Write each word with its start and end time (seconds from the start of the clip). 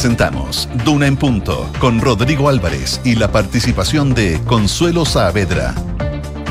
Presentamos 0.00 0.68
Duna 0.84 1.08
en 1.08 1.16
Punto 1.16 1.68
con 1.80 2.00
Rodrigo 2.00 2.48
Álvarez 2.48 3.00
y 3.02 3.16
la 3.16 3.32
participación 3.32 4.14
de 4.14 4.40
Consuelo 4.46 5.04
Saavedra. 5.04 5.74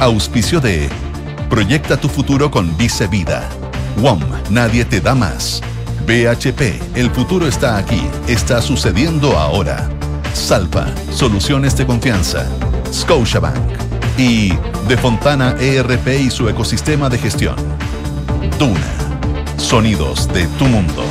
Auspicio 0.02 0.60
de 0.60 0.89
Proyecta 1.50 1.96
tu 1.96 2.10
futuro 2.10 2.52
con 2.52 2.75
Vice 2.75 3.07
Vida. 3.07 3.48
WOM, 4.02 4.20
nadie 4.50 4.84
te 4.84 5.00
da 5.00 5.16
más. 5.16 5.62
BHP, 6.05 6.98
el 6.98 7.10
futuro 7.10 7.48
está 7.48 7.78
aquí, 7.78 8.02
está 8.28 8.62
sucediendo 8.62 9.38
ahora. 9.38 9.89
Salpa, 10.34 10.88
soluciones 11.09 11.77
de 11.77 11.86
confianza. 11.86 12.45
Scotiabank 12.91 13.55
y 14.18 14.50
De 14.89 14.98
Fontana 14.98 15.55
ERP 15.57 16.05
y 16.20 16.29
su 16.32 16.50
ecosistema 16.50 17.07
de 17.07 17.18
gestión. 17.18 17.55
Duna, 18.59 18.91
sonidos 19.55 20.27
de 20.34 20.48
tu 20.59 20.66
mundo. 20.66 21.05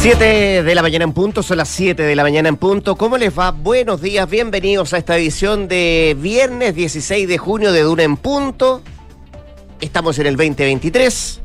Siete 0.00 0.62
de 0.62 0.74
la 0.76 0.82
mañana 0.82 1.02
en 1.02 1.12
punto, 1.12 1.42
son 1.42 1.56
las 1.56 1.68
7 1.70 2.04
de 2.04 2.14
la 2.14 2.22
mañana 2.22 2.48
en 2.48 2.56
punto. 2.56 2.94
¿Cómo 2.94 3.18
les 3.18 3.36
va? 3.36 3.50
Buenos 3.50 4.00
días, 4.00 4.30
bienvenidos 4.30 4.92
a 4.92 4.98
esta 4.98 5.16
edición 5.18 5.66
de 5.66 6.16
viernes 6.20 6.76
16 6.76 7.26
de 7.26 7.36
junio 7.36 7.72
de 7.72 7.82
Duna 7.82 8.04
en 8.04 8.16
punto. 8.16 8.80
Estamos 9.80 10.16
en 10.20 10.28
el 10.28 10.36
2023. 10.36 11.40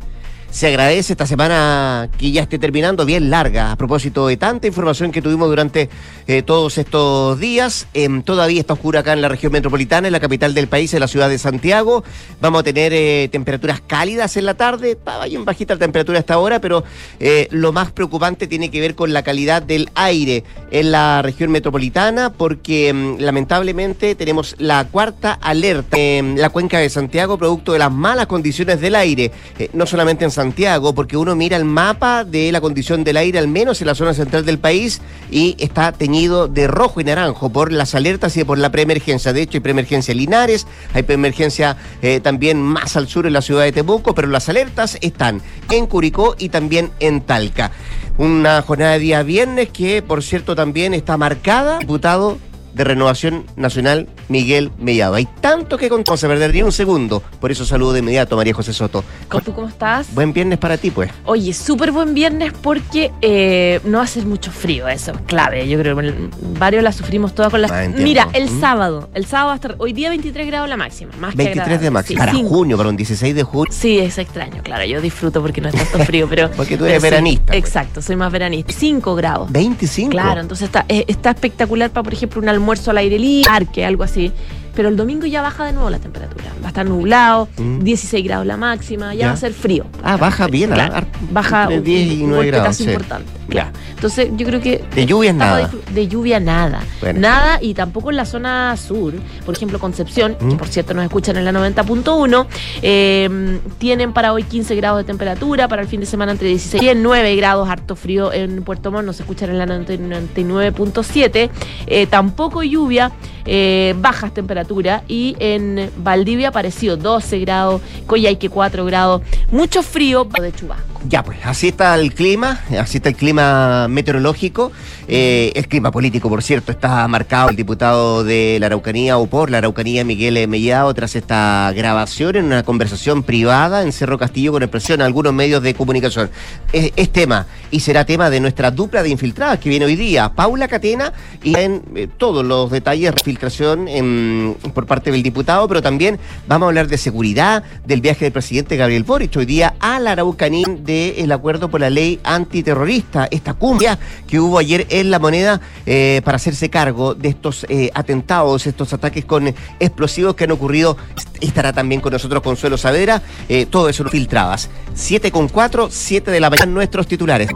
Se 0.54 0.68
agradece 0.68 1.14
esta 1.14 1.26
semana 1.26 2.10
que 2.16 2.32
ya 2.32 2.44
esté 2.44 2.60
terminando 2.60 3.08
bien 3.08 3.32
larga 3.32 3.72
a 3.72 3.76
propósito 3.76 4.28
de 4.28 4.38
tanta 4.38 4.68
información 4.68 5.12
que 5.12 5.20
tuvimos 5.20 5.50
durante 5.50 5.90
eh, 6.28 6.44
todos 6.44 6.78
estos 6.78 7.40
días. 7.40 7.88
Em, 7.96 8.22
todavía 8.22 8.60
está 8.60 8.74
oscura 8.74 9.00
acá 9.00 9.14
en 9.14 9.24
la 9.24 9.30
región 9.30 9.52
metropolitana, 9.52 10.08
en 10.08 10.12
la 10.12 10.20
capital 10.20 10.54
del 10.54 10.68
país, 10.68 10.94
en 10.94 11.00
la 11.00 11.08
ciudad 11.08 11.28
de 11.28 11.40
Santiago. 11.40 12.04
Vamos 12.40 12.60
a 12.60 12.64
tener 12.64 12.94
eh, 12.94 13.30
temperaturas 13.32 13.82
cálidas 13.82 14.38
en 14.38 14.46
la 14.46 14.54
tarde. 14.54 14.92
Estaba 14.92 15.26
bien 15.26 15.44
bajita 15.44 15.74
la 15.74 15.80
temperatura 15.80 16.20
hasta 16.20 16.36
ahora, 16.36 16.62
pero 16.62 16.84
eh, 17.20 17.48
lo 17.50 17.72
más 17.72 17.92
preocupante 17.92 18.46
tiene 18.46 18.70
que 18.70 18.80
ver 18.80 18.94
con 18.94 19.12
la 19.12 19.24
calidad 19.24 19.64
del 19.64 19.90
aire 19.96 20.44
en 20.70 20.92
la 20.92 21.24
región 21.24 21.50
metropolitana, 21.50 22.32
porque 22.32 22.90
em, 22.90 23.18
lamentablemente 23.18 24.14
tenemos 24.14 24.56
la 24.60 24.86
cuarta 24.86 25.34
alerta 25.34 25.98
en 25.98 26.40
la 26.40 26.52
cuenca 26.52 26.78
de 26.78 26.92
Santiago, 26.92 27.40
producto 27.40 27.74
de 27.74 27.80
las 27.80 27.92
malas 27.92 28.28
condiciones 28.28 28.80
del 28.82 28.94
aire, 28.94 29.32
no 29.74 29.88
solamente 29.88 30.26
en 30.26 30.30
Santiago, 30.30 30.43
Santiago, 30.44 30.94
porque 30.94 31.16
uno 31.16 31.38
mira 31.38 31.56
el 31.56 31.64
mapa 31.64 32.26
de 32.26 32.52
la 32.52 32.60
condición 32.60 33.06
del 33.06 33.16
aire, 33.16 33.40
al 33.40 33.48
menos 33.48 33.80
en 33.80 33.88
la 33.88 33.96
zona 33.96 34.14
central 34.14 34.44
del 34.44 34.60
país, 34.60 35.00
y 35.32 35.56
está 35.58 35.94
teñido 35.94 36.50
de 36.50 36.68
rojo 36.68 37.00
y 37.00 37.06
naranjo 37.06 37.50
por 37.50 37.72
las 37.72 37.96
alertas 37.96 38.36
y 38.36 38.44
por 38.44 38.58
la 38.58 38.70
preemergencia. 38.70 39.32
De 39.32 39.42
hecho, 39.42 39.56
hay 39.56 39.62
preemergencia 39.62 40.12
en 40.12 40.18
Linares, 40.18 40.68
hay 40.94 41.04
preemergencia 41.04 41.78
eh, 42.02 42.20
también 42.20 42.62
más 42.62 42.98
al 42.98 43.08
sur 43.08 43.26
en 43.26 43.32
la 43.32 43.42
ciudad 43.42 43.64
de 43.64 43.72
Temuco, 43.72 44.14
pero 44.14 44.28
las 44.28 44.50
alertas 44.50 44.98
están 45.00 45.42
en 45.72 45.88
Curicó 45.88 46.36
y 46.38 46.50
también 46.50 46.92
en 47.00 47.22
Talca. 47.22 47.72
Una 48.18 48.62
jornada 48.64 48.92
de 48.92 49.00
día 49.00 49.24
viernes 49.24 49.70
que, 49.70 50.02
por 50.02 50.24
cierto, 50.24 50.58
también 50.58 50.94
está 50.94 51.16
marcada, 51.16 51.80
diputado 51.80 52.38
de 52.74 52.84
Renovación 52.84 53.46
Nacional, 53.56 54.08
Miguel 54.30 54.72
Mellado. 54.80 55.16
Hay 55.16 55.28
tanto 55.42 55.78
que 55.78 55.90
contar, 55.90 56.18
se 56.18 56.28
perdería 56.28 56.66
un 56.66 56.72
segundo. 56.72 57.22
Por 57.40 57.52
eso 57.52 57.66
saludo 57.66 57.94
de 57.94 58.00
inmediato 58.00 58.36
a 58.36 58.38
María 58.38 58.54
José 58.54 58.74
Soto. 58.74 59.04
¿Tú 59.44 59.54
cómo 59.54 59.68
estás? 59.68 60.14
Buen 60.14 60.34
viernes 60.34 60.60
para 60.60 60.78
ti, 60.78 60.92
pues. 60.92 61.12
Oye, 61.26 61.54
súper 61.54 61.92
buen 61.92 62.14
viernes 62.14 62.54
porque 62.62 63.12
eh, 63.22 63.80
no 63.84 64.02
hace 64.02 64.22
mucho 64.24 64.52
frío, 64.52 64.88
eso 64.88 65.12
es 65.12 65.18
clave. 65.28 65.68
Yo 65.68 65.78
creo 65.80 65.96
que 65.98 66.14
varios 66.60 66.84
la 66.84 66.92
sufrimos 66.92 67.36
todas 67.36 67.52
con 67.52 67.62
las... 67.62 67.72
Ah, 67.72 67.88
Mira, 67.96 68.30
el 68.34 68.50
¿Mm? 68.50 68.60
sábado, 68.60 69.10
el 69.14 69.26
sábado 69.26 69.52
hasta 69.52 69.76
hoy 69.78 69.94
día 69.94 70.10
23 70.10 70.48
grados 70.48 70.70
la 70.70 70.78
máxima, 70.78 71.12
más 71.20 71.36
23 71.36 71.82
de 71.82 71.92
máxima. 71.92 72.20
para 72.20 72.34
junio, 72.34 72.78
para 72.78 72.90
un 72.90 72.98
16 72.98 73.36
de 73.36 73.44
junio. 73.44 73.72
Sí, 73.72 74.00
es 74.00 74.18
extraño, 74.18 74.62
claro. 74.64 74.86
Yo 74.86 75.02
disfruto 75.02 75.42
porque 75.42 75.62
no 75.62 75.70
es 75.70 75.76
tanto 75.76 76.00
frío, 76.06 76.28
pero... 76.30 76.50
porque 76.52 76.78
tú 76.78 76.86
eres 76.86 77.02
veranista. 77.02 77.48
Pues. 77.48 77.60
Exacto, 77.60 78.02
soy 78.02 78.16
más 78.16 78.32
veranista. 78.32 78.74
5 78.74 79.16
grados. 79.16 79.52
25. 79.52 80.12
Claro, 80.12 80.42
entonces 80.42 80.66
está, 80.66 80.86
eh, 80.90 81.06
está 81.08 81.32
espectacular 81.32 81.90
para, 81.92 82.04
por 82.04 82.14
ejemplo, 82.14 82.42
un 82.42 82.50
almuerzo 82.50 82.63
al 82.92 82.98
aire 82.98 83.20
libre 83.20 83.50
parque, 83.50 83.86
algo 83.86 84.04
así. 84.04 84.32
Pero 84.76 84.90
el 84.90 84.96
domingo 84.96 85.26
ya 85.26 85.42
baja 85.42 85.66
de 85.66 85.74
nuevo 85.74 85.90
la 85.90 86.00
temperatura. 86.00 86.46
Va 86.62 86.66
a 86.66 86.70
estar 86.70 86.86
nublado, 86.86 87.48
16 87.58 88.24
mm. 88.24 88.28
grados 88.28 88.46
la 88.46 88.58
máxima, 88.58 89.14
ya, 89.14 89.28
va 89.28 89.34
a 89.34 89.38
ser 89.38 89.54
frío. 89.54 89.86
Ah, 90.04 90.18
baja 90.18 90.48
bien, 90.48 90.72
claro, 90.72 91.06
baja 91.32 91.68
de 91.68 91.82
10 91.82 92.12
y 92.14 92.24
9 92.24 92.48
grados. 92.48 92.80
importante. 92.82 93.32
Claro. 93.48 93.72
Entonces, 93.96 94.30
yo 94.36 94.46
creo 94.48 94.62
que. 94.62 94.84
De 94.96 95.06
lluvia 95.06 95.34
nada. 95.34 95.70
De, 95.94 96.08
lluvia 96.08 96.40
nada. 96.40 96.82
Nada, 97.16 97.60
y 97.62 97.74
tampoco 97.74 98.10
en 98.10 98.18
la 98.18 98.26
zona 98.26 98.76
sur. 98.78 99.14
Por 99.46 99.56
ejemplo, 99.56 99.80
Concepción, 99.80 100.36
que 100.36 100.46
mm. 100.46 100.58
por 100.58 100.68
cierto 100.68 100.94
nos 100.94 101.04
escuchan 101.06 101.38
en 101.38 101.46
la 101.46 101.52
90.1, 101.52 102.48
eh, 102.82 103.60
tienen 103.78 104.14
para 104.14 104.34
hoy 104.34 104.44
15 104.44 104.76
grados 104.76 105.00
de 105.00 105.04
temperatura, 105.04 105.68
para 105.68 105.82
el 105.82 105.88
fin 105.88 106.00
de 106.00 106.06
semana 106.06 106.32
entre 106.32 106.48
16 106.48 106.82
y 106.82 106.96
9 106.96 107.36
grados, 107.36 107.70
harto 107.70 107.96
frío 107.96 108.32
en 108.32 108.64
Puerto 108.64 108.92
Montt, 108.92 109.06
nos 109.06 109.20
escuchan 109.20 109.50
en 109.50 109.58
la 109.60 109.66
99.7. 109.66 111.50
Eh, 111.88 112.08
tampoco 112.08 112.64
lluvia, 112.64 113.12
eh, 113.46 113.94
bajas 113.98 114.34
temperaturas, 114.34 114.63
y 115.08 115.36
en 115.40 115.92
Valdivia 115.98 116.50
apareció 116.50 116.98
12 116.98 117.40
grados, 117.40 117.82
Coyhaique 118.06 118.50
4 118.50 118.86
grados, 118.86 119.22
mucho 119.52 119.84
frío 119.84 120.26
de 120.26 120.52
chubasco. 120.52 120.93
Ya, 121.10 121.22
pues 121.22 121.40
así 121.44 121.68
está 121.68 121.96
el 121.96 122.14
clima, 122.14 122.62
así 122.80 122.98
está 122.98 123.10
el 123.10 123.16
clima 123.16 123.88
meteorológico. 123.90 124.72
Eh, 125.10 125.52
el 125.56 125.68
clima 125.68 125.92
político, 125.92 126.30
por 126.30 126.42
cierto, 126.42 126.72
está 126.72 127.06
marcado 127.10 127.50
el 127.50 127.58
diputado 127.58 128.24
de 128.24 128.58
la 128.62 128.68
Araucanía 128.68 129.18
o 129.18 129.28
por 129.28 129.50
la 129.50 129.58
Araucanía, 129.58 130.06
Miguel 130.06 130.48
Mellado, 130.48 130.94
tras 130.94 131.18
esta 131.18 131.72
grabación 131.76 132.38
en 132.38 132.46
una 132.46 132.64
conversación 132.64 133.24
privada 133.24 133.84
en 133.84 133.92
Cerro 133.92 134.18
Castillo 134.18 134.54
con 134.54 134.64
expresión 134.64 135.02
a 135.02 135.06
algunos 135.06 135.34
medios 135.34 135.62
de 135.62 135.74
comunicación. 135.74 136.30
Es, 136.72 137.10
tema 137.12 137.48
y 137.70 137.82
será 137.82 138.06
tema 138.06 138.30
de 138.30 138.40
nuestra 138.40 138.72
dupla 138.72 139.04
de 139.04 139.10
infiltradas 139.10 139.60
que 139.60 139.70
viene 139.70 139.86
hoy 139.86 139.98
día, 139.98 140.34
Paula 140.34 140.70
Catena, 140.70 141.12
y 141.44 141.58
en 141.58 141.84
eh, 141.96 142.08
todos 142.18 142.46
los 142.46 142.72
detalles 142.72 143.14
de 143.14 143.22
filtración 143.22 144.56
por 144.74 144.86
parte 144.86 145.12
del 145.12 145.22
diputado, 145.22 145.68
pero 145.68 145.82
también 145.82 146.18
vamos 146.48 146.68
a 146.68 146.70
hablar 146.70 146.88
de 146.88 146.98
seguridad, 146.98 147.64
del 147.86 148.00
viaje 148.00 148.26
del 148.26 148.32
presidente 148.32 148.78
Gabriel 148.78 149.04
Boric 149.04 149.36
hoy 149.36 149.46
día 149.46 149.76
a 149.80 150.00
la 150.00 150.14
Araucanía 150.14 150.66
del 150.94 151.24
el 151.24 151.32
acuerdo 151.32 151.70
por 151.70 151.82
la 151.82 151.90
ley 151.90 152.20
antiterrorista, 152.24 153.28
esta 153.32 153.54
cumbia 153.54 153.98
que 154.28 154.40
hubo 154.40 154.58
ayer 154.58 154.86
en 154.90 155.10
la 155.10 155.20
moneda 155.20 155.62
eh, 155.86 156.22
para 156.24 156.36
hacerse 156.36 156.70
cargo 156.70 157.16
de 157.16 157.30
estos 157.30 157.66
eh, 157.70 157.90
atentados, 157.94 158.68
estos 158.68 158.94
ataques 158.94 159.26
con 159.26 159.54
explosivos 159.80 160.36
que 160.36 160.44
han 160.44 160.52
ocurrido. 160.52 160.98
Estará 161.42 161.74
también 161.74 162.02
con 162.02 162.14
nosotros 162.14 162.42
Consuelo 162.42 162.78
Saavedra. 162.78 163.22
Eh, 163.50 163.66
todo 163.66 163.90
eso 163.90 164.04
lo 164.04 164.10
filtrabas. 164.10 164.70
7 164.94 165.32
con 165.32 165.48
4, 165.48 165.90
7 165.92 166.32
de 166.32 166.40
la 166.40 166.50
mañana, 166.50 166.72
nuestros 166.72 167.08
titulares. 167.08 167.50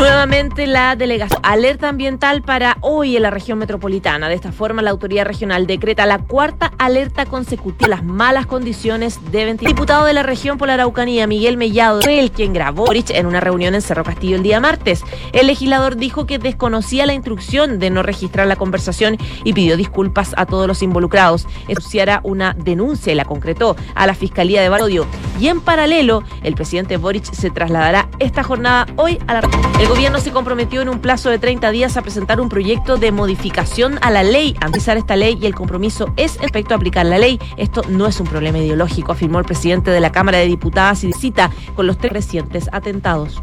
Nuevamente 0.00 0.66
la 0.66 0.96
delegación. 0.96 1.40
Alerta 1.42 1.90
ambiental 1.90 2.40
para 2.40 2.78
hoy 2.80 3.16
en 3.16 3.22
la 3.22 3.28
región 3.28 3.58
metropolitana. 3.58 4.30
De 4.30 4.34
esta 4.34 4.50
forma, 4.50 4.80
la 4.80 4.88
autoridad 4.88 5.26
regional 5.26 5.66
decreta 5.66 6.06
la 6.06 6.16
cuarta 6.20 6.72
alerta 6.78 7.26
consecutiva. 7.26 7.86
Las 7.86 8.02
malas 8.02 8.46
condiciones 8.46 9.20
deben. 9.30 9.58
El 9.60 9.66
diputado 9.66 10.06
de 10.06 10.14
la 10.14 10.22
región 10.22 10.56
por 10.56 10.68
la 10.68 10.74
Araucanía, 10.74 11.26
Miguel 11.26 11.58
Mellado, 11.58 12.00
fue 12.00 12.18
el 12.18 12.30
quien 12.30 12.54
grabó 12.54 12.86
en 12.90 13.26
una 13.26 13.40
reunión 13.40 13.74
en 13.74 13.82
Cerro 13.82 14.02
Castillo 14.02 14.36
el 14.36 14.42
día 14.42 14.58
martes. 14.58 15.04
El 15.32 15.48
legislador 15.48 15.96
dijo 15.96 16.24
que 16.24 16.38
desconocía 16.38 17.04
la 17.04 17.12
instrucción 17.12 17.78
de 17.78 17.90
no 17.90 18.02
registrar 18.02 18.46
la 18.46 18.56
conversación 18.56 19.18
y 19.44 19.52
pidió 19.52 19.76
disculpas 19.76 20.32
a 20.38 20.46
todos 20.46 20.66
los 20.66 20.82
involucrados. 20.82 21.46
Estudiara 21.68 22.20
una 22.24 22.54
denuncia 22.54 23.12
y 23.12 23.16
la 23.16 23.26
concretó 23.26 23.76
a 23.94 24.06
la 24.06 24.14
Fiscalía 24.14 24.62
de 24.62 24.70
Barodio. 24.70 25.06
Y 25.38 25.48
en 25.48 25.60
paralelo, 25.60 26.22
el 26.42 26.54
presidente 26.54 26.96
Boric 26.96 27.30
se 27.34 27.50
trasladará 27.50 28.08
esta 28.18 28.42
jornada 28.42 28.86
hoy 28.96 29.18
a 29.26 29.34
la 29.34 29.40
el 29.78 29.89
gobierno 29.90 30.20
se 30.20 30.30
comprometió 30.30 30.82
en 30.82 30.88
un 30.88 31.00
plazo 31.00 31.30
de 31.30 31.40
30 31.40 31.72
días 31.72 31.96
a 31.96 32.02
presentar 32.02 32.40
un 32.40 32.48
proyecto 32.48 32.96
de 32.96 33.10
modificación 33.10 33.98
a 34.02 34.12
la 34.12 34.22
ley, 34.22 34.54
a 34.60 34.68
esta 34.68 35.16
ley 35.16 35.36
y 35.42 35.46
el 35.46 35.54
compromiso 35.56 36.12
es 36.16 36.38
respecto 36.40 36.74
a 36.74 36.76
aplicar 36.76 37.04
la 37.06 37.18
ley. 37.18 37.40
Esto 37.56 37.82
no 37.88 38.06
es 38.06 38.20
un 38.20 38.28
problema 38.28 38.58
ideológico, 38.58 39.10
afirmó 39.10 39.40
el 39.40 39.44
presidente 39.44 39.90
de 39.90 39.98
la 39.98 40.12
Cámara 40.12 40.38
de 40.38 40.46
Diputadas 40.46 41.02
y 41.02 41.12
cita 41.12 41.50
con 41.74 41.88
los 41.88 41.98
tres 41.98 42.12
recientes 42.12 42.68
atentados 42.70 43.42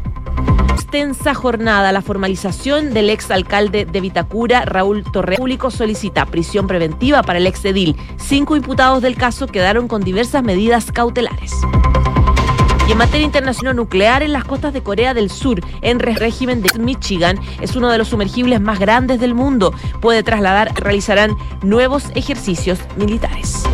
extensa 0.72 1.34
jornada. 1.34 1.92
La 1.92 2.00
formalización 2.00 2.94
del 2.94 3.10
ex 3.10 3.30
alcalde 3.30 3.84
de 3.84 4.00
Vitacura, 4.00 4.64
Raúl 4.64 5.04
Torre 5.12 5.36
Público, 5.36 5.70
solicita 5.70 6.24
prisión 6.24 6.66
preventiva 6.66 7.22
para 7.22 7.40
el 7.40 7.46
ex 7.46 7.62
edil. 7.66 7.94
Cinco 8.16 8.56
imputados 8.56 9.02
del 9.02 9.16
caso 9.16 9.48
quedaron 9.48 9.86
con 9.86 10.02
diversas 10.02 10.42
medidas 10.42 10.90
cautelares. 10.90 11.52
Y 12.88 12.92
en 12.92 12.98
materia 12.98 13.26
internacional 13.26 13.76
nuclear, 13.76 14.22
en 14.22 14.32
las 14.32 14.44
costas 14.44 14.72
de 14.72 14.82
Corea 14.82 15.12
del 15.12 15.30
Sur, 15.30 15.60
en 15.82 15.98
régimen 15.98 16.62
de 16.62 16.70
Michigan, 16.78 17.38
es 17.60 17.76
uno 17.76 17.90
de 17.90 17.98
los 17.98 18.08
sumergibles 18.08 18.62
más 18.62 18.78
grandes 18.78 19.20
del 19.20 19.34
mundo. 19.34 19.74
Puede 20.00 20.22
trasladar, 20.22 20.72
realizarán 20.74 21.36
nuevos 21.62 22.04
ejercicios 22.14 22.78
militares. 22.96 23.64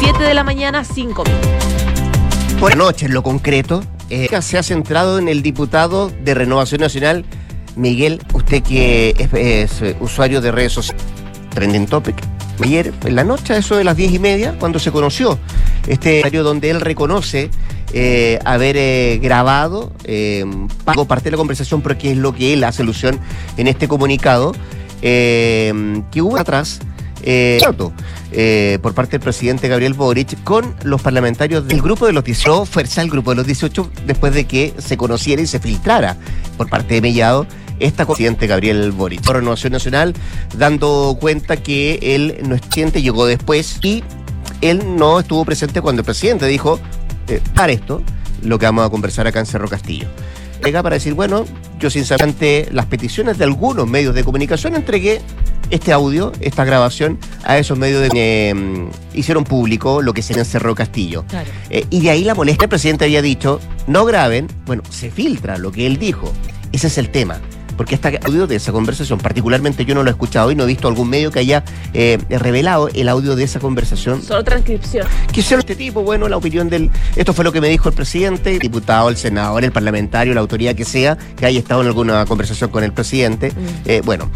7 0.00 0.22
de 0.22 0.34
la 0.34 0.44
mañana, 0.44 0.84
5 0.84 1.24
minutos. 1.24 2.76
Noches, 2.76 3.04
en 3.04 3.14
lo 3.14 3.22
concreto, 3.22 3.82
eh, 4.10 4.28
se 4.42 4.58
ha 4.58 4.62
centrado 4.62 5.18
en 5.18 5.28
el 5.28 5.40
diputado 5.40 6.10
de 6.10 6.34
Renovación 6.34 6.82
Nacional, 6.82 7.24
Miguel, 7.74 8.20
usted 8.34 8.62
que 8.62 9.14
es, 9.32 9.82
usuario 9.98 10.42
de 10.42 10.52
redes 10.52 10.74
sociales, 10.74 11.02
Trending 11.54 11.86
Topic, 11.86 12.16
ayer 12.62 12.92
en 13.06 13.16
la 13.16 13.24
noche, 13.24 13.56
eso 13.56 13.76
de 13.76 13.84
las 13.84 13.96
diez 13.96 14.12
y 14.12 14.18
media, 14.18 14.56
cuando 14.58 14.78
se 14.78 14.92
conoció 14.92 15.38
este 15.86 16.22
donde 16.30 16.70
él 16.70 16.80
reconoce 16.80 17.50
eh, 17.92 18.38
haber 18.44 18.76
eh, 18.76 19.18
grabado 19.20 19.92
eh, 20.04 20.44
parte 21.08 21.24
de 21.24 21.32
la 21.32 21.36
conversación, 21.36 21.82
porque 21.82 22.12
es 22.12 22.16
lo 22.16 22.34
que 22.34 22.52
él 22.52 22.62
hace 22.64 22.82
alusión 22.82 23.18
en 23.56 23.66
este 23.66 23.88
comunicado, 23.88 24.52
que 25.00 26.22
hubo 26.22 26.36
atrás. 26.36 26.80
por 28.82 28.94
parte 28.94 29.12
del 29.12 29.20
presidente 29.20 29.68
Gabriel 29.68 29.94
Boric 29.94 30.42
con 30.44 30.74
los 30.84 31.00
parlamentarios 31.02 31.66
del 31.66 31.82
grupo 31.82 32.06
de 32.06 32.12
los 32.12 32.22
18, 32.22 32.66
fuerza 32.66 33.02
el 33.02 33.10
grupo 33.10 33.30
de 33.30 33.36
los 33.36 33.46
18 33.46 33.90
después 34.06 34.34
de 34.34 34.44
que 34.44 34.74
se 34.78 34.96
conociera 34.96 35.42
y 35.42 35.46
se 35.46 35.58
filtrara 35.58 36.16
por 36.56 36.68
parte 36.68 36.94
de 36.94 37.00
Mellado 37.00 37.46
esta 37.80 38.06
presidente 38.06 38.46
Gabriel 38.46 38.92
Boric. 38.92 39.22
Renovación 39.26 39.72
Nacional 39.72 40.14
dando 40.56 41.16
cuenta 41.18 41.56
que 41.56 41.98
él 42.02 42.38
no 42.46 42.54
es 42.54 42.60
presidente, 42.60 43.02
llegó 43.02 43.26
después 43.26 43.78
y 43.82 44.04
él 44.60 44.96
no 44.96 45.20
estuvo 45.20 45.44
presente 45.44 45.80
cuando 45.80 46.00
el 46.00 46.04
presidente 46.04 46.46
dijo, 46.46 46.78
eh, 47.30 47.40
para 47.54 47.72
esto, 47.72 48.02
lo 48.42 48.58
que 48.58 48.66
vamos 48.66 48.84
a 48.86 48.90
conversar 48.90 49.26
acá 49.26 49.38
en 49.38 49.46
Cerro 49.46 49.68
Castillo. 49.68 50.08
Llega 50.64 50.82
para 50.82 50.94
decir, 50.94 51.14
bueno, 51.14 51.44
yo 51.78 51.88
sinceramente 51.88 52.68
las 52.72 52.86
peticiones 52.86 53.38
de 53.38 53.44
algunos 53.44 53.88
medios 53.88 54.14
de 54.14 54.24
comunicación 54.24 54.74
entregué 54.74 55.22
este 55.70 55.92
audio, 55.92 56.32
esta 56.40 56.64
grabación, 56.64 57.18
a 57.44 57.56
esos 57.58 57.78
medios 57.78 58.02
de 58.02 58.10
eh, 58.14 58.88
hicieron 59.14 59.44
público 59.44 60.02
lo 60.02 60.12
que 60.12 60.22
se 60.22 60.38
en 60.38 60.44
Cerro 60.44 60.74
Castillo. 60.74 61.24
Eh, 61.70 61.86
y 61.88 62.00
de 62.00 62.10
ahí 62.10 62.24
la 62.24 62.34
molestia, 62.34 62.64
el 62.64 62.68
presidente 62.68 63.04
había 63.04 63.22
dicho, 63.22 63.60
no 63.86 64.04
graben, 64.04 64.48
bueno, 64.66 64.82
se 64.90 65.10
filtra 65.10 65.56
lo 65.56 65.72
que 65.72 65.86
él 65.86 65.98
dijo. 65.98 66.32
Ese 66.72 66.88
es 66.88 66.98
el 66.98 67.10
tema 67.10 67.40
porque 67.76 67.94
este 67.94 68.20
audio 68.24 68.46
de 68.46 68.56
esa 68.56 68.72
conversación, 68.72 69.18
particularmente 69.18 69.84
yo 69.84 69.94
no 69.94 70.02
lo 70.02 70.10
he 70.10 70.12
escuchado 70.12 70.50
y 70.50 70.54
no 70.54 70.64
he 70.64 70.66
visto 70.66 70.88
algún 70.88 71.08
medio 71.08 71.30
que 71.30 71.40
haya 71.40 71.64
eh, 71.94 72.18
revelado 72.28 72.88
el 72.88 73.08
audio 73.08 73.36
de 73.36 73.44
esa 73.44 73.60
conversación. 73.60 74.22
Solo 74.22 74.44
transcripción. 74.44 75.06
¿Qué 75.32 75.42
sea 75.42 75.58
este 75.58 75.76
tipo? 75.76 76.02
Bueno, 76.02 76.28
la 76.28 76.36
opinión 76.36 76.68
del. 76.68 76.90
Esto 77.16 77.32
fue 77.32 77.44
lo 77.44 77.52
que 77.52 77.60
me 77.60 77.68
dijo 77.68 77.88
el 77.88 77.94
presidente, 77.94 78.52
el 78.52 78.58
diputado, 78.58 79.08
el 79.08 79.16
senador, 79.16 79.64
el 79.64 79.72
parlamentario, 79.72 80.34
la 80.34 80.40
autoridad 80.40 80.74
que 80.74 80.84
sea, 80.84 81.16
que 81.36 81.46
haya 81.46 81.58
estado 81.58 81.82
en 81.82 81.88
alguna 81.88 82.24
conversación 82.26 82.70
con 82.70 82.84
el 82.84 82.92
presidente. 82.92 83.50
Mm. 83.50 83.54
Eh, 83.86 84.02
bueno, 84.04 84.30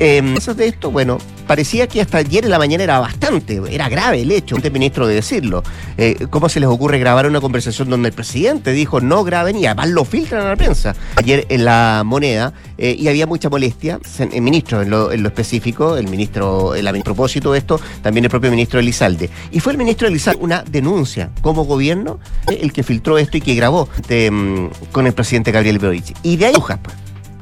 eh, 0.00 0.34
eso 0.36 0.54
de 0.54 0.68
esto, 0.68 0.90
bueno, 0.90 1.18
parecía 1.46 1.86
que 1.86 2.00
hasta 2.00 2.18
ayer 2.18 2.44
en 2.44 2.50
la 2.50 2.58
mañana 2.58 2.84
era 2.84 3.00
bastante, 3.00 3.60
era 3.70 3.88
grave 3.88 4.22
el 4.22 4.30
hecho, 4.30 4.54
antes 4.54 4.72
ministro 4.72 5.06
de 5.06 5.14
decirlo. 5.14 5.64
Eh, 5.96 6.26
¿Cómo 6.30 6.48
se 6.48 6.60
les 6.60 6.68
ocurre 6.68 6.98
grabar 6.98 7.26
una 7.26 7.40
conversación 7.40 7.90
donde 7.90 8.10
el 8.10 8.14
presidente 8.14 8.72
dijo 8.72 9.00
no 9.00 9.24
graben 9.24 9.56
y 9.56 9.66
además 9.66 9.88
lo 9.88 10.04
filtran 10.04 10.46
a 10.46 10.50
la 10.50 10.56
prensa? 10.56 10.94
Ayer 11.16 11.46
en 11.48 11.64
la 11.64 12.02
moneda 12.04 12.52
eh, 12.78 12.96
y 12.96 13.08
había 13.08 13.26
mucha 13.26 13.50
molestia, 13.50 13.98
el 14.18 14.40
ministro 14.40 14.82
en 14.82 14.90
lo, 14.90 15.10
específico, 15.10 15.96
el 15.96 16.06
ministro, 16.08 16.76
el, 16.76 16.86
a 16.86 16.92
propósito 16.92 17.52
de 17.52 17.58
esto, 17.58 17.80
también 18.02 18.24
el 18.24 18.30
propio 18.30 18.50
ministro 18.50 18.78
Elizalde. 18.78 19.28
Y 19.50 19.58
fue 19.58 19.72
el 19.72 19.78
ministro 19.78 20.06
Elizalde 20.06 20.40
una 20.40 20.62
denuncia 20.62 21.30
como 21.42 21.64
gobierno 21.64 22.20
eh, 22.48 22.60
el 22.62 22.72
que 22.72 22.84
filtró 22.84 23.18
esto 23.18 23.36
y 23.36 23.40
que 23.40 23.54
grabó 23.56 23.88
mm, 24.08 24.66
con 24.92 25.08
el 25.08 25.12
presidente 25.12 25.50
Gabriel 25.50 25.80
Boric. 25.80 26.16
Y 26.22 26.36
de 26.36 26.46
ahí, 26.46 26.54
pues, 26.54 26.78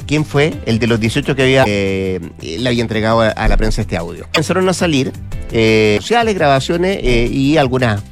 quién 0.06 0.24
fue 0.24 0.54
el 0.64 0.78
de 0.78 0.86
los 0.86 0.98
18 0.98 1.36
que 1.36 1.62
eh, 1.66 2.20
le 2.40 2.68
había 2.68 2.80
entregado 2.80 3.20
a, 3.20 3.48
la 3.48 3.56
prensa 3.58 3.82
este 3.82 3.98
audio. 3.98 4.24
Empezaron 4.24 4.66
a 4.70 4.72
salir 4.72 5.12
sociales, 6.00 6.34
grabaciones 6.34 6.98
y 7.02 7.56
algunas 7.56 8.02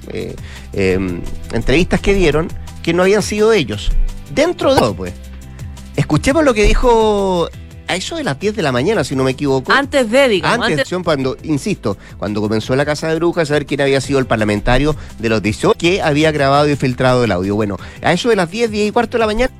em, 0.72 1.20
entrevistas 1.52 2.00
que 2.00 2.14
dieron 2.14 2.48
que 2.82 2.92
no 2.92 3.02
habían 3.02 3.22
sido 3.22 3.52
ellos. 3.52 3.90
Dentro 4.34 4.74
de 4.74 4.80
todo, 4.80 4.94
pues. 4.94 5.23
Escuchemos 5.96 6.44
lo 6.44 6.54
que 6.54 6.64
dijo 6.64 7.48
a 7.86 7.96
eso 7.96 8.16
de 8.16 8.24
las 8.24 8.38
10 8.38 8.56
de 8.56 8.62
la 8.62 8.72
mañana, 8.72 9.04
si 9.04 9.14
no 9.14 9.24
me 9.24 9.32
equivoco. 9.32 9.72
Antes 9.72 10.10
de, 10.10 10.28
digamos. 10.28 10.66
Antes, 10.66 10.88
cuando, 11.04 11.36
insisto, 11.42 11.96
cuando 12.18 12.40
comenzó 12.40 12.74
la 12.74 12.84
Casa 12.84 13.08
de 13.08 13.16
Brujas, 13.16 13.48
saber 13.48 13.66
quién 13.66 13.80
había 13.80 14.00
sido 14.00 14.18
el 14.18 14.26
parlamentario 14.26 14.96
de 15.18 15.28
los 15.28 15.42
18 15.42 15.78
que 15.78 16.02
había 16.02 16.32
grabado 16.32 16.68
y 16.68 16.76
filtrado 16.76 17.24
el 17.24 17.32
audio. 17.32 17.54
Bueno, 17.54 17.76
a 18.02 18.12
eso 18.12 18.28
de 18.28 18.36
las 18.36 18.50
10, 18.50 18.70
10 18.70 18.88
y 18.88 18.90
cuarto 18.90 19.16
de 19.16 19.20
la 19.20 19.26
mañana 19.26 19.52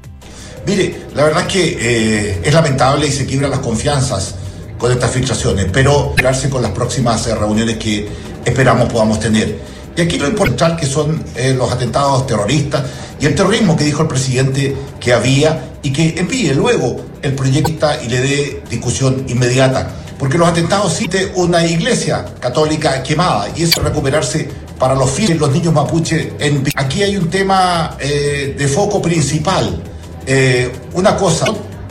Mire, 0.66 0.94
la 1.14 1.24
verdad 1.24 1.42
es 1.42 1.52
que 1.52 1.78
eh, 1.78 2.40
es 2.42 2.54
lamentable 2.54 3.06
y 3.06 3.12
se 3.12 3.26
quiebran 3.26 3.50
las 3.50 3.60
confianzas 3.60 4.36
con 4.78 4.90
estas 4.90 5.10
filtraciones, 5.10 5.66
pero 5.70 6.10
esperarse 6.10 6.48
con 6.48 6.62
las 6.62 6.70
próximas 6.70 7.26
eh, 7.26 7.34
reuniones 7.34 7.76
que 7.76 8.08
esperamos 8.44 8.90
podamos 8.90 9.20
tener. 9.20 9.58
Y 9.94 10.00
aquí 10.00 10.18
lo 10.18 10.26
importante 10.26 10.80
que 10.80 10.86
son 10.86 11.22
eh, 11.36 11.54
los 11.56 11.70
atentados 11.70 12.26
terroristas 12.26 12.82
y 13.20 13.26
el 13.26 13.34
terrorismo 13.34 13.76
que 13.76 13.84
dijo 13.84 14.02
el 14.02 14.08
presidente 14.08 14.74
que 14.98 15.12
había 15.12 15.73
y 15.84 15.92
que 15.92 16.16
envíe 16.18 16.52
luego 16.52 16.96
el 17.22 17.34
proyecto 17.34 17.88
y 18.04 18.08
le 18.08 18.20
dé 18.20 18.62
discusión 18.68 19.24
inmediata. 19.28 19.88
Porque 20.18 20.36
los 20.36 20.48
atentados 20.48 20.96
cite 20.96 21.30
una 21.36 21.64
iglesia 21.64 22.24
católica 22.40 23.00
quemada 23.04 23.48
y 23.54 23.62
eso 23.62 23.80
recuperarse 23.80 24.48
para 24.78 24.96
los 24.96 25.10
fines 25.10 25.38
los 25.38 25.52
niños 25.52 25.72
mapuche. 25.72 26.32
En... 26.40 26.64
Aquí 26.74 27.02
hay 27.02 27.16
un 27.16 27.30
tema 27.30 27.96
de 27.98 28.68
foco 28.68 29.00
principal 29.00 29.80
eh, 30.26 30.72
una 30.94 31.16
cosa 31.16 31.46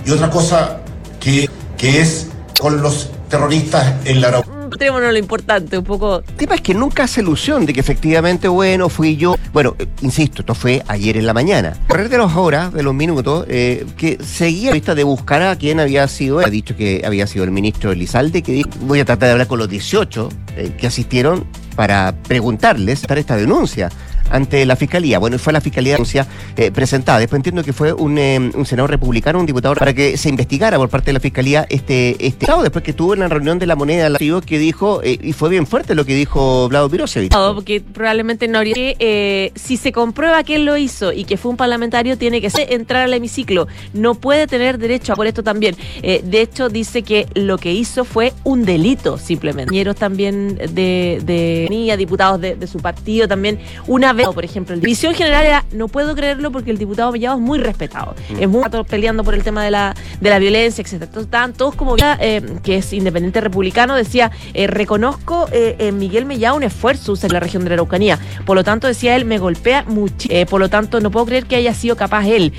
y 0.05 0.09
otra 0.09 0.29
cosa 0.29 0.79
que, 1.19 1.47
que 1.77 2.01
es 2.01 2.27
con 2.59 2.81
los 2.81 3.11
terroristas 3.29 3.93
en 4.05 4.21
la 4.21 4.31
Tenemos 4.77 5.01
lo 5.01 5.17
importante, 5.17 5.77
un 5.77 5.83
poco. 5.83 6.23
El 6.27 6.35
tema 6.35 6.55
es 6.55 6.61
que 6.61 6.73
nunca 6.73 7.03
hace 7.03 7.21
ilusión 7.21 7.65
de 7.65 7.73
que 7.73 7.79
efectivamente, 7.79 8.47
bueno, 8.47 8.89
fui 8.89 9.17
yo. 9.17 9.35
Bueno, 9.51 9.75
eh, 9.79 9.87
insisto, 10.01 10.41
esto 10.41 10.55
fue 10.55 10.83
ayer 10.87 11.17
en 11.17 11.25
la 11.25 11.33
mañana. 11.33 11.77
Correr 11.87 12.09
de 12.09 12.17
las 12.17 12.35
horas, 12.35 12.73
de 12.73 12.83
los 12.83 12.93
minutos, 12.93 13.45
eh, 13.47 13.85
que 13.97 14.17
seguía 14.23 14.69
la 14.69 14.73
vista 14.73 14.95
de 14.95 15.03
buscar 15.03 15.41
a 15.41 15.55
quién 15.55 15.79
había 15.79 16.07
sido. 16.07 16.39
Ha 16.39 16.49
dicho 16.49 16.75
que 16.75 17.03
había 17.05 17.27
sido 17.27 17.45
el 17.45 17.51
ministro 17.51 17.91
Elizalde, 17.91 18.41
que 18.41 18.51
dijo, 18.51 18.69
voy 18.81 18.99
a 18.99 19.05
tratar 19.05 19.27
de 19.27 19.31
hablar 19.33 19.47
con 19.47 19.59
los 19.59 19.69
18 19.69 20.29
que 20.77 20.87
asistieron 20.87 21.45
para 21.75 22.13
preguntarles 22.27 23.03
esta 23.09 23.35
denuncia 23.35 23.89
ante 24.29 24.65
la 24.65 24.75
fiscalía. 24.75 25.19
Bueno, 25.19 25.37
fue 25.37 25.53
la 25.53 25.61
fiscalía 25.61 25.93
denuncia 25.93 26.27
eh, 26.55 26.71
presentada. 26.71 27.19
Después 27.19 27.39
entiendo 27.39 27.63
que 27.63 27.73
fue 27.73 27.93
un, 27.93 28.17
eh, 28.17 28.39
un, 28.53 28.65
senador 28.65 28.91
republicano, 28.91 29.39
un 29.39 29.45
diputado, 29.45 29.75
para 29.75 29.93
que 29.93 30.17
se 30.17 30.29
investigara 30.29 30.77
por 30.77 30.89
parte 30.89 31.07
de 31.07 31.13
la 31.13 31.19
fiscalía 31.19 31.65
este 31.69 32.25
este 32.25 32.45
después 32.61 32.83
que 32.83 32.91
estuvo 32.91 33.13
en 33.13 33.21
la 33.21 33.27
reunión 33.27 33.59
de 33.59 33.65
la 33.65 33.75
moneda 33.75 34.09
que 34.45 34.59
dijo, 34.59 35.01
eh, 35.03 35.19
y 35.21 35.33
fue 35.33 35.49
bien 35.49 35.67
fuerte 35.67 35.95
lo 35.95 36.05
que 36.05 36.15
dijo 36.15 36.69
Vlado 36.69 36.89
Pirosevich. 36.89 37.33
porque 37.53 37.81
probablemente 37.81 38.47
no 38.47 38.59
habría 38.59 38.73
si 39.55 39.77
se 39.77 39.91
comprueba 39.91 40.43
que 40.43 40.55
él 40.55 40.65
lo 40.65 40.77
hizo 40.77 41.11
y 41.11 41.25
que 41.25 41.37
fue 41.37 41.51
un 41.51 41.57
parlamentario, 41.57 42.17
tiene 42.17 42.41
que 42.41 42.49
entrar 42.69 43.03
al 43.03 43.13
hemiciclo. 43.13 43.67
No 43.93 44.15
puede 44.15 44.47
tener 44.47 44.77
derecho 44.77 45.13
a 45.13 45.15
por 45.15 45.27
esto 45.27 45.43
también. 45.43 45.75
de 46.01 46.41
hecho, 46.41 46.69
dice 46.69 47.03
que 47.03 47.27
lo 47.35 47.57
que 47.57 47.73
hizo 47.73 48.05
fue 48.05 48.33
un 48.43 48.65
delito, 48.65 49.17
simplemente. 49.17 49.83
También 49.93 50.55
de, 50.55 51.21
de, 51.23 51.95
diputados 51.97 52.39
de, 52.39 52.55
de 52.55 52.67
su 52.67 52.79
partido 52.79 53.27
también, 53.27 53.59
una 53.87 54.12
por 54.33 54.45
ejemplo, 54.45 54.75
la 54.75 54.81
división 54.81 55.13
general 55.13 55.45
era, 55.45 55.65
no 55.71 55.87
puedo 55.87 56.15
creerlo 56.15 56.51
porque 56.51 56.71
el 56.71 56.77
diputado 56.77 57.11
Mellado 57.11 57.37
es 57.37 57.41
muy 57.41 57.59
respetado. 57.59 58.15
Mm. 58.29 58.43
Es 58.43 58.49
muy 58.49 58.63
peleando 58.87 59.23
por 59.23 59.33
el 59.33 59.43
tema 59.43 59.63
de 59.63 59.71
la, 59.71 59.95
de 60.19 60.29
la 60.29 60.39
violencia, 60.39 60.81
etc. 60.81 60.93
Entonces, 60.93 61.23
estaban 61.23 61.53
todos 61.53 61.75
como 61.75 61.95
eh, 61.97 62.41
que 62.63 62.77
es 62.77 62.93
independiente 62.93 63.41
republicano, 63.41 63.95
decía, 63.95 64.31
eh, 64.53 64.67
reconozco 64.67 65.47
eh, 65.51 65.75
en 65.79 65.97
Miguel 65.97 66.25
Mellado 66.25 66.57
un 66.57 66.63
esfuerzo 66.63 67.13
en 67.21 67.33
la 67.33 67.39
región 67.39 67.63
de 67.63 67.69
la 67.69 67.75
Araucanía. 67.75 68.19
Por 68.45 68.55
lo 68.55 68.63
tanto, 68.63 68.87
decía 68.87 69.15
él, 69.15 69.25
me 69.25 69.37
golpea 69.37 69.83
mucho. 69.83 70.29
por 70.49 70.59
lo 70.59 70.69
tanto, 70.69 70.99
no 70.99 71.11
puedo 71.11 71.25
creer 71.25 71.45
que 71.45 71.55
haya 71.55 71.73
sido 71.73 71.95
capaz 71.95 72.27
él. 72.27 72.53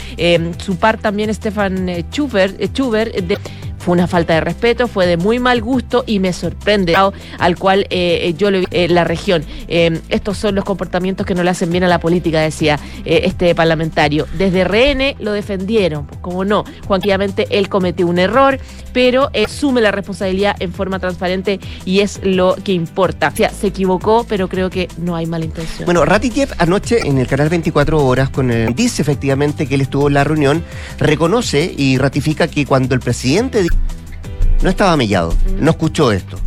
su 0.59 0.77
par 0.77 0.99
también, 0.99 1.33
Stefan 1.35 2.05
Chuber, 2.11 2.57
de 2.57 3.39
fue 3.85 3.93
una 3.93 4.07
falta 4.07 4.33
de 4.33 4.41
respeto, 4.41 4.89
fue 4.89 5.07
de 5.07 5.19
muy 5.19 5.39
mal 5.39 5.61
gusto 5.61 6.05
y 6.07 6.19
me 6.19 6.33
sorprende 6.33 6.97
al 7.39 7.59
cual 7.59 7.87
eh, 7.91 8.35
yo 8.39 8.51
le 8.51 8.65
eh, 8.71 8.89
la 8.89 9.05
región. 9.05 9.45
Eh, 9.69 10.01
estos 10.09 10.39
son 10.39 10.55
los 10.55 10.65
comportamientos 10.65 11.27
que 11.27 11.35
no 11.35 11.43
le 11.43 11.51
hacen 11.51 11.71
bien 11.71 11.85
a 11.85 11.89
la 11.89 12.01
política, 12.01 12.41
decía 12.41 12.79
este 13.05 13.55
parlamentario. 13.55 14.27
Desde 14.39 14.65
RN 14.65 15.17
lo 15.23 15.33
defendieron, 15.33 16.07
pues 16.07 16.19
como 16.21 16.45
no, 16.47 16.65
Juanquillamente 16.87 17.47
él 17.51 17.69
cometió 17.69 18.07
un 18.07 18.19
error, 18.19 18.59
pero 18.95 19.31
asume 19.35 19.83
la 19.83 19.91
responsabilidad 19.91 20.57
en 20.61 20.73
forma 20.73 20.99
transparente 20.99 21.61
y 21.85 22.01
es 22.01 22.21
lo 22.25 22.55
que 22.55 22.73
importa. 22.73 23.29
O 23.29 23.37
sea, 23.37 23.51
se 23.51 23.67
equivocó, 23.67 24.25
pero 24.27 24.49
creo 24.49 24.71
que 24.71 24.89
no 24.97 25.15
hay 25.15 25.27
mala 25.27 25.45
intención. 25.45 25.85
Bueno, 25.85 26.07
Ratitiev 26.07 26.55
anoche 26.59 27.01
en 27.07 27.19
el 27.19 27.27
canal 27.27 27.51
24 27.51 28.03
Horas 28.03 28.31
con 28.31 28.51
el, 28.51 28.75
dice 28.75 29.03
efectivamente 29.03 29.67
que 29.67 29.75
él 29.75 29.83
estuvo 29.83 30.09
en 30.09 30.15
la 30.15 30.25
reunión, 30.25 30.65
reconoce 30.99 31.75
y 31.77 31.99
ratifica 31.99 32.49
que 32.49 32.65
cuando 32.65 32.95
el 32.95 33.01
presidente 33.01 33.67
no 34.63 34.71
estaba 34.71 34.97
mellado, 34.97 35.35
no 35.59 35.71
escuchó 35.71 36.13
esto. 36.13 36.39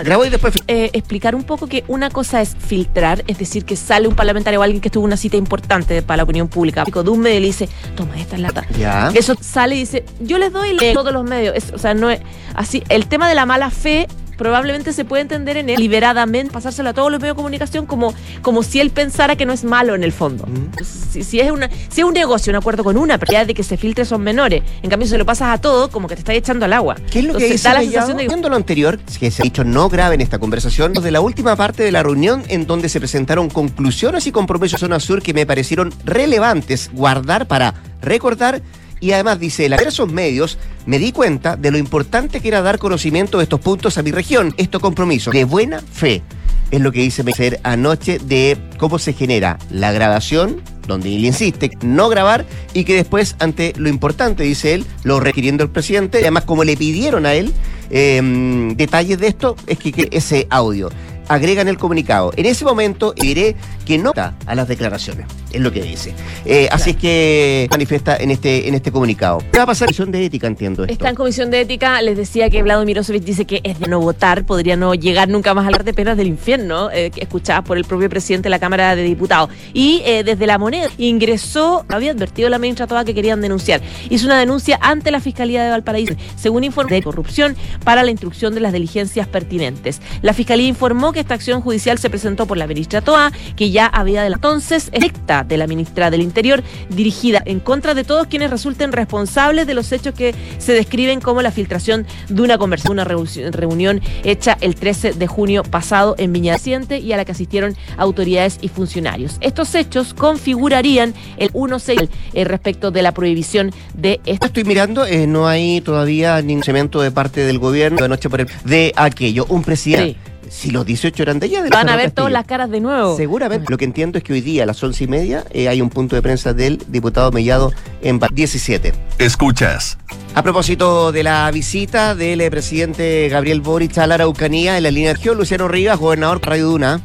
Grabó 0.00 0.24
y 0.24 0.30
después. 0.30 0.54
Eh, 0.68 0.90
explicar 0.92 1.34
un 1.34 1.44
poco 1.44 1.66
que 1.66 1.84
una 1.88 2.10
cosa 2.10 2.40
es 2.40 2.56
filtrar, 2.56 3.24
es 3.26 3.38
decir, 3.38 3.64
que 3.64 3.76
sale 3.76 4.08
un 4.08 4.14
parlamentario 4.14 4.60
o 4.60 4.62
alguien 4.62 4.80
que 4.80 4.88
estuvo 4.88 5.02
en 5.02 5.08
una 5.08 5.16
cita 5.16 5.36
importante 5.36 6.02
para 6.02 6.18
la 6.18 6.22
opinión 6.22 6.48
pública. 6.48 6.84
De 6.84 7.10
un 7.10 7.20
medio 7.20 7.40
le 7.40 7.46
dice, 7.46 7.68
toma 7.94 8.18
esta 8.18 8.38
lata. 8.38 8.64
Ya. 8.78 9.10
Eso 9.14 9.34
sale 9.40 9.76
y 9.76 9.80
dice, 9.80 10.04
yo 10.20 10.38
les 10.38 10.52
doy 10.52 10.76
todos 10.94 11.12
los 11.12 11.24
medios. 11.24 11.54
o 11.74 11.78
sea, 11.78 11.94
no 11.94 12.10
es 12.10 12.20
así. 12.54 12.82
El 12.88 13.06
tema 13.06 13.28
de 13.28 13.34
la 13.34 13.44
mala 13.44 13.70
fe 13.70 14.08
probablemente 14.36 14.92
se 14.92 15.04
puede 15.04 15.22
entender 15.22 15.56
en 15.56 15.68
él 15.68 15.78
liberadamente, 15.78 16.52
pasárselo 16.52 16.90
a 16.90 16.92
todos 16.94 17.10
los 17.10 17.20
medios 17.20 17.36
de 17.36 17.38
comunicación 17.38 17.86
como, 17.86 18.14
como 18.42 18.62
si 18.62 18.80
él 18.80 18.90
pensara 18.90 19.36
que 19.36 19.46
no 19.46 19.52
es 19.52 19.64
malo 19.64 19.94
en 19.94 20.04
el 20.04 20.12
fondo. 20.12 20.46
Mm. 20.46 20.84
Si, 20.84 21.24
si 21.24 21.40
es 21.40 21.50
una, 21.50 21.68
si 21.88 22.00
es 22.00 22.06
un 22.06 22.14
negocio, 22.14 22.50
un 22.50 22.56
acuerdo 22.56 22.84
con 22.84 22.96
una, 22.96 23.18
pero 23.18 23.32
ya 23.32 23.44
de 23.44 23.54
que 23.54 23.62
se 23.62 23.76
filtre 23.76 24.04
son 24.04 24.22
menores. 24.22 24.62
En 24.82 24.90
cambio, 24.90 25.06
si 25.08 25.16
lo 25.16 25.26
pasas 25.26 25.54
a 25.54 25.60
todo, 25.60 25.90
como 25.90 26.08
que 26.08 26.14
te 26.14 26.20
estás 26.20 26.34
echando 26.36 26.64
al 26.64 26.72
agua. 26.72 26.96
¿Qué 27.10 27.20
es 27.20 27.24
lo 27.24 27.34
que 27.34 27.44
Entonces, 27.44 27.50
dice 27.50 27.68
da 27.68 27.74
la 27.74 27.80
sensación 27.80 28.16
de 28.16 28.22
que 28.24 28.28
Viendo 28.28 28.48
lo 28.48 28.56
anterior, 28.56 28.98
que 28.98 29.30
se 29.30 29.42
ha 29.42 29.44
dicho 29.44 29.64
no 29.64 29.88
grave 29.88 30.14
en 30.14 30.20
esta 30.20 30.38
conversación, 30.38 30.92
de 30.92 31.10
la 31.10 31.20
última 31.20 31.56
parte 31.56 31.82
de 31.82 31.92
la 31.92 32.02
reunión 32.02 32.42
en 32.48 32.66
donde 32.66 32.88
se 32.88 32.98
presentaron 32.98 33.48
conclusiones 33.50 34.26
y 34.26 34.32
compromisos 34.32 34.80
Zona 34.80 35.00
Sur 35.00 35.22
que 35.22 35.34
me 35.34 35.46
parecieron 35.46 35.92
relevantes 36.04 36.90
guardar 36.92 37.46
para 37.46 37.74
recordar 38.00 38.62
y 39.02 39.10
además 39.10 39.40
dice, 39.40 39.66
en 39.66 39.72
diversos 39.72 40.10
medios 40.10 40.58
me 40.86 41.00
di 41.00 41.10
cuenta 41.10 41.56
de 41.56 41.72
lo 41.72 41.76
importante 41.76 42.40
que 42.40 42.46
era 42.46 42.62
dar 42.62 42.78
conocimiento 42.78 43.38
de 43.38 43.44
estos 43.44 43.60
puntos 43.60 43.98
a 43.98 44.02
mi 44.02 44.12
región, 44.12 44.54
estos 44.56 44.80
compromisos 44.80 45.34
de 45.34 45.44
buena 45.44 45.80
fe. 45.80 46.22
Es 46.70 46.80
lo 46.80 46.92
que 46.92 47.00
dice 47.00 47.24
Meser 47.24 47.58
anoche 47.64 48.20
de 48.20 48.56
cómo 48.78 49.00
se 49.00 49.12
genera 49.12 49.58
la 49.70 49.90
grabación, 49.90 50.62
donde 50.86 51.14
él 51.14 51.24
insiste, 51.24 51.72
no 51.82 52.08
grabar, 52.08 52.46
y 52.74 52.84
que 52.84 52.94
después, 52.94 53.34
ante 53.40 53.72
lo 53.76 53.88
importante, 53.88 54.44
dice 54.44 54.74
él, 54.74 54.86
lo 55.02 55.18
requiriendo 55.18 55.64
el 55.64 55.70
presidente, 55.70 56.18
además 56.18 56.44
como 56.44 56.62
le 56.62 56.76
pidieron 56.76 57.26
a 57.26 57.34
él 57.34 57.52
eh, 57.90 58.72
detalles 58.76 59.18
de 59.18 59.26
esto, 59.26 59.56
es 59.66 59.78
que, 59.78 59.90
que 59.90 60.08
ese 60.12 60.46
audio 60.48 60.90
agrega 61.28 61.62
en 61.62 61.68
el 61.68 61.78
comunicado. 61.78 62.32
En 62.36 62.46
ese 62.46 62.64
momento 62.64 63.14
diré 63.16 63.56
que 63.92 63.98
no 63.98 64.12
a 64.46 64.54
las 64.54 64.68
declaraciones, 64.68 65.26
es 65.52 65.60
lo 65.60 65.70
que 65.70 65.82
dice. 65.82 66.14
Eh, 66.46 66.68
Así 66.70 66.90
es 66.90 66.96
que 66.96 67.68
manifiesta 67.70 68.16
en 68.16 68.30
este, 68.30 68.68
en 68.68 68.74
este 68.74 68.90
comunicado. 68.90 69.38
¿Qué 69.52 69.58
va 69.58 69.64
a 69.64 69.66
pasar? 69.66 69.88
Comisión 69.88 70.10
de 70.10 70.24
ética, 70.24 70.46
entiendo 70.46 70.84
esto. 70.84 70.92
Está 70.92 71.10
en 71.10 71.14
comisión 71.14 71.50
de 71.50 71.60
ética, 71.60 72.00
les 72.00 72.16
decía 72.16 72.48
que 72.48 72.62
Vlado 72.62 72.84
Mirosevic 72.86 73.22
dice 73.22 73.44
que 73.44 73.60
es 73.64 73.78
de 73.78 73.88
no 73.88 74.00
votar, 74.00 74.44
podría 74.44 74.76
no 74.76 74.94
llegar 74.94 75.28
nunca 75.28 75.52
más 75.52 75.64
a 75.64 75.66
hablar 75.66 75.84
de 75.84 75.92
penas 75.92 76.16
del 76.16 76.28
infierno, 76.28 76.90
eh, 76.90 77.10
escuchadas 77.16 77.64
por 77.64 77.76
el 77.76 77.84
propio 77.84 78.08
presidente 78.08 78.44
de 78.44 78.50
la 78.50 78.58
Cámara 78.58 78.96
de 78.96 79.02
Diputados. 79.02 79.50
Y 79.74 80.00
eh, 80.06 80.24
desde 80.24 80.46
la 80.46 80.56
moneda 80.56 80.88
ingresó, 80.96 81.84
había 81.88 82.12
advertido 82.12 82.48
la 82.48 82.58
ministra 82.58 82.86
Toa 82.86 83.04
que 83.04 83.14
querían 83.14 83.42
denunciar. 83.42 83.82
Hizo 84.08 84.24
una 84.24 84.38
denuncia 84.38 84.78
ante 84.80 85.10
la 85.10 85.20
Fiscalía 85.20 85.64
de 85.64 85.70
Valparaíso, 85.70 86.14
según 86.36 86.64
informe 86.64 86.92
de 86.94 87.02
corrupción, 87.02 87.56
para 87.84 88.04
la 88.04 88.10
instrucción 88.10 88.54
de 88.54 88.60
las 88.60 88.72
diligencias 88.72 89.28
pertinentes. 89.28 90.00
La 90.22 90.32
Fiscalía 90.32 90.66
informó 90.66 91.12
que 91.12 91.20
esta 91.20 91.34
acción 91.34 91.60
judicial 91.60 91.98
se 91.98 92.08
presentó 92.08 92.46
por 92.46 92.56
la 92.56 92.66
ministra 92.66 93.02
Toa, 93.02 93.32
que 93.56 93.70
ya 93.70 93.81
había 93.86 94.22
de 94.22 94.30
la 94.30 94.36
entonces 94.36 94.88
electa 94.92 95.44
de 95.44 95.56
la 95.56 95.66
ministra 95.66 96.10
del 96.10 96.22
Interior, 96.22 96.62
dirigida 96.90 97.42
en 97.44 97.60
contra 97.60 97.94
de 97.94 98.04
todos 98.04 98.26
quienes 98.26 98.50
resulten 98.50 98.92
responsables 98.92 99.66
de 99.66 99.74
los 99.74 99.92
hechos 99.92 100.14
que 100.14 100.34
se 100.58 100.72
describen 100.72 101.20
como 101.20 101.42
la 101.42 101.50
filtración 101.50 102.06
de 102.28 102.42
una 102.42 102.58
conversación, 102.58 102.92
una 102.98 103.04
reu- 103.04 103.50
reunión 103.52 104.00
hecha 104.24 104.56
el 104.60 104.74
13 104.74 105.12
de 105.12 105.26
junio 105.26 105.62
pasado 105.62 106.14
en 106.18 106.32
Viña 106.32 106.56
y 106.90 107.12
a 107.12 107.16
la 107.16 107.24
que 107.24 107.32
asistieron 107.32 107.76
autoridades 107.96 108.58
y 108.60 108.68
funcionarios. 108.68 109.36
Estos 109.40 109.74
hechos 109.74 110.14
configurarían 110.14 111.14
el 111.38 111.52
1.6 111.52 112.08
eh, 112.34 112.44
respecto 112.44 112.90
de 112.90 113.02
la 113.02 113.12
prohibición 113.12 113.72
de 113.94 114.20
esta 114.26 114.46
Estoy 114.46 114.64
mirando, 114.64 115.04
eh, 115.06 115.26
no 115.26 115.46
hay 115.48 115.80
todavía 115.80 116.40
ningún 116.42 116.62
cemento 116.62 117.00
de 117.02 117.10
parte 117.10 117.40
del 117.40 117.58
gobierno 117.58 117.98
de 117.98 118.04
anoche 118.04 118.28
por 118.30 118.40
el- 118.42 118.48
de 118.64 118.92
aquello. 118.96 119.46
Un 119.48 119.62
presidente. 119.62 120.16
Si 120.54 120.70
los 120.70 120.84
18 120.84 121.22
eran 121.22 121.40
de 121.40 121.46
ella, 121.46 121.62
de 121.62 121.70
Van 121.70 121.88
a 121.88 121.96
ver 121.96 122.04
Castillo. 122.06 122.14
todas 122.14 122.32
las 122.32 122.44
caras 122.46 122.70
de 122.70 122.80
nuevo. 122.80 123.16
Seguramente. 123.16 123.66
Lo 123.70 123.78
que 123.78 123.84
entiendo 123.86 124.18
es 124.18 124.24
que 124.24 124.34
hoy 124.34 124.42
día 124.42 124.64
a 124.64 124.66
las 124.66 124.82
once 124.84 125.02
y 125.04 125.06
media 125.08 125.44
eh, 125.50 125.68
hay 125.68 125.80
un 125.80 125.88
punto 125.88 126.14
de 126.14 126.20
prensa 126.22 126.52
del 126.52 126.78
diputado 126.88 127.32
Mellado 127.32 127.72
en 128.02 128.18
Val- 128.18 128.30
17. 128.32 128.92
Escuchas 129.18 129.96
A 130.34 130.42
propósito 130.42 131.10
de 131.10 131.22
la 131.22 131.50
visita 131.50 132.14
del 132.14 132.40
eh, 132.42 132.50
presidente 132.50 133.28
Gabriel 133.30 133.60
Boric 133.62 133.96
a 133.98 134.06
la 134.06 134.14
Araucanía 134.16 134.76
en 134.76 134.82
la 134.82 134.90
línea 134.90 135.14
de 135.14 135.18
Geo, 135.20 135.34
Luciano 135.34 135.68
Rivas, 135.68 135.98
gobernador 135.98 136.40
Radio 136.44 136.66
Duna. 136.66 137.00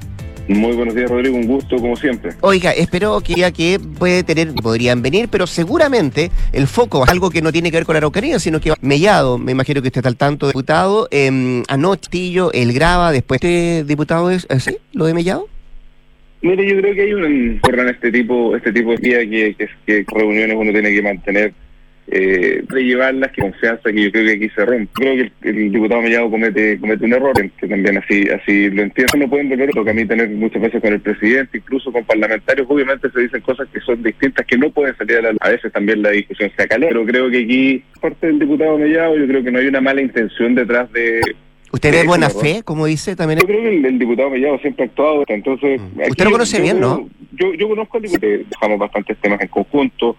Muy 0.47 0.75
buenos 0.75 0.95
días, 0.95 1.09
Rodrigo. 1.09 1.35
Un 1.35 1.45
gusto, 1.45 1.75
como 1.77 1.95
siempre. 1.97 2.31
Oiga, 2.41 2.71
espero 2.71 3.19
que 3.21 3.33
ya 3.33 3.51
que 3.51 3.79
puede 3.99 4.23
tener, 4.23 4.53
podrían 4.53 5.01
venir, 5.01 5.27
pero 5.29 5.45
seguramente 5.45 6.31
el 6.53 6.67
foco 6.67 7.03
es 7.03 7.09
algo 7.09 7.29
que 7.29 7.41
no 7.41 7.51
tiene 7.51 7.69
que 7.69 7.77
ver 7.77 7.85
con 7.85 7.93
la 7.93 7.97
Araucanía, 7.97 8.39
sino 8.39 8.61
que 8.61 8.73
Mellado, 8.81 9.37
me 9.37 9.51
imagino 9.51 9.81
que 9.81 9.89
usted 9.89 9.99
está 9.99 10.09
al 10.09 10.15
tanto, 10.15 10.47
diputado, 10.47 11.07
eh, 11.11 11.63
anoche 11.67 12.09
Tillo, 12.09 12.51
él 12.53 12.71
graba, 12.71 13.11
después 13.11 13.39
este 13.41 13.83
diputado 13.83 14.31
es 14.31 14.47
así, 14.49 14.77
lo 14.93 15.05
de 15.05 15.13
Mellado. 15.13 15.47
Mire, 16.41 16.69
yo 16.69 16.79
creo 16.79 16.95
que 16.95 17.01
hay 17.01 17.13
un 17.13 17.59
corran 17.59 17.89
este 17.89 18.11
tipo, 18.11 18.55
este 18.55 18.71
tipo 18.71 18.91
de 18.91 18.97
día 18.97 19.19
que, 19.29 19.55
que, 19.55 19.67
que 19.85 20.05
reuniones 20.07 20.55
uno 20.55 20.71
tiene 20.71 20.91
que 20.93 21.01
mantener, 21.01 21.53
eh, 22.09 22.63
llevarlas, 22.75 23.31
que 23.31 23.41
confianza 23.41 23.91
que 23.91 24.03
yo 24.03 24.11
creo 24.11 24.25
que 24.25 24.31
aquí 24.33 24.49
se 24.49 24.65
rompe. 24.65 24.89
Creo 24.93 25.15
que 25.15 25.21
el, 25.49 25.57
el 25.57 25.71
diputado 25.71 26.01
Mellado 26.01 26.29
comete 26.29 26.79
comete 26.79 27.05
un 27.05 27.13
error, 27.13 27.33
que 27.59 27.67
también 27.67 27.97
así 27.97 28.27
así 28.29 28.69
lo 28.69 28.83
entiendo. 28.83 29.17
No 29.17 29.29
pueden 29.29 29.49
volver 29.49 29.69
a 29.75 29.93
mí 29.93 30.05
tener 30.05 30.29
muchas 30.29 30.61
veces 30.61 30.81
con 30.81 30.93
el 30.93 31.01
presidente, 31.01 31.57
incluso 31.57 31.91
con 31.91 32.05
parlamentarios, 32.05 32.67
obviamente 32.69 33.09
se 33.11 33.21
dicen 33.21 33.41
cosas 33.41 33.67
que 33.73 33.79
son 33.81 34.01
distintas, 34.01 34.45
que 34.45 34.57
no 34.57 34.69
pueden 34.69 34.95
salir 34.95 35.17
a 35.17 35.21
la 35.21 35.31
luz. 35.31 35.39
A 35.41 35.49
veces 35.49 35.71
también 35.71 36.01
la 36.01 36.11
discusión 36.11 36.51
se 36.55 36.63
acalora, 36.63 36.89
pero 36.89 37.05
creo 37.05 37.29
que 37.29 37.43
aquí, 37.43 37.83
parte 38.01 38.27
del 38.27 38.39
diputado 38.39 38.77
Mellado, 38.77 39.17
yo 39.17 39.27
creo 39.27 39.43
que 39.43 39.51
no 39.51 39.59
hay 39.59 39.67
una 39.67 39.81
mala 39.81 40.01
intención 40.01 40.55
detrás 40.55 40.91
de 40.93 41.21
¿Usted 41.71 41.91
ve 41.91 42.07
buena 42.07 42.29
fe, 42.29 42.63
como 42.63 42.85
dice 42.85 43.15
también? 43.15 43.39
Yo 43.41 43.45
creo 43.45 43.61
que 43.61 43.77
el, 43.77 43.85
el 43.85 43.99
diputado 43.99 44.29
Mellado 44.29 44.57
siempre 44.59 44.85
ha 44.85 44.87
actuado, 44.87 45.25
entonces... 45.27 45.81
Mm. 45.81 46.01
Usted 46.09 46.25
lo 46.25 46.31
conoce 46.31 46.57
yo 46.57 46.63
bien, 46.63 46.79
¿no? 46.79 47.09
Yo, 47.33 47.53
yo 47.53 47.67
conozco 47.67 47.97
al 47.97 48.03
diputado, 48.03 48.31
dejamos 48.49 48.79
bastantes 48.79 49.17
temas 49.17 49.41
en 49.41 49.47
conjunto, 49.49 50.15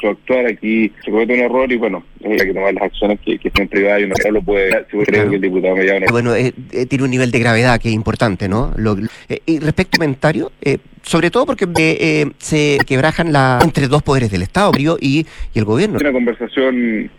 su 0.00 0.08
actuar 0.08 0.46
aquí 0.46 0.92
se 1.04 1.10
comete 1.10 1.34
un 1.34 1.40
error 1.40 1.72
y 1.72 1.76
bueno, 1.76 2.04
hay 2.24 2.36
que 2.36 2.52
tomar 2.54 2.74
las 2.74 2.84
acciones 2.84 3.18
que, 3.24 3.38
que 3.38 3.48
estén 3.48 3.68
privadas 3.68 4.00
y 4.00 4.04
uno 4.04 4.14
no 4.24 4.30
lo 4.32 4.42
puede. 4.42 4.70
Yo 4.70 4.84
creo 4.90 5.04
Claro. 5.04 5.30
que 5.30 5.36
el 5.36 5.42
diputado 5.42 5.76
Mellado 5.76 6.00
no 6.00 6.06
Bueno, 6.10 6.34
eh, 6.34 6.52
eh, 6.72 6.86
tiene 6.86 7.04
un 7.04 7.10
nivel 7.10 7.30
de 7.30 7.38
gravedad 7.38 7.80
que 7.80 7.88
es 7.88 7.94
importante, 7.94 8.48
¿no? 8.48 8.72
Lo- 8.76 8.96
eh, 9.28 9.40
y 9.46 9.58
respecto 9.58 9.96
al 9.96 9.98
comentario, 10.00 10.52
eh, 10.62 10.78
sobre 11.02 11.30
todo 11.30 11.46
porque 11.46 11.66
se 12.38 12.78
quebrajan 12.86 13.32
la, 13.32 13.58
entre 13.62 13.88
dos 13.88 14.02
poderes 14.02 14.30
del 14.30 14.42
Estado 14.42 14.72
y, 14.76 14.86
y 15.00 15.26
el 15.58 15.64
gobierno. 15.64 15.98
una 16.00 16.12
conversación 16.12 17.10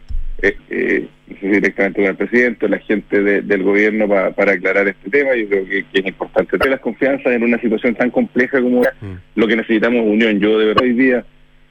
eh, 0.41 0.55
eh, 0.69 1.07
directamente 1.41 1.99
con 2.01 2.09
el 2.09 2.15
presidente, 2.15 2.69
la 2.69 2.77
gente 2.79 3.21
de- 3.23 3.41
del 3.41 3.63
gobierno 3.63 4.07
pa- 4.07 4.31
para 4.31 4.51
aclarar 4.53 4.87
este 4.87 5.09
tema. 5.09 5.35
Yo 5.35 5.47
creo 5.49 5.65
que, 5.65 5.83
que 5.91 5.99
es 5.99 6.05
importante 6.05 6.57
tener 6.57 6.71
las 6.71 6.79
confianzas 6.81 7.33
en 7.33 7.43
una 7.43 7.59
situación 7.59 7.95
tan 7.95 8.11
compleja 8.11 8.61
como 8.61 8.83
esta. 8.83 8.93
Mm. 9.01 9.19
Lo 9.35 9.47
que 9.47 9.55
necesitamos 9.55 10.01
es 10.05 10.11
unión. 10.11 10.39
Yo 10.39 10.59
de 10.59 10.65
verdad 10.67 10.83
hoy 10.83 10.93
día, 10.93 11.25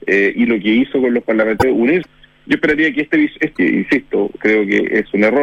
eh, 0.07 0.33
y 0.35 0.47
lo 0.47 0.59
que 0.59 0.69
hizo 0.69 1.01
con 1.01 1.15
los 1.15 1.23
parlamentarios, 1.25 1.77
unir. 1.79 2.03
Yo 2.47 2.55
esperaría 2.55 2.93
que 2.93 3.01
este, 3.03 3.31
este, 3.41 3.65
insisto, 3.65 4.31
creo 4.39 4.65
que 4.67 4.79
es 5.01 5.13
un 5.13 5.25
error, 5.25 5.43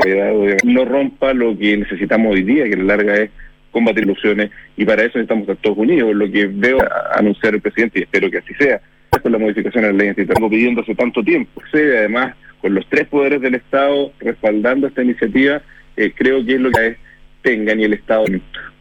no 0.63 0.85
rompa 0.85 1.33
lo 1.33 1.57
que 1.57 1.75
necesitamos 1.77 2.33
hoy 2.33 2.43
día, 2.43 2.63
que 2.65 2.75
a 2.75 2.77
la 2.77 2.83
larga 2.95 3.15
es 3.17 3.29
combatir 3.71 4.03
ilusiones, 4.03 4.51
y 4.77 4.85
para 4.85 5.01
eso 5.01 5.17
necesitamos 5.17 5.41
estar 5.43 5.57
todos 5.57 5.77
unidos, 5.79 6.15
lo 6.15 6.31
que 6.31 6.47
veo 6.47 6.77
a- 6.81 7.17
anunciar 7.19 7.55
el 7.55 7.61
presidente, 7.61 7.99
y 7.99 8.03
espero 8.03 8.29
que 8.29 8.37
así 8.37 8.53
sea 8.53 8.79
con 9.21 9.31
la 9.31 9.37
modificación 9.37 9.85
a 9.85 9.87
la 9.87 9.93
ley 9.93 10.13
estamos 10.15 10.49
pidiendo 10.49 10.81
hace 10.81 10.95
tanto 10.95 11.23
tiempo. 11.23 11.61
Sí, 11.71 11.77
además, 11.79 12.35
con 12.59 12.73
los 12.73 12.85
tres 12.89 13.07
poderes 13.07 13.41
del 13.41 13.55
Estado 13.55 14.11
respaldando 14.19 14.87
esta 14.87 15.03
iniciativa, 15.03 15.61
eh, 15.97 16.11
creo 16.15 16.43
que 16.45 16.55
es 16.55 16.59
lo 16.59 16.71
que 16.71 16.87
es 16.87 16.97
tengan 17.43 17.79
y 17.79 17.83
el 17.83 17.93
Estado 17.93 18.25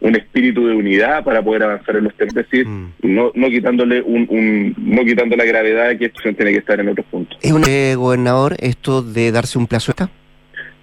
un, 0.01 0.15
espíritu 0.15 0.65
de 0.67 0.73
unidad 0.75 1.23
para 1.23 1.41
poder 1.43 1.63
avanzar 1.63 1.97
en 1.97 2.05
los 2.05 2.15
temas, 2.15 2.35
es 2.35 2.43
decir, 2.49 2.65
Mm. 2.67 2.91
no, 3.03 3.31
no 3.35 3.49
quitándole 3.49 4.01
un, 4.01 4.25
un- 4.29 4.73
no 4.77 5.03
quitando 5.05 5.35
la 5.35 5.45
gravedad 5.45 5.89
de 5.89 5.97
que 5.99 6.05
esto 6.05 6.19
tiene 6.33 6.51
que 6.53 6.57
estar 6.57 6.79
en 6.79 6.87
otros 6.89 7.05
puntos. 7.11 7.37
¿Es 7.41 7.51
un 7.51 7.63
eh, 7.67 7.93
gobernador 7.95 8.55
esto 8.59 9.01
de 9.03 9.31
darse 9.31 9.57
un 9.59 9.67
plazo 9.67 9.91
acá? 9.91 10.09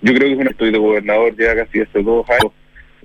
Yo 0.03 0.15
creo 0.15 0.29
que 0.29 0.35
es 0.35 0.39
un 0.41 0.47
estoy 0.49 0.71
de 0.71 0.79
gobernador 0.79 1.35
ya 1.37 1.55
casi 1.57 1.81
hace 1.81 2.03
dos 2.03 2.25
años 2.31 2.53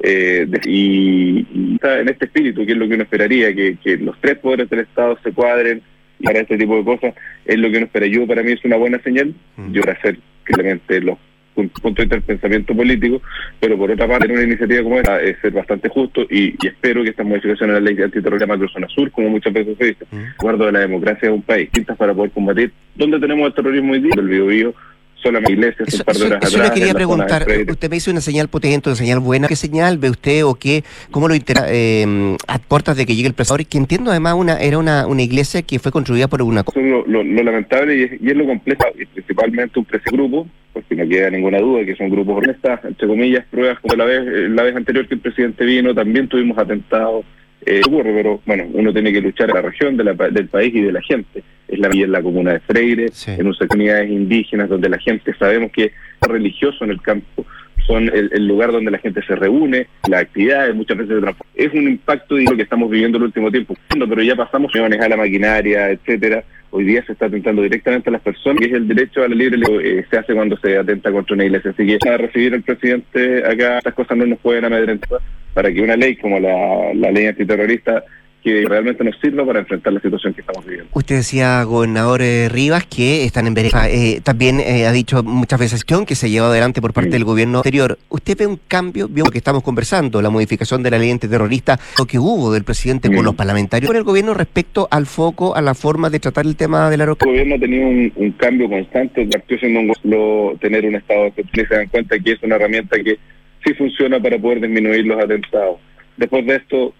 eh, 0.03 0.45
de- 0.47 0.61
y, 0.69 1.47
y 1.53 1.73
está 1.75 1.99
en 1.99 2.09
este 2.09 2.25
espíritu, 2.25 2.65
que 2.65 2.73
es 2.73 2.77
lo 2.77 2.87
que 2.87 2.93
uno 2.95 3.03
esperaría, 3.03 3.53
que, 3.55 3.77
que 3.83 3.97
los 3.97 4.19
tres 4.21 4.37
poderes 4.39 4.69
del 4.69 4.81
Estado 4.81 5.17
se 5.23 5.31
cuadren 5.31 5.81
para 6.23 6.39
este 6.39 6.57
tipo 6.57 6.77
de 6.77 6.83
cosas, 6.85 7.13
es 7.45 7.57
lo 7.57 7.69
que 7.71 7.77
uno 7.77 7.85
espera. 7.87 8.05
Yo, 8.07 8.25
para 8.27 8.43
mí 8.43 8.51
es 8.53 8.63
una 8.65 8.77
buena 8.77 8.99
señal, 9.03 9.33
Mm. 9.57 9.71
yo 9.73 9.81
para 9.81 9.93
hacer 9.93 10.17
claramente 10.43 11.01
los 11.01 11.17
pun- 11.55 11.69
puntos 11.69 11.95
de 11.95 12.03
vista 12.03 12.15
del 12.15 12.23
pensamiento 12.23 12.75
político, 12.75 13.21
pero 13.59 13.77
por 13.77 13.89
otra 13.91 14.07
parte, 14.07 14.25
en 14.25 14.31
una 14.33 14.43
iniciativa 14.43 14.83
como 14.83 14.97
esta, 14.97 15.21
es 15.21 15.37
ser 15.39 15.51
bastante 15.53 15.89
justo 15.89 16.21
y, 16.29 16.55
y 16.61 16.67
espero 16.67 17.03
que 17.03 17.09
estas 17.09 17.25
modificaciones 17.25 17.75
a 17.77 17.79
la 17.79 17.85
ley 17.89 18.01
antiterrorista 18.01 18.45
macrozona 18.47 18.87
sur, 18.89 19.09
como 19.11 19.29
muchas 19.29 19.53
veces 19.53 19.77
se 19.77 19.85
dice, 19.85 20.05
Mm. 20.11 20.23
guardo 20.41 20.65
de 20.65 20.71
la 20.73 20.79
democracia 20.79 21.29
de 21.29 21.33
un 21.33 21.41
país, 21.41 21.61
distintas 21.65 21.97
para 21.97 22.13
poder 22.13 22.31
combatir. 22.31 22.71
¿Dónde 22.95 23.19
tenemos 23.19 23.47
el 23.47 23.53
terrorismo 23.53 23.93
hoy 23.93 24.01
día? 24.01 24.11
El 24.17 24.27
Biobío, 24.27 24.73
solamente 25.21 25.53
iglesias, 25.53 25.87
Eso, 25.87 25.97
un 25.97 26.03
par 26.05 26.15
de 26.15 26.25
horas 26.25 26.43
eso 26.43 26.57
atrás. 26.57 26.69
le 26.69 26.79
quería 26.79 26.93
preguntar. 26.93 27.45
Usted 27.67 27.89
me 27.89 27.97
hizo 27.97 28.11
una 28.11 28.21
señal 28.21 28.47
potente, 28.47 28.89
una 28.89 28.95
señal 28.95 29.19
buena. 29.19 29.47
¿Qué 29.47 29.55
señal 29.55 29.97
ve 29.97 30.09
usted 30.11 30.45
o 30.45 30.55
qué, 30.55 30.83
cómo 31.11 31.27
lo 31.27 31.33
intera 31.35 31.65
eh, 31.69 32.35
a 32.47 32.59
puertas 32.59 32.95
de 32.97 33.05
que 33.05 33.15
llegue 33.15 33.27
el 33.27 33.33
presidente? 33.33 33.65
Que 33.65 33.77
entiendo 33.77 34.11
además 34.11 34.35
una 34.35 34.57
era 34.59 34.77
una, 34.77 35.07
una 35.07 35.21
iglesia 35.23 35.61
que 35.63 35.79
fue 35.79 35.91
construida 35.91 36.27
por 36.27 36.41
una... 36.41 36.61
Eso 36.61 36.79
es 36.79 36.85
lo, 36.85 37.05
lo- 37.07 37.23
lo 37.23 37.43
lamentable 37.43 37.97
y 37.97 38.03
es, 38.03 38.21
y 38.21 38.29
es 38.29 38.35
lo 38.35 38.45
complejo, 38.45 38.83
y 38.99 39.05
principalmente 39.05 39.79
un 39.79 39.85
precio 39.85 40.11
grupo, 40.11 40.47
porque 40.73 40.95
no 40.95 41.07
queda 41.07 41.29
ninguna 41.29 41.59
duda 41.59 41.85
que 41.85 41.95
son 41.95 42.09
grupos 42.09 42.37
honestas, 42.43 42.81
entre 42.85 43.07
comillas, 43.07 43.45
pruebas 43.49 43.79
como 43.79 43.95
la 43.95 44.05
vez, 44.05 44.23
la 44.51 44.63
vez 44.63 44.75
anterior 44.75 45.07
que 45.07 45.15
el 45.15 45.21
presidente 45.21 45.63
vino, 45.65 45.93
también 45.95 46.27
tuvimos 46.27 46.57
atentados, 46.57 47.25
eh, 47.65 47.81
ocurre, 47.85 48.13
pero 48.13 48.41
bueno, 48.45 48.65
uno 48.73 48.93
tiene 48.93 49.11
que 49.11 49.21
luchar 49.21 49.49
en 49.49 49.55
la 49.55 49.61
región, 49.61 49.97
de 49.97 50.03
la 50.03 50.13
del 50.13 50.47
país 50.47 50.73
y 50.73 50.81
de 50.81 50.91
la 50.91 51.01
gente. 51.01 51.43
Es 51.67 51.79
la, 51.79 51.89
en 51.91 52.11
la 52.11 52.21
comuna 52.21 52.53
de 52.53 52.59
Freire, 52.59 53.07
Sí. 53.11 53.31
en 53.31 53.47
unas 53.47 53.57
comunidades 53.67 54.09
indígenas 54.09 54.69
donde 54.69 54.89
la 54.89 54.99
gente 54.99 55.33
sabemos 55.37 55.71
que 55.71 55.85
es 55.85 56.27
religioso 56.27 56.83
en 56.83 56.91
el 56.91 57.01
campo, 57.01 57.45
son 57.87 58.09
el, 58.13 58.47
lugar 58.47 58.71
donde 58.71 58.91
la 58.91 58.97
gente 58.97 59.21
se 59.25 59.35
reúne, 59.35 59.87
las 60.07 60.21
actividades, 60.21 60.75
muchas 60.75 60.97
veces. 60.97 61.23
Es 61.55 61.73
un 61.73 61.87
impacto 61.87 62.35
de 62.35 62.43
lo 62.43 62.55
que 62.55 62.63
estamos 62.63 62.89
viviendo 62.89 63.17
el 63.17 63.25
último 63.25 63.51
tiempo, 63.51 63.75
pero 63.89 64.21
ya 64.21 64.35
pasamos 64.35 64.71
a 64.75 65.07
la 65.09 65.17
maquinaria, 65.17 65.89
etcétera. 65.89 66.43
Hoy 66.77 66.83
día 66.83 67.05
se 67.05 67.13
está 67.13 67.27
atentando 67.27 67.61
directamente 67.61 68.09
a 68.09 68.11
las 68.11 68.21
personas 68.21 68.61
y 68.61 68.65
es 68.65 68.73
el 68.73 68.85
derecho 68.85 69.23
a 69.23 69.29
la 69.29 69.35
libre 69.35 69.57
eh, 69.81 70.05
se 70.09 70.17
hace 70.17 70.33
cuando 70.33 70.57
se 70.57 70.77
atenta 70.77 71.09
contra 71.09 71.33
una 71.33 71.45
iglesia. 71.45 71.71
Así 71.71 71.87
que 71.87 72.09
a 72.09 72.17
recibir 72.17 72.53
al 72.53 72.63
presidente 72.63 73.45
acá, 73.49 73.77
estas 73.77 73.93
cosas 73.93 74.17
no 74.17 74.25
nos 74.25 74.39
pueden 74.39 74.65
amedrentar 74.65 75.21
para 75.53 75.71
que 75.71 75.81
una 75.81 75.95
ley 75.95 76.17
como 76.17 76.37
la 76.37 77.11
ley 77.11 77.27
antiterrorista 77.27 78.03
que 78.45 78.63
realmente 78.63 79.03
nos 79.03 79.19
sirva 79.19 79.43
para 79.43 79.61
enfrentar 79.61 79.91
la 79.91 79.99
situación 79.99 80.31
que 80.35 80.41
estamos 80.41 80.63
viviendo. 80.63 80.91
Usted 80.93 81.15
decía, 81.15 81.63
gobernador 81.63 82.21
eh, 82.21 82.47
Rivas, 82.47 82.85
que 82.85 83.23
están 83.23 83.47
en 83.47 83.55
vereda. 83.55 83.89
Eh, 83.89 84.21
también 84.21 84.59
eh, 84.59 84.85
ha 84.85 84.91
dicho 84.91 85.23
muchas 85.23 85.59
veces 85.59 85.83
que 85.83 86.13
se 86.13 86.29
llevado 86.29 86.51
adelante 86.51 86.79
por 86.79 86.93
parte 86.93 87.09
del 87.09 87.23
gobierno 87.23 87.57
anterior. 87.57 87.97
¿Usted 88.09 88.37
ve 88.37 88.45
un 88.45 88.59
cambio? 88.67 89.07
Vio 89.07 89.25
lo 89.25 89.31
que 89.31 89.39
estamos 89.39 89.63
conversando, 89.63 90.21
la 90.21 90.29
modificación 90.29 90.83
de 90.83 90.91
la 90.91 90.99
ley 90.99 91.09
antiterrorista, 91.09 91.79
lo 91.97 92.05
que 92.05 92.19
hubo 92.19 92.53
del 92.53 92.63
presidente 92.63 93.09
con 93.09 93.25
los 93.25 93.33
parlamentarios, 93.33 93.87
con 93.87 93.97
el 93.97 94.03
gobierno 94.03 94.35
respecto 94.35 94.87
al 94.91 95.07
foco, 95.07 95.55
a 95.55 95.61
la 95.63 95.73
forma 95.73 96.11
de 96.11 96.19
tratar 96.19 96.45
el 96.45 96.55
tema 96.55 96.87
del 96.91 97.01
aeropuerto. 97.01 97.25
El 97.25 97.31
gobierno 97.31 97.55
ha 97.55 97.59
tenido 97.59 97.87
un, 98.15 98.31
cambio 98.33 98.69
constante, 98.69 99.25
partió 99.25 99.57
siendo 99.57 99.79
un 99.79 100.59
tener 100.59 100.85
un 100.85 100.93
Estado 100.93 101.33
que 101.33 101.65
se 101.65 101.75
dan 101.75 101.87
cuenta 101.87 102.19
que 102.19 102.33
es 102.33 102.43
una 102.43 102.57
herramienta 102.57 102.95
que 102.99 103.17
sí 103.65 103.73
funciona 103.73 104.19
para 104.19 104.37
poder 104.37 104.61
disminuir 104.61 105.03
los 105.07 105.19
atentados. 105.19 105.77
Después 106.17 106.45
de 106.45 106.57
esto, 106.57 106.93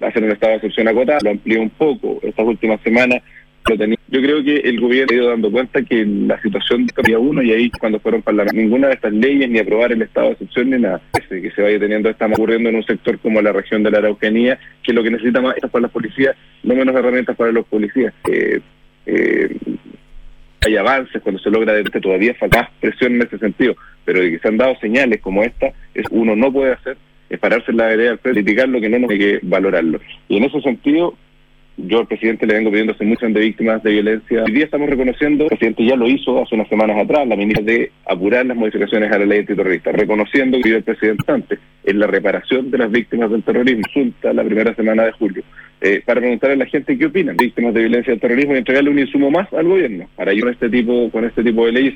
hacer 0.00 0.22
un 0.24 0.32
estado 0.32 0.52
de 0.52 0.56
excepción 0.56 0.88
acotada, 0.88 1.18
lo 1.22 1.30
amplió 1.30 1.60
un 1.60 1.70
poco 1.70 2.18
estas 2.22 2.46
últimas 2.46 2.80
semanas. 2.82 3.22
Lo 3.68 3.76
tenía. 3.76 3.98
Yo 4.08 4.22
creo 4.22 4.42
que 4.42 4.56
el 4.56 4.80
gobierno 4.80 5.12
ha 5.12 5.16
ido 5.16 5.28
dando 5.28 5.50
cuenta 5.50 5.82
que 5.82 6.04
la 6.06 6.40
situación 6.40 6.86
cambia 6.86 7.18
uno 7.18 7.42
y 7.42 7.52
ahí 7.52 7.70
cuando 7.70 8.00
fueron 8.00 8.22
para 8.22 8.44
ninguna 8.46 8.88
de 8.88 8.94
estas 8.94 9.12
leyes 9.12 9.50
ni 9.50 9.58
aprobar 9.58 9.92
el 9.92 10.00
estado 10.00 10.28
de 10.28 10.32
excepción 10.34 10.70
ni 10.70 10.78
nada. 10.78 11.02
Que 11.28 11.50
se 11.50 11.62
vaya 11.62 11.78
teniendo, 11.78 12.08
estamos 12.08 12.38
ocurriendo 12.38 12.70
en 12.70 12.76
un 12.76 12.84
sector 12.84 13.18
como 13.18 13.42
la 13.42 13.52
región 13.52 13.82
de 13.82 13.90
la 13.90 13.98
Araucanía, 13.98 14.58
que 14.82 14.94
lo 14.94 15.02
que 15.02 15.10
necesita 15.10 15.42
más 15.42 15.56
es 15.56 15.70
para 15.70 15.82
las 15.82 15.90
policías, 15.90 16.34
no 16.62 16.74
menos 16.74 16.96
herramientas 16.96 17.36
para 17.36 17.52
los 17.52 17.66
policías. 17.66 18.14
Eh, 18.30 18.60
eh, 19.04 19.56
hay 20.66 20.76
avances 20.76 21.20
cuando 21.22 21.40
se 21.40 21.50
logra 21.50 21.74
todavía 22.00 22.34
falta 22.34 22.70
presión 22.80 23.14
en 23.14 23.22
ese 23.22 23.38
sentido, 23.38 23.76
pero 24.04 24.20
de 24.20 24.30
que 24.30 24.38
se 24.38 24.48
han 24.48 24.56
dado 24.56 24.76
señales 24.80 25.20
como 25.20 25.42
esta, 25.42 25.72
es 25.94 26.06
uno 26.10 26.34
no 26.34 26.52
puede 26.52 26.72
hacer 26.72 26.96
es 27.28 27.38
pararse 27.38 27.70
en 27.70 27.76
la 27.76 27.86
vereda, 27.86 28.16
criticar 28.16 28.68
lo 28.68 28.80
que 28.80 28.88
no 28.88 28.98
nos 28.98 29.10
hay 29.10 29.18
que 29.18 29.38
valorarlo. 29.42 30.00
Y 30.28 30.36
en 30.36 30.44
ese 30.44 30.60
sentido, 30.60 31.14
yo 31.78 32.00
al 32.00 32.06
presidente 32.06 32.46
le 32.46 32.54
vengo 32.54 32.70
pidiendo 32.70 32.92
hace 32.92 33.04
mucho 33.04 33.26
de 33.26 33.40
víctimas 33.40 33.82
de 33.82 33.92
violencia. 33.92 34.42
Hoy 34.44 34.52
día 34.52 34.64
estamos 34.64 34.90
reconociendo, 34.90 35.44
el 35.44 35.50
presidente 35.50 35.84
ya 35.84 35.96
lo 35.96 36.08
hizo 36.08 36.42
hace 36.42 36.54
unas 36.54 36.68
semanas 36.68 36.96
atrás, 36.98 37.26
la 37.26 37.36
ministra 37.36 37.64
de 37.64 37.92
apurar 38.04 38.46
las 38.46 38.56
modificaciones 38.56 39.12
a 39.12 39.18
la 39.18 39.26
ley 39.26 39.40
antiterrorista, 39.40 39.92
reconociendo 39.92 40.58
que 40.60 40.76
el 40.76 40.82
presidente 40.82 41.24
antes 41.30 41.58
en 41.84 41.98
la 41.98 42.06
reparación 42.06 42.70
de 42.70 42.78
las 42.78 42.90
víctimas 42.90 43.30
del 43.30 43.44
terrorismo, 43.44 43.82
resulta 43.86 44.32
la 44.32 44.44
primera 44.44 44.74
semana 44.74 45.04
de 45.04 45.12
julio, 45.12 45.42
eh, 45.80 46.02
para 46.04 46.20
preguntarle 46.20 46.54
a 46.54 46.58
la 46.58 46.66
gente 46.66 46.98
qué 46.98 47.06
opinan, 47.06 47.36
víctimas 47.36 47.72
de 47.72 47.80
violencia 47.80 48.12
del 48.12 48.20
terrorismo 48.20 48.54
y 48.54 48.58
entregarle 48.58 48.90
un 48.90 48.98
insumo 48.98 49.30
más 49.30 49.52
al 49.52 49.68
gobierno 49.68 50.08
para 50.16 50.32
ir 50.32 50.40
con 50.40 50.52
este 50.52 50.68
tipo, 50.68 51.10
con 51.10 51.24
este 51.24 51.44
tipo 51.44 51.64
de 51.66 51.72
leyes, 51.72 51.94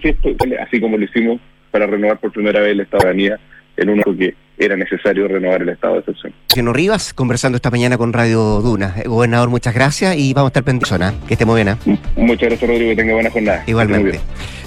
así 0.61 0.81
como 0.81 0.97
lo 0.97 1.05
hicimos 1.05 1.41
para 1.73 1.87
renovar 1.87 2.19
por 2.19 2.31
primera 2.31 2.61
vez 2.61 2.77
la 2.77 2.85
Estado 2.85 3.11
en 3.11 3.89
uno 3.89 4.03
que 4.17 4.35
era 4.59 4.77
necesario 4.77 5.29
renovar 5.29 5.63
el 5.63 5.71
estado 5.71 5.95
de 5.95 6.01
excepción. 6.01 6.33
Señor 6.49 6.77
Rivas, 6.77 7.15
conversando 7.15 7.57
esta 7.57 7.71
mañana 7.71 7.99
con 7.99 8.13
Radio 8.13 8.61
Duna. 8.61 8.95
Eh, 8.99 9.09
gobernador, 9.09 9.49
muchas 9.49 9.75
gracias 9.75 10.17
y 10.17 10.33
vamos 10.35 10.49
a 10.49 10.51
estar 10.51 10.65
pendientes. 10.65 10.93
Que 11.27 11.35
esté 11.35 11.45
muy 11.45 11.63
bien. 11.63 11.77
¿eh? 11.77 11.99
Muchas 12.17 12.49
gracias, 12.49 12.71
Rodrigo. 12.71 12.91
Que 12.91 12.97
tenga 12.97 13.15
buena 13.15 13.31
jornada. 13.31 13.65
Igualmente. 13.67 14.21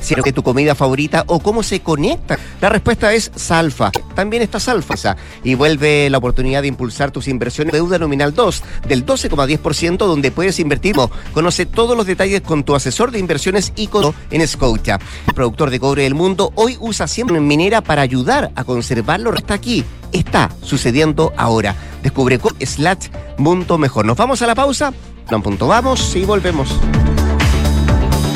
Si 0.06 0.14
es 0.14 0.34
tu 0.36 0.44
comida 0.44 0.76
favorita 0.76 1.24
o 1.26 1.40
cómo 1.40 1.64
se 1.64 1.80
conecta. 1.80 2.38
La 2.62 2.70
respuesta 2.70 3.12
es 3.12 3.32
Salfa. 3.36 3.90
También 4.14 4.44
está 4.44 4.60
Salfa. 4.60 5.18
Y 5.44 5.56
vuelve 5.56 6.12
la 6.12 6.20
oportunidad 6.20 6.62
de 6.62 6.68
impulsar 6.68 7.10
tus 7.10 7.28
inversiones. 7.28 7.74
Deuda 7.74 7.98
nominal 7.98 8.36
2 8.36 8.64
del 8.88 9.04
12,10% 9.04 9.98
donde 9.98 10.30
puedes 10.30 10.60
invertir. 10.60 10.96
Conoce 11.34 11.66
todos 11.66 11.98
los 11.98 12.06
detalles 12.06 12.42
con 12.42 12.64
tu 12.64 12.76
asesor 12.76 13.10
de 13.10 13.18
inversiones 13.18 13.74
ICO 13.76 14.14
en 14.30 14.48
Scotia. 14.48 15.00
El 15.26 15.34
productor 15.34 15.72
de 15.72 15.80
cobre 15.80 16.04
del 16.04 16.14
mundo 16.14 16.52
hoy 16.54 16.78
usa 16.80 17.08
siempre 17.08 17.40
minera 17.40 17.82
para 17.82 18.04
ayudar 18.04 18.52
a 18.56 18.64
conservarlo. 18.64 19.34
Está 19.34 19.56
aquí 19.56 19.84
está 20.12 20.52
sucediendo 20.62 21.34
ahora. 21.36 21.76
Descubre 22.04 22.40
slash 22.62 23.08
mundo 23.40 23.80
mejor. 23.80 24.06
Nos 24.06 24.18
vamos 24.18 24.42
a 24.44 24.48
la 24.48 24.54
pausa, 24.54 24.94
no 25.32 25.42
punto 25.42 25.68
vamos 25.68 26.16
y 26.16 26.26
volvemos. 26.26 26.80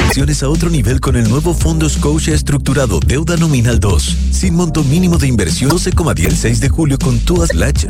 A 0.09 0.49
otro 0.49 0.71
nivel 0.71 0.99
con 0.99 1.15
el 1.15 1.29
nuevo 1.29 1.53
Fondo 1.53 1.87
Scotia 1.87 2.33
estructurado 2.33 2.99
Deuda 2.99 3.37
Nominal 3.37 3.79
2, 3.79 4.17
sin 4.31 4.55
monto 4.55 4.83
mínimo 4.83 5.19
de 5.19 5.27
inversión 5.27 5.69
12,10 5.69 6.31
6 6.31 6.59
de 6.59 6.67
julio 6.67 6.97
con 6.97 7.19
tu 7.19 7.45
slash. 7.45 7.85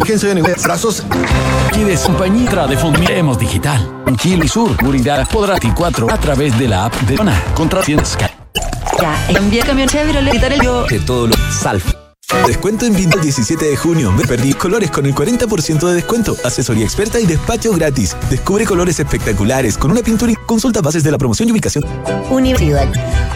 Fíjense 0.00 0.30
en 0.30 0.42
brazos. 0.42 1.02
¿Quieres 1.72 2.00
compañía 2.02 2.66
de 2.68 2.76
Fondemos 2.76 3.38
Digital? 3.40 4.02
En 4.06 4.16
Chile 4.16 4.46
Sur, 4.46 4.76
Seguridad 4.76 5.28
podrá 5.28 5.58
4 5.58 6.10
a 6.10 6.18
través 6.18 6.56
de 6.58 6.68
la 6.68 6.86
app 6.86 6.94
de 7.02 7.16
Dona 7.16 7.42
contra. 7.54 7.82
Ya, 7.84 9.26
envía 9.28 9.64
camión 9.64 9.88
Chevrolet, 9.88 10.32
quitar 10.32 10.52
el 10.52 10.62
yo. 10.62 10.86
De 10.86 11.00
todo 11.00 11.26
lo 11.26 11.34
salvo. 11.50 12.07
Descuento 12.46 12.84
en 12.84 12.94
Vinto 12.94 13.16
el 13.16 13.22
17 13.22 13.64
de 13.64 13.76
junio. 13.76 14.12
Me 14.12 14.24
perdí 14.24 14.52
colores 14.52 14.90
con 14.90 15.06
el 15.06 15.14
40% 15.14 15.86
de 15.86 15.94
descuento. 15.94 16.36
Asesoría 16.44 16.84
experta 16.84 17.18
y 17.18 17.26
despacho 17.26 17.72
gratis. 17.72 18.16
Descubre 18.28 18.66
colores 18.66 19.00
espectaculares 19.00 19.78
con 19.78 19.90
una 19.90 20.02
pintura 20.02 20.32
y 20.32 20.34
consulta 20.34 20.82
bases 20.82 21.02
de 21.02 21.10
la 21.10 21.18
promoción 21.18 21.48
y 21.48 21.52
ubicación. 21.52 21.84
Universidad. 22.30 22.86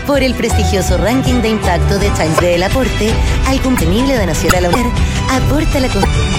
Por 0.06 0.22
el 0.22 0.34
prestigioso 0.34 0.98
ranking 0.98 1.40
de 1.40 1.50
impacto 1.50 1.98
de 1.98 2.10
Times 2.10 2.40
del 2.40 2.62
aporte 2.62 3.12
al 3.46 3.60
contenible 3.62 4.16
de 4.16 4.26
Nacional 4.26 4.70
Mujer, 4.70 4.86
aporta 5.30 5.80
la 5.80 5.88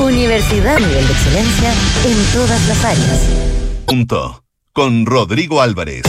Universidad 0.04 0.76
a 0.76 0.80
nivel 0.80 1.08
de 1.08 1.14
excelencia 1.14 1.72
en 2.06 2.34
todas 2.34 2.68
las 2.68 2.86
áreas. 2.86 3.20
Punto. 3.88 4.44
Con 4.74 5.06
Rodrigo 5.06 5.62
Álvarez 5.62 6.04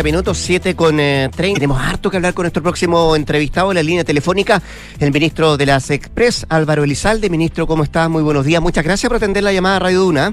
minutos, 0.00 0.38
7 0.38 0.74
con 0.74 0.96
30. 0.96 1.42
Eh, 1.42 1.52
Tenemos 1.54 1.78
harto 1.78 2.10
que 2.10 2.16
hablar 2.16 2.32
con 2.32 2.44
nuestro 2.44 2.62
próximo 2.62 3.14
entrevistado 3.14 3.70
en 3.70 3.74
la 3.74 3.82
línea 3.82 4.04
telefónica, 4.04 4.62
el 4.98 5.12
ministro 5.12 5.58
de 5.58 5.66
las 5.66 5.90
Express, 5.90 6.46
Álvaro 6.48 6.84
Elizalde. 6.84 7.28
Ministro, 7.28 7.66
¿cómo 7.66 7.84
está? 7.84 8.08
Muy 8.08 8.22
buenos 8.22 8.46
días. 8.46 8.62
Muchas 8.62 8.84
gracias 8.84 9.08
por 9.10 9.18
atender 9.18 9.42
la 9.44 9.52
llamada 9.52 9.76
a 9.76 9.80
Radio 9.80 10.00
Duna. 10.00 10.32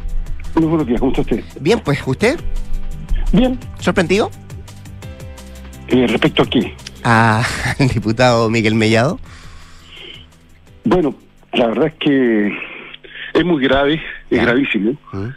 Muy 0.55 0.65
buenos 0.65 0.87
días, 0.87 0.99
¿cómo 1.01 1.11
está 1.11 1.21
usted? 1.21 1.43
Bien, 1.59 1.79
pues, 1.83 1.99
¿usted? 2.05 2.39
Bien. 3.33 3.59
¿Sorprendido? 3.79 4.31
Eh, 5.89 6.07
respecto 6.07 6.43
a 6.43 6.45
qué? 6.45 6.73
A 7.03 7.43
el 7.79 7.89
diputado 7.89 8.49
Miguel 8.49 8.75
Mellado. 8.75 9.19
Bueno, 10.85 11.13
la 11.53 11.67
verdad 11.67 11.87
es 11.87 11.93
que 11.95 12.47
es 13.33 13.45
muy 13.45 13.61
grave, 13.61 14.01
es 14.29 14.41
gravísimo. 14.41 14.93
¿Mm? 15.11 15.27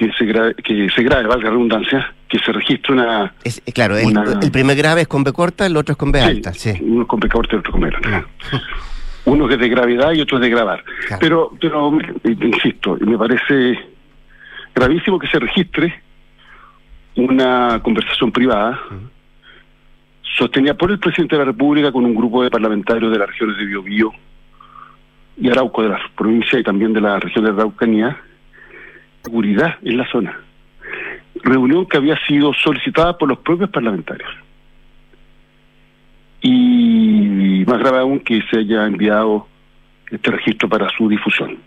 Que 0.00 0.12
se 0.12 0.24
grave, 0.24 0.54
que 0.54 0.88
se 0.88 1.02
grave, 1.02 1.26
valga 1.26 1.44
la 1.44 1.50
redundancia, 1.50 2.14
que 2.26 2.38
se 2.38 2.52
registre 2.52 2.94
una... 2.94 3.34
Es, 3.44 3.60
eh, 3.66 3.72
claro, 3.72 3.98
el, 3.98 4.50
primer 4.50 4.74
grave 4.74 5.02
es 5.02 5.08
con 5.08 5.22
B 5.24 5.32
corta, 5.32 5.66
el 5.66 5.76
otro 5.76 5.92
es 5.92 5.98
con 5.98 6.10
B 6.10 6.18
alta. 6.18 6.54
Sí. 6.54 6.72
Uno 6.80 7.06
con 7.06 7.20
B 7.20 7.28
corta 7.28 7.56
y 7.56 7.58
otro 7.58 7.72
con 7.72 7.82
B 7.82 7.88
alta. 7.88 8.26
uno 9.26 9.46
que 9.46 9.54
es 9.54 9.60
de 9.60 9.68
gravedad 9.68 10.12
y 10.12 10.22
otro 10.22 10.38
es 10.38 10.42
de 10.42 10.48
grabar. 10.48 10.82
Pero, 11.20 11.52
pero, 11.60 11.92
insisto, 12.24 12.96
me 13.00 13.18
parece 13.18 13.78
gravísimo 14.74 15.18
que 15.18 15.28
se 15.28 15.38
registre 15.38 16.02
una 17.16 17.80
conversación 17.82 18.32
privada 18.32 18.80
sostenida 20.38 20.72
por 20.72 20.90
el 20.90 20.98
presidente 20.98 21.36
de 21.36 21.40
la 21.40 21.50
República 21.52 21.92
con 21.92 22.06
un 22.06 22.14
grupo 22.14 22.42
de 22.42 22.48
parlamentarios 22.48 23.12
de 23.12 23.18
las 23.18 23.28
regiones 23.28 23.58
de 23.58 23.66
Biobío 23.66 24.12
y 25.36 25.50
Arauco 25.50 25.82
de 25.82 25.90
la 25.90 26.00
provincia 26.16 26.58
y 26.58 26.62
también 26.62 26.94
de 26.94 27.02
la 27.02 27.18
región 27.18 27.44
de 27.44 27.50
Araucanía, 27.50 28.16
seguridad 29.22 29.76
en 29.82 29.96
la 29.96 30.10
zona. 30.10 30.38
Reunión 31.42 31.86
que 31.86 31.96
había 31.96 32.18
sido 32.26 32.52
solicitada 32.54 33.16
por 33.16 33.28
los 33.28 33.38
propios 33.38 33.70
parlamentarios. 33.70 34.30
Y 36.42 37.64
más 37.66 37.78
grave 37.78 37.98
aún 37.98 38.20
que 38.20 38.42
se 38.50 38.58
haya 38.58 38.86
enviado 38.86 39.46
este 40.10 40.30
registro 40.30 40.68
para 40.68 40.88
su 40.90 41.08
difusión. 41.08 41.58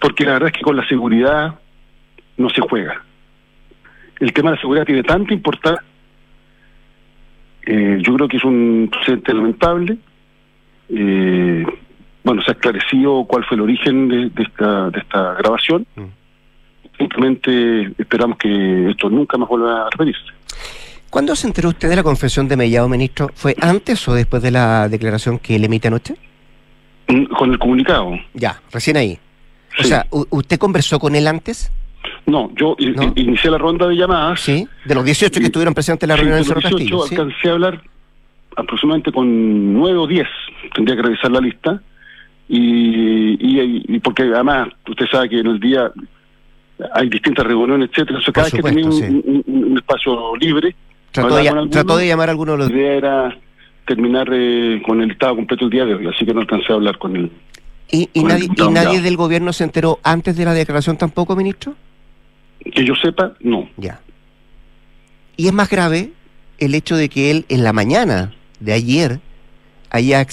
Porque 0.00 0.24
la 0.24 0.34
verdad 0.34 0.48
es 0.48 0.54
que 0.54 0.62
con 0.62 0.76
la 0.76 0.86
seguridad 0.86 1.58
no 2.36 2.48
se 2.50 2.60
juega. 2.60 3.02
El 4.18 4.32
tema 4.32 4.50
de 4.50 4.56
la 4.56 4.60
seguridad 4.60 4.86
tiene 4.86 5.02
tanta 5.02 5.32
importancia. 5.32 5.84
Eh, 7.66 7.98
yo 8.02 8.14
creo 8.14 8.28
que 8.28 8.36
es 8.38 8.44
un 8.44 8.88
presente 8.90 9.32
lamentable. 9.32 9.98
Eh, 10.88 11.64
bueno, 12.24 12.42
se 12.42 12.50
ha 12.50 12.54
esclarecido 12.54 13.24
cuál 13.24 13.44
fue 13.44 13.56
el 13.56 13.62
origen 13.62 14.08
de, 14.08 14.42
esta, 14.42 14.90
de 14.90 14.98
esta 14.98 15.34
grabación. 15.34 15.86
Mm 15.96 16.19
simplemente 17.00 17.92
esperamos 17.98 18.36
que 18.36 18.90
esto 18.90 19.08
nunca 19.08 19.38
más 19.38 19.48
vuelva 19.48 19.86
a 19.86 19.90
repetirse. 19.90 20.20
¿Cuándo 21.08 21.34
se 21.34 21.46
enteró 21.46 21.70
usted 21.70 21.88
de 21.88 21.96
la 21.96 22.02
confesión 22.02 22.46
de 22.46 22.56
Mellado, 22.56 22.88
ministro? 22.88 23.30
¿Fue 23.34 23.56
antes 23.60 24.06
o 24.06 24.14
después 24.14 24.42
de 24.42 24.50
la 24.50 24.88
declaración 24.88 25.38
que 25.38 25.58
le 25.58 25.66
emite 25.66 25.88
anoche? 25.88 26.14
Mm, 27.08 27.24
con 27.24 27.50
el 27.50 27.58
comunicado. 27.58 28.12
Ya, 28.34 28.60
recién 28.70 28.96
ahí. 28.96 29.18
O 29.78 29.82
sea, 29.82 30.06
¿usted 30.10 30.58
conversó 30.58 30.98
con 30.98 31.14
él 31.14 31.26
antes? 31.26 31.72
No, 32.26 32.50
yo 32.54 32.76
inicié 32.78 33.50
la 33.50 33.58
ronda 33.58 33.88
de 33.88 33.96
llamadas. 33.96 34.40
Sí, 34.40 34.68
de 34.84 34.94
los 34.94 35.04
18 35.04 35.40
que 35.40 35.46
estuvieron 35.46 35.74
presentes 35.74 36.04
en 36.04 36.08
la 36.08 36.16
reunión 36.16 36.42
de 36.42 36.54
los 36.54 36.76
18 36.76 37.02
alcancé 37.02 37.48
a 37.48 37.52
hablar 37.52 37.82
aproximadamente 38.56 39.10
con 39.12 39.72
nueve 39.74 39.98
o 39.98 40.06
diez, 40.06 40.28
tendría 40.74 40.96
que 40.96 41.02
revisar 41.02 41.30
la 41.30 41.40
lista, 41.40 41.80
y, 42.48 43.34
y, 43.40 43.84
y 43.88 44.00
porque 44.00 44.24
además 44.24 44.68
usted 44.88 45.06
sabe 45.10 45.28
que 45.28 45.38
en 45.38 45.46
el 45.46 45.60
día 45.60 45.90
hay 46.94 47.08
distintas 47.08 47.46
reuniones, 47.46 47.90
etcétera, 47.90 48.18
o 48.18 48.22
sea, 48.22 48.32
cada 48.32 48.44
vez 48.46 48.54
que 48.54 48.62
tenía 48.62 48.86
un, 48.86 48.92
sí. 48.92 49.04
un- 49.04 49.44
un 49.46 49.78
espacio 49.78 50.36
libre, 50.36 50.74
Trató 51.12 51.28
de, 51.28 51.34
con 51.34 51.44
lla- 51.44 51.48
alguno, 51.58 51.70
trató 51.70 51.96
de 51.96 52.06
llamar 52.08 52.28
a 52.28 52.32
alguno 52.32 52.52
de 52.52 52.58
la 52.58 52.64
los... 52.64 52.72
idea 52.72 52.92
era 52.94 53.38
terminar 53.86 54.28
eh, 54.32 54.80
con 54.86 55.00
el 55.02 55.08
listado 55.08 55.34
completo 55.36 55.64
el 55.64 55.70
día 55.70 55.84
de 55.84 55.94
hoy, 55.94 56.06
así 56.06 56.24
que 56.24 56.32
no 56.32 56.40
alcancé 56.40 56.72
a 56.72 56.76
hablar 56.76 56.98
con 56.98 57.16
él. 57.16 57.30
¿Y, 57.90 58.08
y 58.12 58.20
el 58.20 58.28
nadie, 58.28 58.48
y 58.56 58.68
nadie 58.68 59.00
del 59.00 59.16
gobierno 59.16 59.52
se 59.52 59.64
enteró 59.64 59.98
antes 60.04 60.36
de 60.36 60.44
la 60.44 60.54
declaración 60.54 60.96
tampoco, 60.96 61.34
ministro? 61.34 61.74
Que 62.72 62.84
yo 62.84 62.94
sepa, 62.94 63.32
no. 63.40 63.68
Ya. 63.76 64.00
Y 65.36 65.46
es 65.48 65.52
más 65.52 65.68
grave 65.68 66.12
el 66.58 66.74
hecho 66.74 66.94
de 66.96 67.08
que 67.08 67.30
él 67.32 67.46
en 67.48 67.64
la 67.64 67.72
mañana 67.72 68.32
de 68.60 68.72
ayer 68.74 69.20
haya, 69.90 70.24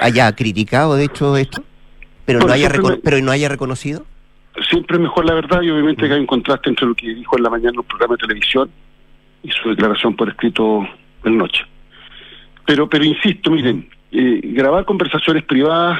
haya 0.00 0.32
criticado, 0.32 0.94
de 0.94 1.04
hecho, 1.04 1.36
esto, 1.36 1.62
pero 2.24 2.38
no 2.40 2.50
haya, 2.52 2.70
me- 2.70 2.96
pero 2.98 3.20
no 3.20 3.30
haya 3.32 3.48
reconocido. 3.50 4.06
Siempre 4.68 4.96
es 4.96 5.02
mejor 5.02 5.24
la 5.24 5.34
verdad 5.34 5.62
y 5.62 5.70
obviamente 5.70 6.06
que 6.06 6.12
hay 6.14 6.20
un 6.20 6.26
contraste 6.26 6.68
entre 6.68 6.86
lo 6.86 6.94
que 6.94 7.14
dijo 7.14 7.36
en 7.36 7.42
la 7.42 7.50
mañana 7.50 7.70
en 7.70 7.78
el 7.80 7.84
programa 7.86 8.14
de 8.16 8.26
televisión 8.26 8.70
y 9.42 9.50
su 9.50 9.70
declaración 9.70 10.14
por 10.14 10.28
escrito 10.28 10.86
en 11.24 11.38
noche. 11.38 11.64
Pero, 12.66 12.88
pero 12.88 13.04
insisto, 13.04 13.50
miren, 13.50 13.88
eh, 14.12 14.40
grabar 14.44 14.84
conversaciones 14.84 15.42
privadas 15.44 15.98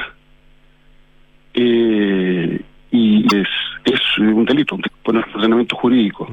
eh, 1.53 2.61
y 2.91 3.25
es, 3.35 3.47
es 3.85 3.99
un 4.19 4.45
delito 4.45 4.77
por 5.03 5.15
el 5.15 5.23
ordenamiento 5.35 5.75
jurídico. 5.75 6.29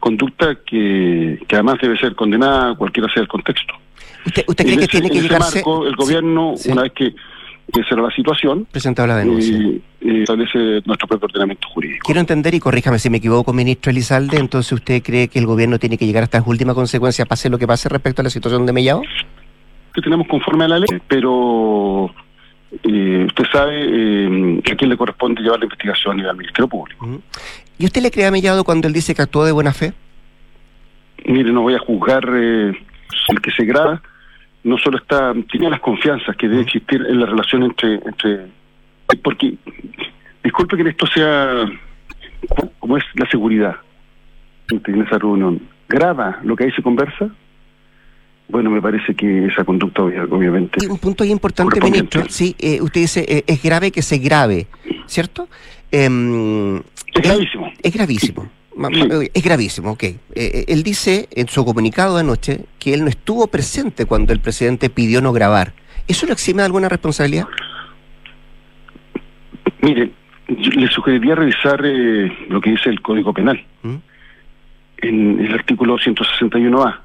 Conducta 0.00 0.56
que, 0.66 1.40
que 1.46 1.54
además 1.56 1.76
debe 1.80 1.98
ser 1.98 2.14
condenada 2.14 2.74
cualquiera 2.74 3.08
sea 3.12 3.22
el 3.22 3.28
contexto. 3.28 3.74
¿Usted, 4.26 4.44
usted 4.46 4.64
cree 4.64 4.74
En 4.74 4.78
que 4.80 4.84
ese- 4.86 5.00
tiene 5.00 5.10
que 5.10 5.22
llegarse... 5.22 5.58
marco, 5.58 5.86
el 5.86 5.96
gobierno, 5.96 6.52
Sí, 6.56 6.64
sí. 6.64 6.72
una 6.72 6.82
vez 6.82 6.92
que, 6.92 7.14
que 7.72 7.82
será 7.84 8.02
la 8.02 8.10
situación, 8.10 8.66
presentado 8.70 9.06
la 9.08 9.16
denuncia. 9.16 9.56
eh, 9.56 9.80
eh, 10.00 10.20
establece 10.22 10.80
nuestro 10.86 11.06
propio 11.06 11.26
ordenamiento 11.26 11.68
jurídico. 11.68 12.04
Quiero 12.04 12.20
entender, 12.20 12.54
y 12.54 12.60
corríjame 12.60 12.98
si 12.98 13.10
me 13.10 13.18
equivoco, 13.18 13.52
ministro 13.52 13.90
Elizalde, 13.90 14.38
entonces 14.38 14.72
usted 14.72 15.02
cree 15.02 15.28
que 15.28 15.38
el 15.38 15.46
gobierno 15.46 15.78
tiene 15.78 15.98
que 15.98 16.06
llegar 16.06 16.22
hasta 16.22 16.38
las 16.38 16.46
últimas 16.46 16.74
consecuencias, 16.74 17.28
pase 17.28 17.50
lo 17.50 17.58
que 17.58 17.66
pase 17.66 17.88
respecto 17.88 18.22
a 18.22 18.24
la 18.24 18.30
situación 18.30 18.64
de 18.66 18.72
Mellado? 18.72 19.02
que 19.94 20.02
tenemos 20.02 20.28
conforme 20.28 20.64
a 20.64 20.68
la 20.68 20.78
ley, 20.78 20.86
pero 21.08 22.14
eh, 22.84 23.24
usted 23.26 23.44
sabe 23.50 23.74
eh, 23.84 24.60
a 24.70 24.76
quién 24.76 24.90
le 24.90 24.96
corresponde 24.96 25.42
llevar 25.42 25.58
la 25.58 25.64
investigación 25.64 26.20
y 26.20 26.24
al 26.24 26.36
Ministerio 26.36 26.68
Público. 26.68 27.20
¿Y 27.78 27.84
usted 27.84 28.02
le 28.02 28.10
cree 28.10 28.26
a 28.26 28.30
Mellado 28.30 28.62
cuando 28.64 28.86
él 28.86 28.92
dice 28.94 29.14
que 29.14 29.22
actuó 29.22 29.44
de 29.44 29.50
buena 29.52 29.72
fe? 29.72 29.92
Mire, 31.24 31.50
no 31.52 31.62
voy 31.62 31.74
a 31.74 31.78
juzgar 31.80 32.24
eh, 32.32 32.72
el 33.28 33.40
que 33.40 33.50
se 33.50 33.64
graba, 33.64 34.00
no 34.64 34.76
solo 34.78 34.98
está, 34.98 35.32
tiene 35.50 35.70
las 35.70 35.80
confianzas 35.80 36.36
que 36.36 36.48
debe 36.48 36.62
existir 36.62 37.00
en 37.08 37.20
la 37.20 37.26
relación 37.26 37.62
entre, 37.62 37.94
entre 37.94 38.46
porque, 39.22 39.54
disculpe 40.44 40.76
que 40.76 40.88
esto 40.88 41.06
sea 41.06 41.64
como 42.78 42.96
es 42.96 43.04
la 43.14 43.28
seguridad 43.30 43.76
en 44.70 45.02
esa 45.02 45.18
reunión, 45.18 45.60
graba 45.88 46.38
lo 46.42 46.54
que 46.54 46.64
ahí 46.64 46.72
se 46.72 46.82
conversa, 46.82 47.30
bueno, 48.48 48.70
me 48.70 48.80
parece 48.82 49.14
que 49.14 49.46
esa 49.46 49.64
conducta 49.64 50.02
obvia- 50.02 50.26
obviamente... 50.30 50.78
Y 50.82 50.86
un 50.86 50.98
punto 50.98 51.24
ahí 51.24 51.30
importante, 51.30 51.80
ministro, 51.80 52.24
sí, 52.28 52.54
eh, 52.58 52.80
usted 52.80 53.00
dice, 53.02 53.24
eh, 53.28 53.44
es 53.46 53.62
grave 53.62 53.90
que 53.90 54.02
se 54.02 54.18
grave, 54.18 54.66
¿cierto? 55.06 55.48
Em, 55.90 56.76
Es 57.14 57.22
gravísimo. 57.22 57.72
Es 57.82 57.92
gravísimo. 57.94 58.50
Es 59.34 59.42
gravísimo, 59.42 59.92
ok. 59.92 60.04
Eh, 60.04 60.18
eh, 60.34 60.64
él 60.68 60.82
dice 60.82 61.28
en 61.32 61.48
su 61.48 61.64
comunicado 61.64 62.14
de 62.14 62.20
anoche 62.20 62.60
que 62.78 62.94
él 62.94 63.02
no 63.02 63.08
estuvo 63.08 63.46
presente 63.48 64.06
cuando 64.06 64.32
el 64.32 64.40
presidente 64.40 64.88
pidió 64.88 65.20
no 65.20 65.32
grabar. 65.32 65.72
¿Eso 66.06 66.26
lo 66.26 66.32
exime 66.32 66.62
de 66.62 66.66
alguna 66.66 66.88
responsabilidad? 66.88 67.46
Mire, 69.82 70.10
yo 70.48 70.70
le 70.70 70.88
sugeriría 70.88 71.34
revisar 71.34 71.80
eh, 71.84 72.32
lo 72.48 72.60
que 72.60 72.70
dice 72.70 72.88
el 72.88 73.02
Código 73.02 73.32
Penal 73.32 73.64
¿Mm? 73.82 73.96
en 74.98 75.40
el 75.40 75.54
artículo 75.54 75.98
161A. 75.98 77.00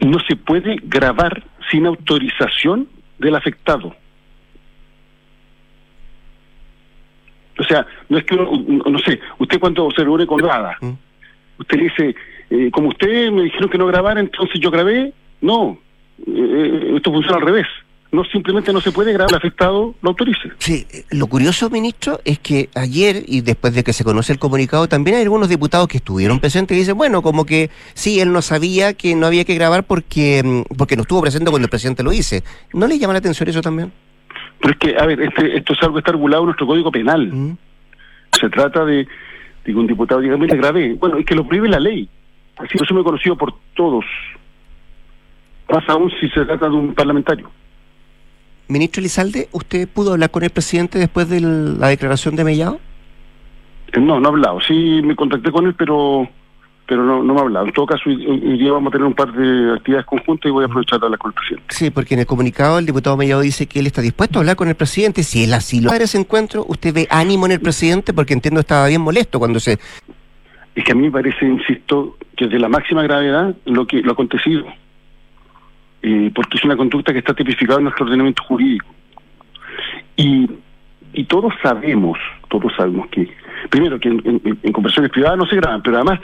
No 0.00 0.18
se 0.20 0.36
puede 0.36 0.76
grabar 0.82 1.44
sin 1.70 1.86
autorización 1.86 2.88
del 3.18 3.34
afectado. 3.36 3.96
O 7.58 7.64
sea, 7.64 7.86
no 8.08 8.18
es 8.18 8.24
que 8.24 8.34
uno, 8.34 8.82
no 8.86 8.98
sé, 8.98 9.20
usted 9.38 9.60
cuando 9.60 9.90
se 9.90 10.02
reúne 10.02 10.26
con 10.26 10.40
nada, 10.40 10.76
¿Mm? 10.80 10.92
usted 11.58 11.76
le 11.76 11.84
dice, 11.84 12.14
eh, 12.50 12.70
como 12.70 12.88
usted 12.88 13.30
me 13.30 13.42
dijeron 13.42 13.68
que 13.68 13.78
no 13.78 13.86
grabara, 13.86 14.20
entonces 14.20 14.60
yo 14.60 14.70
grabé. 14.70 15.12
No, 15.40 15.78
eh, 16.26 16.92
esto 16.96 17.12
funciona 17.12 17.38
al 17.38 17.42
revés. 17.42 17.66
No, 18.12 18.24
simplemente 18.26 18.74
no 18.74 18.80
se 18.82 18.92
puede 18.92 19.10
grabar, 19.14 19.30
el 19.30 19.38
afectado 19.38 19.94
lo 20.02 20.10
autorice. 20.10 20.52
Sí, 20.58 20.86
eh, 20.92 21.04
lo 21.12 21.28
curioso, 21.28 21.70
ministro, 21.70 22.20
es 22.26 22.38
que 22.38 22.68
ayer 22.74 23.22
y 23.26 23.40
después 23.40 23.74
de 23.74 23.82
que 23.82 23.94
se 23.94 24.04
conoce 24.04 24.34
el 24.34 24.38
comunicado, 24.38 24.86
también 24.86 25.16
hay 25.16 25.22
algunos 25.22 25.48
diputados 25.48 25.88
que 25.88 25.96
estuvieron 25.96 26.38
presentes 26.38 26.76
y 26.76 26.80
dicen, 26.80 26.98
bueno, 26.98 27.22
como 27.22 27.46
que 27.46 27.70
sí, 27.94 28.20
él 28.20 28.30
no 28.30 28.42
sabía 28.42 28.92
que 28.92 29.14
no 29.14 29.26
había 29.26 29.46
que 29.46 29.54
grabar 29.54 29.84
porque, 29.84 30.42
mm, 30.44 30.74
porque 30.76 30.94
no 30.94 31.02
estuvo 31.02 31.22
presente 31.22 31.50
cuando 31.50 31.64
el 31.64 31.70
presidente 31.70 32.02
lo 32.02 32.10
dice. 32.10 32.44
¿No 32.74 32.86
le 32.86 32.98
llama 32.98 33.14
la 33.14 33.20
atención 33.20 33.48
eso 33.48 33.62
también? 33.62 33.90
Pero 34.62 34.74
es 34.74 34.78
que, 34.78 34.96
a 34.96 35.06
ver, 35.06 35.20
este, 35.20 35.56
esto 35.58 35.72
es 35.72 35.82
algo 35.82 35.94
que 35.94 35.98
está 35.98 36.12
regulado 36.12 36.44
en 36.44 36.46
nuestro 36.46 36.68
Código 36.68 36.92
Penal. 36.92 37.26
¿Mm? 37.26 37.56
Se 38.30 38.48
trata 38.48 38.84
de, 38.84 38.98
de 38.98 39.06
que 39.64 39.74
un 39.74 39.88
diputado 39.88 40.20
diga, 40.20 40.36
mire, 40.36 40.56
grabé. 40.56 40.94
Bueno, 40.94 41.18
es 41.18 41.26
que 41.26 41.34
lo 41.34 41.46
prohíbe 41.46 41.68
la 41.68 41.80
ley. 41.80 42.08
Así 42.56 42.78
eso 42.80 42.94
me 42.94 43.00
he 43.00 43.04
conocido 43.04 43.36
por 43.36 43.52
todos. 43.74 44.04
Más 45.68 45.88
aún 45.88 46.12
si 46.20 46.28
se 46.28 46.44
trata 46.44 46.68
de 46.68 46.76
un 46.76 46.94
parlamentario. 46.94 47.50
Ministro 48.68 49.00
Elizalde, 49.00 49.48
¿usted 49.50 49.88
pudo 49.88 50.12
hablar 50.12 50.30
con 50.30 50.44
el 50.44 50.50
presidente 50.50 50.98
después 50.98 51.28
de 51.28 51.40
la 51.40 51.88
declaración 51.88 52.36
de 52.36 52.44
Mellado? 52.44 52.80
No, 54.00 54.20
no 54.20 54.28
ha 54.28 54.30
hablado. 54.30 54.60
Sí 54.60 55.00
me 55.02 55.16
contacté 55.16 55.50
con 55.50 55.66
él, 55.66 55.74
pero 55.74 56.28
pero 56.86 57.04
no, 57.04 57.22
no 57.22 57.32
me 57.34 57.40
ha 57.40 57.42
hablado. 57.42 57.66
En 57.66 57.72
todo 57.72 57.86
caso, 57.86 58.02
hoy, 58.10 58.26
hoy 58.26 58.58
día 58.58 58.72
vamos 58.72 58.90
a 58.90 58.92
tener 58.92 59.06
un 59.06 59.14
par 59.14 59.32
de 59.32 59.72
actividades 59.74 60.06
conjuntas 60.06 60.48
y 60.48 60.52
voy 60.52 60.64
a 60.64 60.66
aprovechar 60.66 60.98
de 61.00 61.06
hablar 61.06 61.18
con 61.18 61.30
el 61.30 61.34
presidente. 61.34 61.66
Sí, 61.74 61.90
porque 61.90 62.14
en 62.14 62.20
el 62.20 62.26
comunicado 62.26 62.78
el 62.78 62.86
diputado 62.86 63.16
Mellado 63.16 63.40
dice 63.42 63.66
que 63.66 63.78
él 63.80 63.86
está 63.86 64.02
dispuesto 64.02 64.38
a 64.38 64.40
hablar 64.40 64.56
con 64.56 64.68
el 64.68 64.74
presidente. 64.74 65.22
Si 65.22 65.44
él 65.44 65.54
así 65.54 65.80
lo 65.80 65.90
para 65.90 66.04
ese 66.04 66.18
encuentro, 66.18 66.64
¿usted 66.68 66.92
ve 66.92 67.06
ánimo 67.10 67.46
en 67.46 67.52
el 67.52 67.60
presidente? 67.60 68.12
Porque 68.12 68.34
entiendo 68.34 68.60
estaba 68.60 68.86
bien 68.88 69.00
molesto 69.00 69.38
cuando 69.38 69.60
se... 69.60 69.78
Es 70.74 70.84
que 70.84 70.92
a 70.92 70.94
mí 70.94 71.02
me 71.02 71.10
parece, 71.10 71.46
insisto, 71.46 72.16
que 72.36 72.46
es 72.46 72.50
de 72.50 72.58
la 72.58 72.68
máxima 72.68 73.02
gravedad 73.02 73.54
lo 73.66 73.86
que 73.86 74.00
lo 74.02 74.12
acontecido. 74.12 74.64
Eh, 76.02 76.32
porque 76.34 76.56
es 76.58 76.64
una 76.64 76.76
conducta 76.76 77.12
que 77.12 77.18
está 77.20 77.32
tipificada 77.34 77.78
en 77.78 77.84
nuestro 77.84 78.04
ordenamiento 78.06 78.42
jurídico. 78.42 78.86
Y, 80.16 80.50
y 81.12 81.24
todos 81.24 81.52
sabemos, 81.62 82.18
todos 82.48 82.72
sabemos 82.76 83.06
que, 83.10 83.28
primero, 83.70 84.00
que 84.00 84.08
en, 84.08 84.20
en- 84.24 84.58
en 84.62 84.72
conversaciones 84.72 85.12
privadas 85.12 85.38
no 85.38 85.46
se 85.46 85.56
graban, 85.56 85.82
pero 85.82 85.96
además, 85.96 86.20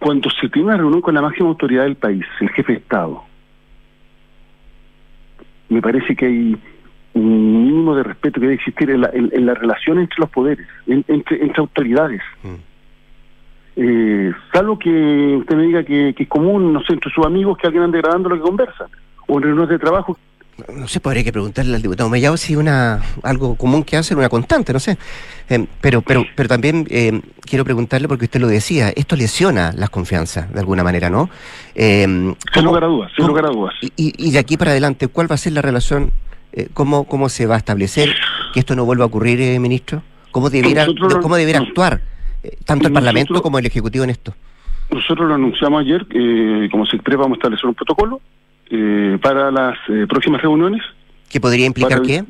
cuando 0.00 0.28
se 0.30 0.48
tiene 0.48 0.68
una 0.68 0.76
reunión 0.78 1.00
con 1.02 1.14
la 1.14 1.22
máxima 1.22 1.48
autoridad 1.50 1.84
del 1.84 1.94
país, 1.96 2.24
el 2.40 2.48
jefe 2.50 2.72
de 2.72 2.78
Estado, 2.78 3.22
me 5.68 5.80
parece 5.80 6.16
que 6.16 6.26
hay 6.26 6.56
un 7.14 7.64
mínimo 7.66 7.94
de 7.94 8.02
respeto 8.02 8.34
que 8.40 8.46
debe 8.46 8.54
existir 8.54 8.90
en 8.90 9.02
la, 9.02 9.10
en- 9.12 9.30
en 9.32 9.46
la 9.46 9.54
relación 9.54 9.98
entre 10.00 10.16
los 10.18 10.30
poderes, 10.30 10.66
en- 10.86 11.04
entre, 11.06 11.42
entre 11.42 11.60
autoridades. 11.60 12.22
Eh, 13.76 14.32
salvo 14.52 14.78
que 14.78 15.36
usted 15.38 15.56
me 15.56 15.62
diga 15.64 15.84
que, 15.84 16.12
que 16.16 16.24
es 16.24 16.28
común, 16.28 16.72
no 16.72 16.80
sé, 16.82 16.92
entre 16.94 17.10
sus 17.12 17.24
amigos 17.24 17.56
que 17.58 17.66
alguien 17.66 17.84
ande 17.84 17.98
grabando 18.00 18.28
lo 18.28 18.36
que 18.36 18.42
conversan, 18.42 18.88
o 19.26 19.36
en 19.36 19.42
reuniones 19.42 19.70
de 19.70 19.78
trabajo. 19.78 20.18
No 20.68 20.88
sé, 20.88 21.00
podría 21.00 21.24
que 21.24 21.32
preguntarle 21.32 21.74
al 21.76 21.82
diputado 21.82 22.08
Mellado 22.08 22.36
si 22.36 22.56
una 22.56 23.00
algo 23.22 23.54
común 23.56 23.84
que 23.84 23.96
hacen, 23.96 24.18
una 24.18 24.28
constante, 24.28 24.72
no 24.72 24.80
sé. 24.80 24.98
Eh, 25.48 25.66
pero, 25.80 26.02
pero, 26.02 26.24
pero 26.36 26.48
también 26.48 26.86
eh, 26.90 27.20
quiero 27.42 27.64
preguntarle, 27.64 28.08
porque 28.08 28.26
usted 28.26 28.40
lo 28.40 28.48
decía, 28.48 28.90
esto 28.90 29.16
lesiona 29.16 29.72
las 29.76 29.90
confianzas 29.90 30.52
de 30.52 30.60
alguna 30.60 30.84
manera, 30.84 31.10
¿no? 31.10 31.30
Eh, 31.74 32.04
Sin 32.04 32.36
¿cómo- 32.54 32.68
lugar 32.68 32.84
a 32.84 32.86
dudas, 32.86 33.12
sin 33.16 33.26
lugar 33.26 33.46
a 33.46 33.48
dudas. 33.48 33.74
Y, 33.80 34.30
de 34.30 34.38
aquí 34.38 34.56
para 34.56 34.70
adelante, 34.72 35.08
¿cuál 35.08 35.30
va 35.30 35.34
a 35.34 35.38
ser 35.38 35.52
la 35.52 35.62
relación? 35.62 36.10
Eh, 36.52 36.68
¿cómo, 36.74 37.04
¿Cómo 37.04 37.28
se 37.28 37.46
va 37.46 37.54
a 37.54 37.58
establecer 37.58 38.14
que 38.52 38.60
esto 38.60 38.74
no 38.74 38.84
vuelva 38.84 39.04
a 39.04 39.06
ocurrir, 39.06 39.40
eh, 39.40 39.58
ministro? 39.58 40.02
¿Cómo 40.30 40.50
debiera, 40.50 40.86
Nosotros 40.86 41.16
cómo 41.22 41.36
debiera 41.36 41.60
actuar 41.60 42.00
eh, 42.42 42.56
tanto 42.64 42.86
el 42.88 42.92
Parlamento 42.92 43.42
como 43.42 43.58
el 43.58 43.66
Ejecutivo 43.66 44.04
en 44.04 44.10
esto? 44.10 44.34
Nosotros 44.90 45.28
lo 45.28 45.34
anunciamos 45.34 45.82
ayer, 45.82 46.04
como 46.70 46.84
se 46.86 46.96
vamos 46.96 47.32
a 47.32 47.34
establecer 47.34 47.66
un 47.66 47.74
protocolo 47.74 48.20
eh, 48.70 49.18
para 49.22 49.50
las 49.50 49.76
eh, 49.88 50.06
próximas 50.08 50.40
reuniones, 50.42 50.82
¿Qué 51.28 51.40
podría 51.40 51.66
implicar 51.66 51.98
Para- 51.98 52.06
qué? 52.06 52.24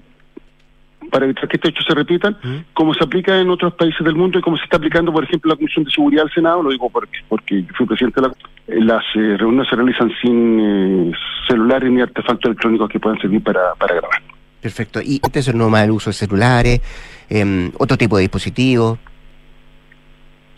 para 1.10 1.24
evitar 1.24 1.48
que 1.48 1.56
estos 1.56 1.70
hechos 1.70 1.84
se 1.88 1.94
repitan, 1.94 2.36
como 2.74 2.94
se 2.94 3.02
aplica 3.02 3.36
en 3.40 3.48
otros 3.50 3.74
países 3.74 4.04
del 4.04 4.14
mundo 4.14 4.38
y 4.38 4.42
como 4.42 4.56
se 4.58 4.62
está 4.64 4.76
aplicando, 4.76 5.12
por 5.12 5.24
ejemplo, 5.24 5.48
la 5.50 5.56
Comisión 5.56 5.84
de 5.84 5.90
Seguridad 5.90 6.22
del 6.24 6.32
Senado, 6.32 6.62
lo 6.62 6.70
digo 6.70 6.88
porque, 6.90 7.18
porque 7.28 7.64
fui 7.76 7.84
presidente 7.86 8.20
de 8.20 8.28
la... 8.28 8.34
eh, 8.68 8.84
Las 8.84 9.04
eh, 9.16 9.36
reuniones 9.36 9.68
se 9.68 9.74
realizan 9.76 10.12
sin 10.22 10.60
eh, 10.60 11.12
celulares 11.48 11.90
ni 11.90 12.00
artefactos 12.00 12.44
electrónicos 12.44 12.88
que 12.88 13.00
puedan 13.00 13.18
servir 13.18 13.42
para, 13.42 13.74
para 13.76 13.94
grabar. 13.96 14.22
Perfecto. 14.60 15.00
Y 15.02 15.20
no 15.54 15.68
más 15.70 15.84
el 15.84 15.90
uso 15.90 16.10
de 16.10 16.14
celulares, 16.14 16.80
eh, 17.28 17.70
otro 17.78 17.96
tipo 17.96 18.16
de 18.16 18.22
dispositivos. 18.22 18.98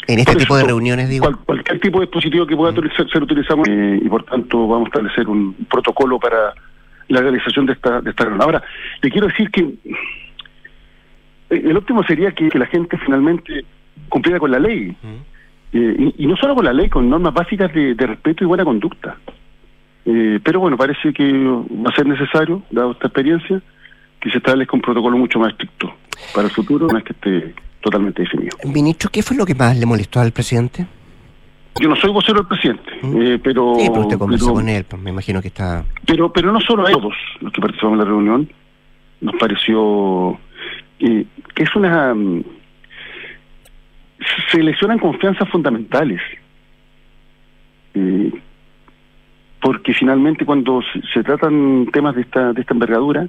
En 0.08 0.18
este 0.18 0.34
tipo 0.36 0.56
de 0.56 0.64
reuniones, 0.64 1.08
digo. 1.08 1.24
cual- 1.24 1.38
cualquier 1.44 1.80
tipo 1.80 2.00
de 2.00 2.06
dispositivo 2.06 2.46
que 2.46 2.56
pueda 2.56 2.72
utilizar- 2.72 3.08
ser 3.10 3.22
utilizado 3.22 3.62
eh, 3.68 4.00
y 4.02 4.08
por 4.08 4.24
tanto 4.24 4.66
vamos 4.66 4.86
a 4.86 4.88
establecer 4.88 5.28
un 5.28 5.54
protocolo 5.70 6.18
para 6.18 6.54
la 7.08 7.20
realización 7.20 7.66
de 7.66 7.74
esta, 7.74 8.00
de 8.00 8.10
esta 8.10 8.24
reunión. 8.24 8.42
Ahora, 8.42 8.62
le 9.00 9.10
quiero 9.10 9.28
decir 9.28 9.50
que 9.50 9.60
eh, 11.50 11.62
el 11.64 11.76
óptimo 11.76 12.02
sería 12.04 12.32
que, 12.32 12.48
que 12.48 12.58
la 12.58 12.66
gente 12.66 12.96
finalmente 12.98 13.64
cumpliera 14.08 14.38
con 14.38 14.50
la 14.50 14.58
ley. 14.58 14.96
Eh, 15.72 16.12
y, 16.16 16.24
y 16.24 16.26
no 16.26 16.36
solo 16.36 16.54
con 16.54 16.64
la 16.64 16.72
ley, 16.72 16.88
con 16.88 17.08
normas 17.08 17.32
básicas 17.34 17.72
de, 17.72 17.94
de 17.94 18.06
respeto 18.06 18.44
y 18.44 18.46
buena 18.46 18.64
conducta. 18.64 19.16
Eh, 20.04 20.40
pero 20.42 20.60
bueno, 20.60 20.76
parece 20.76 21.12
que 21.12 21.32
va 21.32 21.90
a 21.90 21.94
ser 21.94 22.06
necesario, 22.06 22.62
dado 22.70 22.92
esta 22.92 23.06
experiencia, 23.06 23.62
que 24.20 24.30
se 24.30 24.38
establezca 24.38 24.76
un 24.76 24.82
protocolo 24.82 25.16
mucho 25.16 25.38
más 25.38 25.52
estricto 25.52 25.94
para 26.34 26.46
el 26.48 26.52
futuro, 26.52 26.86
una 26.86 26.94
vez 26.96 27.04
que 27.04 27.12
esté 27.12 27.54
totalmente 27.82 28.22
definido. 28.22 28.56
Ministro, 28.64 29.10
¿qué 29.10 29.22
fue 29.22 29.36
lo 29.36 29.44
que 29.44 29.54
más 29.54 29.76
le 29.76 29.84
molestó 29.84 30.20
al 30.20 30.32
presidente? 30.32 30.86
Yo 31.80 31.88
no 31.88 31.96
soy 31.96 32.10
vocero 32.10 32.38
del 32.38 32.46
presidente, 32.46 32.92
eh, 33.02 33.38
pero, 33.42 33.74
Sí, 33.78 33.88
pero 33.88 34.02
usted 34.02 34.18
conversó 34.18 34.46
pero, 34.46 34.54
con 34.54 34.68
él, 34.68 34.84
pues 34.84 35.02
me 35.02 35.10
imagino 35.10 35.40
que 35.40 35.48
está... 35.48 35.84
pero 36.06 36.30
pero 36.30 36.52
no 36.52 36.60
solo 36.60 36.86
a 36.86 36.90
todos 36.90 37.14
los 37.40 37.52
que 37.52 37.60
participamos 37.60 37.94
en 37.94 37.98
la 37.98 38.04
reunión, 38.04 38.48
nos 39.20 39.34
pareció 39.36 40.38
eh, 41.00 41.24
que 41.54 41.62
es 41.62 41.74
una 41.74 42.14
mm, 42.14 42.44
se 44.50 44.62
lesionan 44.62 44.98
confianzas 44.98 45.48
fundamentales. 45.48 46.20
Eh, 47.94 48.32
porque 49.60 49.94
finalmente 49.94 50.44
cuando 50.44 50.82
se, 50.82 51.00
se 51.12 51.22
tratan 51.22 51.86
temas 51.92 52.14
de 52.16 52.22
esta 52.22 52.52
de 52.52 52.60
esta 52.60 52.74
envergadura, 52.74 53.28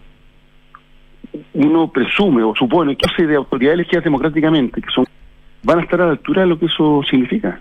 uno 1.53 1.91
presume 1.91 2.43
o 2.43 2.55
supone 2.55 2.95
que 2.95 3.09
se 3.15 3.25
de 3.25 3.35
autoridades 3.35 3.79
elegidas 3.79 4.03
democráticamente, 4.03 4.81
que 4.81 4.91
son 4.91 5.05
van 5.63 5.79
a 5.79 5.81
estar 5.81 6.01
a 6.01 6.05
la 6.05 6.11
altura 6.11 6.41
de 6.41 6.47
lo 6.47 6.59
que 6.59 6.65
eso 6.65 7.01
significa. 7.09 7.59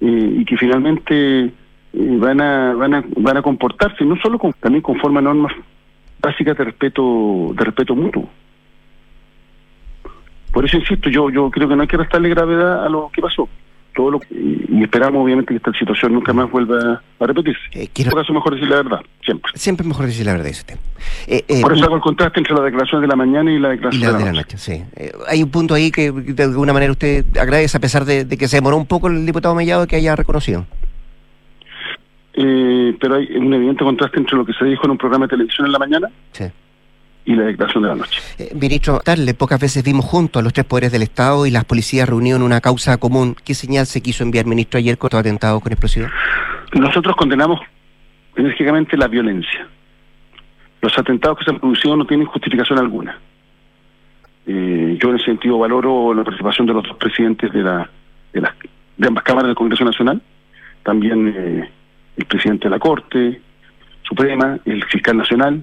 Eh, 0.00 0.36
y 0.40 0.44
que 0.44 0.56
finalmente 0.56 1.44
eh, 1.44 1.50
van 1.92 2.40
a 2.40 2.74
van 2.74 2.94
a 2.94 3.04
van 3.16 3.36
a 3.36 3.42
comportarse 3.42 4.04
no 4.04 4.16
solo 4.16 4.38
con, 4.38 4.52
también 4.52 4.82
conforme 4.82 5.20
a 5.20 5.22
normas 5.22 5.52
básicas 6.20 6.56
de 6.58 6.64
respeto 6.64 7.52
de 7.54 7.64
respeto 7.64 7.94
mutuo. 7.94 8.28
Por 10.52 10.64
eso 10.64 10.76
insisto, 10.76 11.08
yo 11.08 11.30
yo 11.30 11.50
creo 11.50 11.68
que 11.68 11.76
no 11.76 11.82
hay 11.82 11.88
que 11.88 11.96
restarle 11.96 12.28
gravedad 12.28 12.84
a 12.84 12.88
lo 12.88 13.10
que 13.12 13.22
pasó. 13.22 13.48
Todo 13.94 14.10
lo 14.12 14.20
y, 14.30 14.64
y 14.70 14.82
esperamos 14.82 15.22
obviamente 15.22 15.50
que 15.52 15.56
esta 15.56 15.72
situación 15.72 16.14
nunca 16.14 16.32
más 16.32 16.50
vuelva 16.50 17.02
a 17.20 17.26
repetirse. 17.26 17.60
Eh, 17.72 17.88
quiero- 17.92 18.10
todo 18.10 18.20
caso 18.22 18.32
mejor 18.32 18.54
decir 18.54 18.68
la 18.70 18.76
verdad, 18.76 19.00
siempre. 19.24 19.52
Siempre 19.54 19.84
es 19.84 19.88
mejor 19.88 20.06
decir 20.06 20.24
la 20.24 20.32
verdad, 20.32 20.46
dice 20.46 20.60
usted. 20.60 20.76
Eh, 21.26 21.44
eh, 21.48 21.60
Por 21.60 21.74
eso 21.74 21.84
hago 21.84 21.96
el 21.96 22.00
contraste 22.00 22.40
entre 22.40 22.54
la 22.54 22.62
declaración 22.62 23.02
de 23.02 23.06
la 23.08 23.16
mañana 23.16 23.52
y 23.52 23.58
la 23.58 23.68
declaración 23.70 24.02
la 24.12 24.12
de 24.18 24.24
de 24.24 24.32
la 24.32 24.40
noche. 24.42 24.56
sí. 24.56 24.82
Eh, 24.96 25.12
hay 25.28 25.42
un 25.42 25.50
punto 25.50 25.74
ahí 25.74 25.90
que 25.90 26.10
de 26.10 26.42
alguna 26.42 26.72
manera 26.72 26.90
usted 26.92 27.24
agradece, 27.38 27.76
a 27.76 27.80
pesar 27.80 28.04
de, 28.06 28.24
de 28.24 28.36
que 28.38 28.48
se 28.48 28.56
demoró 28.56 28.76
un 28.78 28.86
poco 28.86 29.08
el 29.08 29.26
diputado 29.26 29.54
Mellado 29.54 29.86
que 29.86 29.96
haya 29.96 30.16
reconocido. 30.16 30.64
Eh, 32.34 32.96
pero 32.98 33.16
hay 33.16 33.26
un 33.36 33.52
evidente 33.52 33.84
contraste 33.84 34.18
entre 34.18 34.36
lo 34.38 34.46
que 34.46 34.54
se 34.54 34.64
dijo 34.64 34.84
en 34.86 34.92
un 34.92 34.98
programa 34.98 35.26
de 35.26 35.30
televisión 35.30 35.66
en 35.66 35.72
la 35.72 35.78
mañana 35.78 36.08
Sí. 36.32 36.44
Y 37.24 37.34
la 37.34 37.44
declaración 37.44 37.82
de 37.84 37.88
la 37.88 37.94
noche. 37.94 38.20
Eh, 38.38 38.52
ministro, 38.54 39.00
tarde, 39.00 39.34
pocas 39.34 39.60
veces 39.60 39.84
vimos 39.84 40.04
juntos 40.04 40.40
a 40.40 40.42
los 40.42 40.52
tres 40.52 40.66
poderes 40.66 40.92
del 40.92 41.02
Estado 41.02 41.46
y 41.46 41.50
las 41.50 41.64
policías 41.64 42.08
reunidos 42.08 42.40
en 42.40 42.46
una 42.46 42.60
causa 42.60 42.96
común. 42.98 43.36
¿Qué 43.44 43.54
señal 43.54 43.86
se 43.86 44.00
quiso 44.00 44.24
enviar, 44.24 44.46
ministro, 44.46 44.78
ayer 44.78 44.98
con 44.98 45.08
estos 45.08 45.20
atentados 45.20 45.62
con 45.62 45.72
explosivos? 45.72 46.10
Nosotros 46.72 47.14
condenamos 47.16 47.60
enérgicamente 48.36 48.96
la 48.96 49.08
violencia. 49.08 49.66
Los 50.80 50.98
atentados 50.98 51.38
que 51.38 51.44
se 51.44 51.50
han 51.50 51.60
producido 51.60 51.96
no 51.96 52.06
tienen 52.06 52.26
justificación 52.26 52.78
alguna. 52.78 53.18
Eh, 54.46 54.98
yo 55.00 55.10
en 55.10 55.16
ese 55.16 55.26
sentido 55.26 55.58
valoro 55.58 56.12
la 56.14 56.24
participación 56.24 56.66
de 56.66 56.72
los 56.72 56.82
dos 56.82 56.96
presidentes 56.96 57.52
de, 57.52 57.62
la, 57.62 57.88
de, 58.32 58.40
las, 58.40 58.52
de 58.96 59.06
ambas 59.06 59.22
cámaras 59.22 59.48
del 59.48 59.54
Congreso 59.54 59.84
Nacional, 59.84 60.20
también 60.82 61.32
eh, 61.36 61.70
el 62.16 62.24
presidente 62.24 62.64
de 62.64 62.70
la 62.70 62.80
Corte 62.80 63.40
Suprema, 64.02 64.58
el 64.64 64.82
fiscal 64.84 65.16
nacional, 65.16 65.62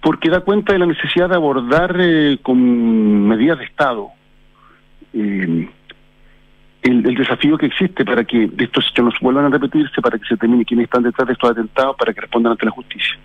porque 0.00 0.30
da 0.30 0.40
cuenta 0.40 0.72
de 0.72 0.78
la 0.78 0.86
necesidad 0.86 1.28
de 1.28 1.36
abordar 1.36 1.96
eh, 1.98 2.38
con 2.42 3.28
medidas 3.28 3.58
de 3.58 3.64
Estado 3.64 4.08
eh, 5.12 5.68
el, 6.82 7.02
desafío 7.14 7.58
que 7.58 7.66
existe 7.66 8.04
para 8.04 8.24
que 8.24 8.48
estos 8.58 8.86
hechos 8.90 9.04
no 9.04 9.12
vuelvan 9.20 9.46
a 9.46 9.50
repetirse, 9.50 10.00
para 10.00 10.18
que 10.18 10.24
se 10.26 10.34
determine 10.34 10.64
quiénes 10.64 10.84
están 10.84 11.02
detrás 11.02 11.26
de 11.26 11.34
estos 11.34 11.50
atentados, 11.50 11.96
para 11.96 12.12
que 12.14 12.22
respondan 12.22 12.52
ante 12.52 12.64
la 12.64 12.72
justicia. 12.72 13.18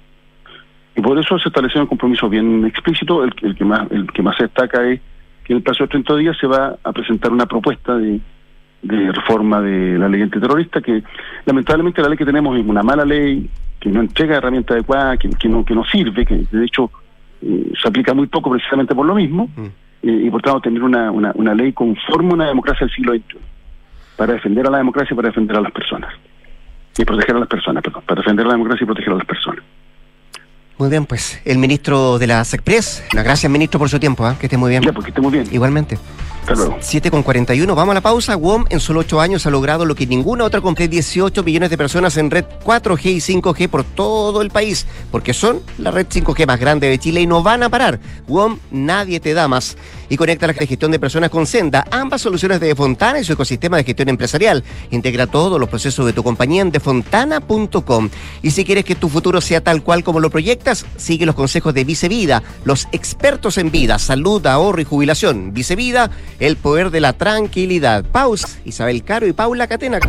Y 0.96 1.02
por 1.02 1.18
eso 1.18 1.38
se 1.40 1.50
estableció 1.50 1.82
un 1.82 1.88
compromiso 1.88 2.30
bien 2.30 2.66
explícito, 2.66 3.24
el, 3.24 3.34
el 3.42 3.56
que 3.56 3.66
más 3.66 3.90
el 3.92 4.12
que 4.12 4.22
más 4.22 4.36
se 4.38 4.44
destaca 4.44 4.86
es 4.86 5.00
que 5.44 5.54
en 5.54 5.58
el 5.58 5.64
plazo 5.64 5.84
de 5.84 5.90
30 5.90 6.16
días 6.18 6.38
se 6.40 6.48
va 6.48 6.76
a 6.84 6.92
presentar 6.92 7.32
una 7.32 7.46
propuesta 7.46 7.96
de, 7.96 8.20
de 8.82 9.12
reforma 9.12 9.62
de 9.62 9.98
la 9.98 10.08
ley 10.08 10.22
antiterrorista, 10.22 10.82
que 10.82 11.04
lamentablemente 11.46 12.02
la 12.02 12.10
ley 12.10 12.18
que 12.18 12.26
tenemos 12.26 12.58
es 12.58 12.66
una 12.66 12.84
mala 12.84 13.06
ley, 13.06 13.50
que 13.86 13.92
no 13.92 14.02
entrega 14.02 14.38
herramientas 14.38 14.74
adecuadas, 14.74 15.20
que, 15.20 15.30
que 15.30 15.48
no, 15.48 15.64
que 15.64 15.76
no 15.76 15.86
sirve, 15.86 16.26
que 16.26 16.38
de 16.52 16.66
hecho 16.66 16.90
eh, 17.44 17.72
se 17.80 17.88
aplica 17.88 18.16
muy 18.16 18.26
poco 18.26 18.50
precisamente 18.50 18.96
por 18.96 19.06
lo 19.06 19.14
mismo, 19.14 19.48
eh, 20.02 20.22
y 20.24 20.30
por 20.32 20.42
tanto 20.42 20.62
tener 20.62 20.82
una, 20.82 21.12
una, 21.12 21.32
una 21.36 21.54
ley 21.54 21.72
conforme 21.72 22.32
a 22.32 22.34
una 22.34 22.48
democracia 22.48 22.88
del 22.88 22.96
siglo 22.96 23.14
XXI, 23.14 23.38
para 24.18 24.34
defender 24.34 24.66
a 24.66 24.72
la 24.72 24.80
democracia 24.80 25.14
y 25.14 25.16
para 25.16 25.28
defender 25.28 25.58
a 25.58 25.62
las 25.62 25.72
personas. 25.72 26.12
Y 26.98 27.06
proteger 27.06 27.36
a 27.36 27.40
las 27.40 27.48
personas, 27.48 27.84
perdón, 27.84 28.02
para 28.08 28.22
defender 28.22 28.46
a 28.46 28.48
la 28.48 28.54
democracia 28.56 28.84
y 28.84 28.88
proteger 28.88 29.14
a 29.14 29.18
las 29.18 29.28
personas. 29.28 29.64
Muy 30.80 30.90
bien, 30.90 31.06
pues 31.06 31.40
el 31.46 31.60
ministro 31.60 32.18
de 32.18 32.26
la 32.26 32.44
SECPRES. 32.44 33.10
Gracias, 33.14 33.52
ministro, 33.52 33.78
por 33.78 33.90
su 33.90 34.00
tiempo. 34.00 34.26
¿ah? 34.26 34.36
Que 34.40 34.48
esté 34.48 34.58
muy 34.58 34.72
bien. 34.72 34.82
Ya, 34.82 34.94
porque 34.94 35.10
esté 35.12 35.22
muy 35.22 35.32
bien. 35.32 35.46
Igualmente. 35.52 36.00
Hasta 36.46 36.54
luego. 36.54 36.78
7 36.80 37.10
con 37.10 37.24
41. 37.24 37.74
Vamos 37.74 37.94
a 37.94 37.96
la 37.96 38.02
pausa. 38.02 38.36
WOM 38.36 38.66
en 38.70 38.80
solo 38.80 39.00
8 39.00 39.20
años 39.20 39.48
ha 39.48 39.50
logrado 39.50 39.84
lo 39.84 39.96
que 39.96 40.06
ninguna 40.06 40.44
otra 40.44 40.62
compra 40.62 40.86
18 40.86 41.42
millones 41.42 41.72
de 41.72 41.78
personas 41.78 42.18
en 42.18 42.30
red 42.30 42.46
4G 42.64 43.06
y 43.06 43.18
5G 43.18 43.68
por 43.68 43.84
todo 43.84 44.44
el 44.44 44.52
país, 44.52 44.86
porque 45.10 45.34
son 45.34 45.64
la 45.80 45.90
red 45.90 46.06
5G 46.06 46.46
más 46.46 46.60
grande 46.60 46.88
de 46.88 47.00
Chile 47.00 47.22
y 47.22 47.26
no 47.26 47.42
van 47.42 47.64
a 47.64 47.70
parar. 47.70 48.00
WOM 48.28 48.60
nadie 48.70 49.20
te 49.20 49.34
da 49.34 49.48
más. 49.48 49.76
Y 50.10 50.18
conecta 50.18 50.48
la 50.48 50.54
gestión 50.54 50.92
de 50.92 51.00
personas 51.00 51.30
con 51.30 51.46
Senda, 51.46 51.86
ambas 51.92 52.22
soluciones 52.22 52.60
de 52.60 52.76
Fontana 52.76 53.20
y 53.20 53.24
su 53.24 53.34
ecosistema 53.34 53.78
de 53.78 53.84
gestión 53.84 54.10
empresarial. 54.10 54.64
Integra 54.92 55.28
todos 55.28 55.60
los 55.60 55.70
procesos 55.70 56.06
de 56.06 56.14
tu 56.14 56.24
compañía 56.24 56.62
en 56.62 56.72
defontana.com. 56.72 58.10
Y 58.42 58.52
si 58.52 58.66
quieres 58.66 58.86
que 58.86 58.96
tu 58.96 59.10
futuro 59.10 59.42
sea 59.42 59.62
tal 59.62 59.84
cual 59.84 60.04
como 60.04 60.20
lo 60.20 60.30
proyectas, 60.30 60.86
sigue 60.98 61.26
los 61.26 61.36
consejos 61.36 61.74
de 61.74 61.84
Vicevida, 61.84 62.44
los 62.64 62.88
expertos 62.92 63.58
en 63.58 63.72
vida, 63.72 64.00
salud, 64.00 64.46
ahorro 64.46 64.82
y 64.82 64.86
jubilación. 64.86 65.54
Vicevida, 65.54 66.12
el 66.40 66.58
poder 66.58 66.92
de 66.92 67.02
la 67.02 67.14
tranquilidad. 67.14 68.06
Pausa. 68.06 68.48
Isabel 68.66 69.04
Caro 69.04 69.28
y 69.28 69.34
Paula 69.34 69.68
Catena. 69.68 70.00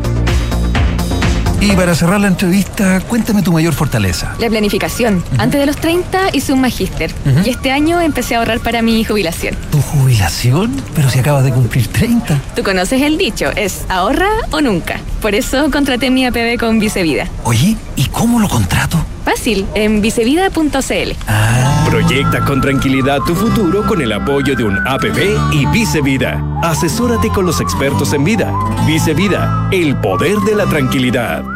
Y 1.61 1.73
para 1.73 1.95
cerrar 1.95 2.21
la 2.21 2.29
entrevista, 2.29 3.01
cuéntame 3.01 3.43
tu 3.43 3.53
mayor 3.53 3.75
fortaleza. 3.75 4.35
La 4.39 4.49
planificación. 4.49 5.25
Antes 5.39 5.61
de 5.61 5.67
los 5.67 5.77
30 5.77 6.31
hice 6.33 6.53
un 6.53 6.61
magíster 6.61 7.13
y 7.45 7.51
este 7.51 7.73
año 7.73 8.01
empecé 8.01 8.35
a 8.35 8.39
ahorrar 8.39 8.61
para 8.61 8.83
mi 8.83 9.03
jubilación. 9.05 9.57
¿Tu 9.71 9.81
jubilación? 9.81 10.83
Pero 10.95 11.11
si 11.11 11.19
acabas 11.19 11.45
de 11.45 11.53
cumplir 11.53 11.89
30. 11.89 12.41
Tú 12.55 12.63
conoces 12.63 13.03
el 13.03 13.19
dicho, 13.19 13.51
es 13.57 13.85
ahorra 13.89 14.29
o 14.51 14.61
nunca. 14.61 15.01
Por 15.21 15.35
eso 15.35 15.71
contraté 15.71 16.11
mi 16.11 16.27
APB 16.27 16.59
con 16.59 16.79
Vicevida. 16.79 17.27
Oye, 17.45 17.77
¿y 17.97 18.07
cómo 18.07 18.39
lo 18.39 18.49
contrato? 18.49 19.05
Fácil, 19.25 19.67
en 19.75 20.01
vicevida.cl. 20.01 21.91
Proyecta 21.91 22.45
con 22.45 22.61
tranquilidad 22.61 23.19
tu 23.27 23.35
futuro 23.35 23.85
con 23.85 24.01
el 24.01 24.13
apoyo 24.13 24.55
de 24.55 24.63
un 24.63 24.79
APB 24.87 25.53
y 25.53 25.67
Vice 25.67 26.01
Vida. 26.01 26.41
Asesórate 26.63 27.29
con 27.31 27.45
los 27.45 27.61
expertos 27.61 28.13
en 28.13 28.23
vida. 28.23 28.53
Vice 28.87 29.15
Vida, 29.15 29.69
el 29.73 29.97
poder 29.97 30.39
de 30.39 30.55
la 30.55 30.67
tranquilidad. 30.67 31.56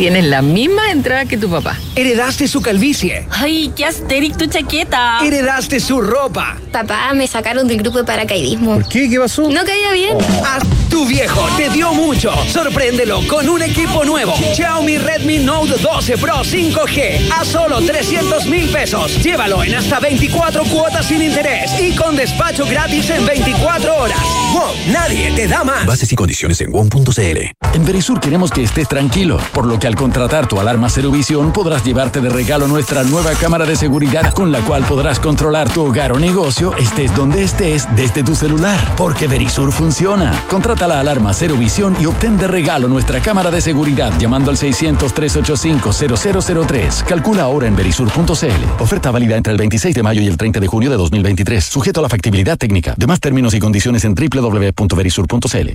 Tienes 0.00 0.24
la 0.24 0.40
misma 0.40 0.90
entrada 0.92 1.26
que 1.26 1.36
tu 1.36 1.50
papá. 1.50 1.76
Heredaste 1.94 2.48
su 2.48 2.62
calvicie. 2.62 3.26
Ay, 3.28 3.70
qué 3.76 3.84
asteric 3.84 4.34
tu 4.34 4.46
chaqueta. 4.46 5.18
Heredaste 5.22 5.78
su 5.78 6.00
ropa. 6.00 6.56
Papá, 6.72 7.12
me 7.12 7.26
sacaron 7.26 7.68
del 7.68 7.76
grupo 7.82 7.98
de 7.98 8.04
paracaidismo. 8.04 8.76
¿Por 8.76 8.88
qué? 8.88 9.10
¿Qué 9.10 9.20
pasó? 9.20 9.50
No 9.50 9.62
caía 9.62 9.92
bien. 9.92 10.16
Ah, 10.42 10.58
Tu 10.90 11.06
viejo 11.06 11.46
te 11.56 11.70
dio 11.70 11.94
mucho. 11.94 12.32
Sorpréndelo 12.48 13.20
con 13.28 13.48
un 13.48 13.62
equipo 13.62 14.04
nuevo. 14.04 14.34
Xiaomi 14.54 14.98
Redmi 14.98 15.38
Note 15.38 15.74
12 15.80 16.18
Pro 16.18 16.42
5G 16.42 17.30
a 17.32 17.44
solo 17.44 17.80
300 17.80 18.46
mil 18.46 18.68
pesos. 18.70 19.22
Llévalo 19.22 19.62
en 19.62 19.76
hasta 19.76 20.00
24 20.00 20.64
cuotas 20.64 21.06
sin 21.06 21.22
interés 21.22 21.70
y 21.80 21.94
con 21.94 22.16
despacho 22.16 22.66
gratis 22.66 23.08
en 23.10 23.24
24 23.24 23.96
horas. 23.96 24.18
¡Wow! 24.52 24.92
Nadie 24.92 25.30
te 25.30 25.46
da 25.46 25.62
más. 25.62 25.86
Bases 25.86 26.12
y 26.12 26.16
condiciones 26.16 26.60
en 26.60 26.72
WOM.cl. 26.72 27.38
En 27.72 27.84
Verisur 27.84 28.18
queremos 28.18 28.50
que 28.50 28.64
estés 28.64 28.88
tranquilo, 28.88 29.38
por 29.52 29.64
lo 29.64 29.78
que 29.78 29.86
al 29.86 29.94
contratar 29.94 30.48
tu 30.48 30.58
alarma 30.58 30.88
Cero 30.90 31.12
Visión 31.12 31.52
podrás 31.52 31.84
llevarte 31.84 32.20
de 32.20 32.28
regalo 32.28 32.66
nuestra 32.66 33.04
nueva 33.04 33.30
cámara 33.34 33.64
de 33.64 33.76
seguridad 33.76 34.34
con 34.34 34.50
la 34.50 34.58
cual 34.62 34.82
podrás 34.84 35.20
controlar 35.20 35.72
tu 35.72 35.84
hogar 35.84 36.10
o 36.10 36.18
negocio 36.18 36.74
estés 36.76 37.14
donde 37.14 37.44
estés 37.44 37.86
desde 37.94 38.24
tu 38.24 38.34
celular. 38.34 38.78
Porque 38.96 39.28
Verisur 39.28 39.70
funciona. 39.70 40.44
Contrata 40.48 40.79
la 40.86 41.00
alarma 41.00 41.34
Cero 41.34 41.56
Visión 41.56 41.96
y 42.00 42.06
obtén 42.06 42.38
de 42.38 42.46
regalo 42.46 42.86
nuestra 42.88 43.20
cámara 43.20 43.50
de 43.50 43.60
seguridad 43.60 44.12
llamando 44.18 44.50
al 44.50 44.56
600-385-0003. 44.56 47.04
Calcula 47.04 47.42
ahora 47.42 47.66
en 47.66 47.76
verisur.cl. 47.76 48.82
Oferta 48.82 49.10
válida 49.10 49.36
entre 49.36 49.52
el 49.52 49.58
26 49.58 49.94
de 49.94 50.02
mayo 50.02 50.22
y 50.22 50.26
el 50.26 50.36
30 50.36 50.60
de 50.60 50.66
junio 50.66 50.90
de 50.90 50.96
2023. 50.96 51.64
Sujeto 51.64 52.00
a 52.00 52.02
la 52.04 52.08
factibilidad 52.08 52.58
técnica. 52.58 52.94
Demás 52.96 53.20
términos 53.20 53.54
y 53.54 53.60
condiciones 53.60 54.04
en 54.04 54.14
www.verisur.cl. 54.14 55.68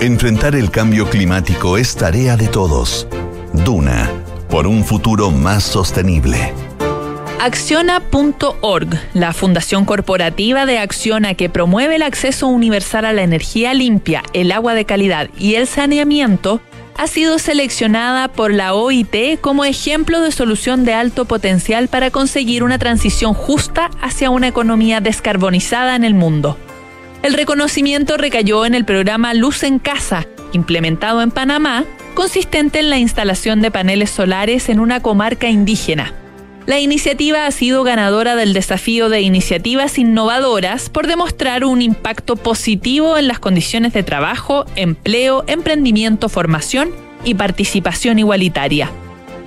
Enfrentar 0.00 0.56
el 0.56 0.70
cambio 0.70 1.08
climático 1.08 1.78
es 1.78 1.94
tarea 1.94 2.36
de 2.36 2.48
todos. 2.48 3.06
Duna, 3.52 4.10
por 4.50 4.66
un 4.66 4.84
futuro 4.84 5.30
más 5.30 5.62
sostenible. 5.62 6.52
Acciona.org, 7.40 8.88
la 9.14 9.32
fundación 9.32 9.84
corporativa 9.84 10.64
de 10.64 10.78
Acciona 10.78 11.34
que 11.34 11.48
promueve 11.48 11.96
el 11.96 12.02
acceso 12.02 12.46
universal 12.46 13.04
a 13.04 13.12
la 13.12 13.22
energía 13.22 13.74
limpia, 13.74 14.22
el 14.32 14.52
agua 14.52 14.74
de 14.74 14.84
calidad 14.84 15.28
y 15.36 15.56
el 15.56 15.66
saneamiento, 15.66 16.60
ha 16.96 17.06
sido 17.06 17.38
seleccionada 17.38 18.28
por 18.28 18.52
la 18.52 18.74
OIT 18.74 19.40
como 19.40 19.64
ejemplo 19.64 20.20
de 20.20 20.30
solución 20.30 20.84
de 20.84 20.94
alto 20.94 21.24
potencial 21.24 21.88
para 21.88 22.10
conseguir 22.10 22.62
una 22.62 22.78
transición 22.78 23.34
justa 23.34 23.90
hacia 24.00 24.30
una 24.30 24.48
economía 24.48 25.00
descarbonizada 25.00 25.96
en 25.96 26.04
el 26.04 26.14
mundo. 26.14 26.56
El 27.22 27.34
reconocimiento 27.34 28.16
recayó 28.16 28.66
en 28.66 28.74
el 28.74 28.84
programa 28.84 29.34
Luz 29.34 29.62
en 29.62 29.78
Casa, 29.78 30.26
implementado 30.52 31.22
en 31.22 31.30
Panamá, 31.30 31.84
consistente 32.14 32.80
en 32.80 32.90
la 32.90 32.98
instalación 32.98 33.60
de 33.62 33.70
paneles 33.70 34.10
solares 34.10 34.68
en 34.68 34.80
una 34.80 35.00
comarca 35.00 35.48
indígena. 35.48 36.14
La 36.66 36.78
iniciativa 36.78 37.46
ha 37.46 37.50
sido 37.50 37.82
ganadora 37.82 38.36
del 38.36 38.52
desafío 38.52 39.08
de 39.08 39.20
iniciativas 39.20 39.98
innovadoras 39.98 40.90
por 40.90 41.08
demostrar 41.08 41.64
un 41.64 41.82
impacto 41.82 42.36
positivo 42.36 43.18
en 43.18 43.26
las 43.26 43.40
condiciones 43.40 43.92
de 43.92 44.04
trabajo, 44.04 44.64
empleo, 44.76 45.42
emprendimiento, 45.48 46.28
formación 46.28 46.90
y 47.24 47.34
participación 47.34 48.20
igualitaria. 48.20 48.90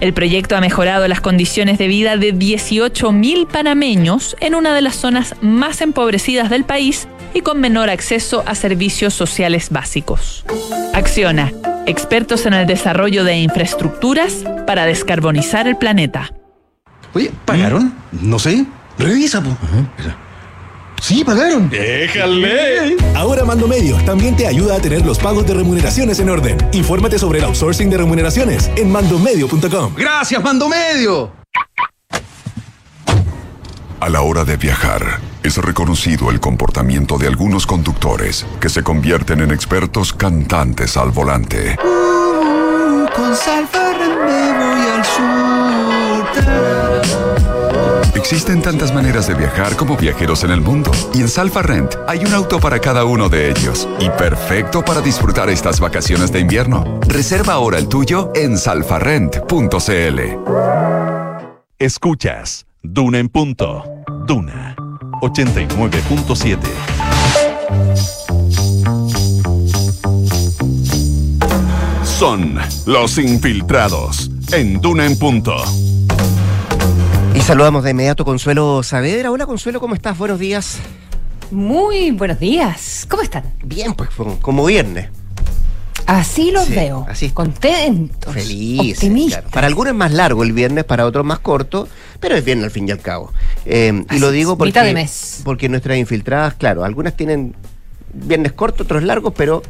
El 0.01 0.13
proyecto 0.13 0.57
ha 0.57 0.61
mejorado 0.61 1.07
las 1.07 1.21
condiciones 1.21 1.77
de 1.77 1.87
vida 1.87 2.17
de 2.17 2.33
18.000 2.35 3.47
panameños 3.47 4.35
en 4.41 4.53
una 4.53 4.73
de 4.75 4.81
las 4.81 4.95
zonas 4.95 5.35
más 5.39 5.79
empobrecidas 5.79 6.49
del 6.49 6.65
país 6.65 7.07
y 7.33 7.41
con 7.41 7.61
menor 7.61 7.89
acceso 7.89 8.43
a 8.45 8.55
servicios 8.55 9.13
sociales 9.13 9.69
básicos. 9.69 10.43
Acciona, 10.93 11.53
expertos 11.85 12.45
en 12.45 12.53
el 12.53 12.67
desarrollo 12.67 13.23
de 13.23 13.37
infraestructuras 13.37 14.43
para 14.67 14.85
descarbonizar 14.85 15.65
el 15.65 15.77
planeta. 15.77 16.31
Oye, 17.15 17.31
¿pagaron? 17.45 17.93
No 18.11 18.37
sé. 18.37 18.65
Revisa, 18.99 19.41
po. 19.41 19.55
Sí, 21.01 21.23
pagaron. 21.23 21.69
¡Déjale! 21.69 22.97
Ahora 23.15 23.45
Mando 23.45 23.67
Medio 23.67 23.95
también 24.05 24.35
te 24.35 24.47
ayuda 24.47 24.75
a 24.75 24.79
tener 24.79 25.05
los 25.05 25.17
pagos 25.17 25.45
de 25.47 25.53
remuneraciones 25.53 26.19
en 26.19 26.29
orden. 26.29 26.57
Infórmate 26.73 27.17
sobre 27.17 27.39
el 27.39 27.45
outsourcing 27.45 27.89
de 27.89 27.97
remuneraciones 27.97 28.69
en 28.75 28.91
mandomedio.com. 28.91 29.93
Gracias, 29.95 30.43
Mando 30.43 30.67
Medio. 30.67 31.31
A 34.01 34.09
la 34.09 34.21
hora 34.21 34.43
de 34.43 34.57
viajar, 34.57 35.19
es 35.41 35.57
reconocido 35.57 36.31
el 36.31 36.41
comportamiento 36.41 37.17
de 37.17 37.27
algunos 37.27 37.65
conductores 37.65 38.45
que 38.59 38.67
se 38.67 38.83
convierten 38.83 39.39
en 39.39 39.51
expertos 39.51 40.11
cantantes 40.11 40.97
al 40.97 41.11
volante. 41.11 41.77
con 43.15 43.35
Salfarren 43.35 43.84
Existen 48.27 48.59
tantas 48.59 48.91
maneras 48.91 49.27
de 49.27 49.35
viajar 49.35 49.75
como 49.75 49.95
viajeros 49.95 50.43
en 50.43 50.49
el 50.49 50.59
mundo, 50.59 50.89
y 51.13 51.21
en 51.21 51.29
Salfa 51.29 51.61
Rent 51.61 51.93
hay 52.07 52.25
un 52.25 52.33
auto 52.33 52.59
para 52.59 52.79
cada 52.79 53.05
uno 53.05 53.29
de 53.29 53.51
ellos, 53.51 53.87
y 53.99 54.09
perfecto 54.09 54.83
para 54.83 54.99
disfrutar 54.99 55.47
estas 55.51 55.79
vacaciones 55.79 56.31
de 56.31 56.39
invierno. 56.39 56.99
Reserva 57.07 57.53
ahora 57.53 57.77
el 57.77 57.87
tuyo 57.87 58.31
en 58.33 58.57
salfarrent.cl. 58.57 60.19
Escuchas 61.77 62.65
Duna 62.81 63.19
en 63.19 63.29
punto. 63.29 63.83
Duna 64.25 64.75
89.7. 65.21 66.57
Son 72.03 72.57
los 72.87 73.19
infiltrados 73.19 74.31
en 74.51 74.81
Duna 74.81 75.05
en 75.05 75.15
punto. 75.19 75.63
Saludamos 77.45 77.83
de 77.83 77.91
inmediato 77.91 78.25
Consuelo 78.25 78.81
Saavedra. 78.81 79.29
Hola 79.29 79.45
Consuelo, 79.45 79.79
¿cómo 79.79 79.93
estás? 79.93 80.17
Buenos 80.17 80.39
días. 80.39 80.79
Muy 81.51 82.09
buenos 82.09 82.39
días. 82.39 83.05
¿Cómo 83.07 83.21
están? 83.21 83.43
Bien, 83.63 83.93
pues 83.93 84.09
como 84.41 84.65
viernes. 84.65 85.09
Así 86.07 86.51
los 86.51 86.65
Sí, 86.65 86.73
veo. 86.75 87.05
así. 87.07 87.29
Contentos. 87.29 88.33
Feliz. 88.33 88.97
Optimistas. 88.97 89.43
Para 89.51 89.67
algunos 89.67 89.91
es 89.93 89.97
más 89.97 90.11
largo 90.11 90.43
el 90.43 90.53
viernes, 90.53 90.85
para 90.85 91.05
otros 91.05 91.23
más 91.23 91.37
corto, 91.39 91.87
pero 92.19 92.35
es 92.35 92.43
viernes 92.43 92.65
al 92.65 92.71
fin 92.71 92.87
y 92.87 92.91
al 92.91 92.99
cabo. 92.99 93.31
Eh, 93.65 94.03
y 94.11 94.19
lo 94.19 94.31
digo 94.31 94.57
porque, 94.57 94.69
mitad 94.69 94.83
de 94.83 94.93
mes. 94.93 95.41
porque 95.43 95.69
nuestras 95.69 95.97
infiltradas, 95.97 96.55
claro, 96.55 96.83
algunas 96.83 97.15
tienen 97.15 97.55
viernes 98.13 98.53
cortos, 98.53 98.85
otros 98.85 99.03
largos, 99.03 99.33
pero 99.37 99.61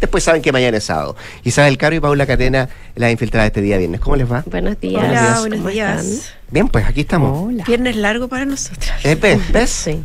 después 0.00 0.24
saben 0.24 0.42
que 0.42 0.52
mañana 0.52 0.76
es 0.76 0.84
sábado. 0.84 1.16
Isabel 1.44 1.76
Caro 1.78 1.96
y 1.96 2.00
Paula 2.00 2.26
Catena, 2.26 2.68
las 2.94 3.10
infiltradas 3.10 3.48
este 3.48 3.60
día 3.60 3.78
viernes. 3.78 4.00
¿Cómo 4.00 4.16
les 4.16 4.30
va? 4.30 4.44
Buenos 4.46 4.80
días. 4.80 5.02
Hola, 5.02 5.36
buenos 5.40 5.58
¿cómo 5.58 5.70
días. 5.70 6.34
Bien, 6.50 6.68
pues 6.68 6.84
aquí 6.86 7.02
estamos. 7.02 7.52
Viernes 7.66 7.96
largo 7.96 8.28
para 8.28 8.44
nosotros. 8.44 8.92
Eh, 9.02 9.14
¿Ves? 9.14 9.52
¿Ves? 9.52 9.70
Sí. 9.70 10.04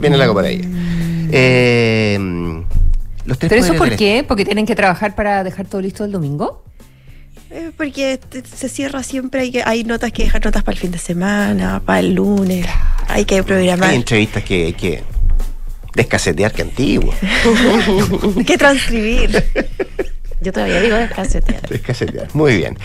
Viene 0.00 0.16
largo 0.16 0.34
para 0.34 0.48
ella. 0.48 0.66
Eh, 1.32 2.18
los 3.24 3.38
tres 3.38 3.50
¿Pero 3.50 3.64
eso 3.64 3.74
por 3.74 3.96
qué? 3.96 4.24
¿Porque 4.26 4.44
tienen 4.44 4.66
que 4.66 4.74
trabajar 4.74 5.14
para 5.14 5.44
dejar 5.44 5.66
todo 5.66 5.80
listo 5.80 6.04
el 6.04 6.12
domingo? 6.12 6.64
Eh, 7.50 7.72
porque 7.76 8.20
se 8.56 8.68
cierra 8.68 9.02
siempre, 9.02 9.40
hay, 9.40 9.50
que, 9.50 9.62
hay 9.64 9.82
notas 9.82 10.12
que 10.12 10.22
dejar 10.22 10.44
notas 10.44 10.62
para 10.62 10.74
el 10.74 10.80
fin 10.80 10.92
de 10.92 10.98
semana, 10.98 11.82
para 11.84 11.98
el 11.98 12.14
lunes. 12.14 12.66
Hay 13.08 13.24
que 13.24 13.42
programar. 13.42 13.90
Hay 13.90 13.96
entrevistas 13.96 14.44
que 14.44 14.66
hay 14.66 14.72
descasetear 15.94 16.52
que 16.52 16.62
antiguo. 16.62 17.14
que 18.46 18.58
transcribir. 18.58 19.44
Yo 20.40 20.52
todavía 20.52 20.80
digo 20.80 20.96
descasetear. 20.96 21.60
Descasetear. 21.68 22.28
Muy 22.34 22.56
bien. 22.56 22.76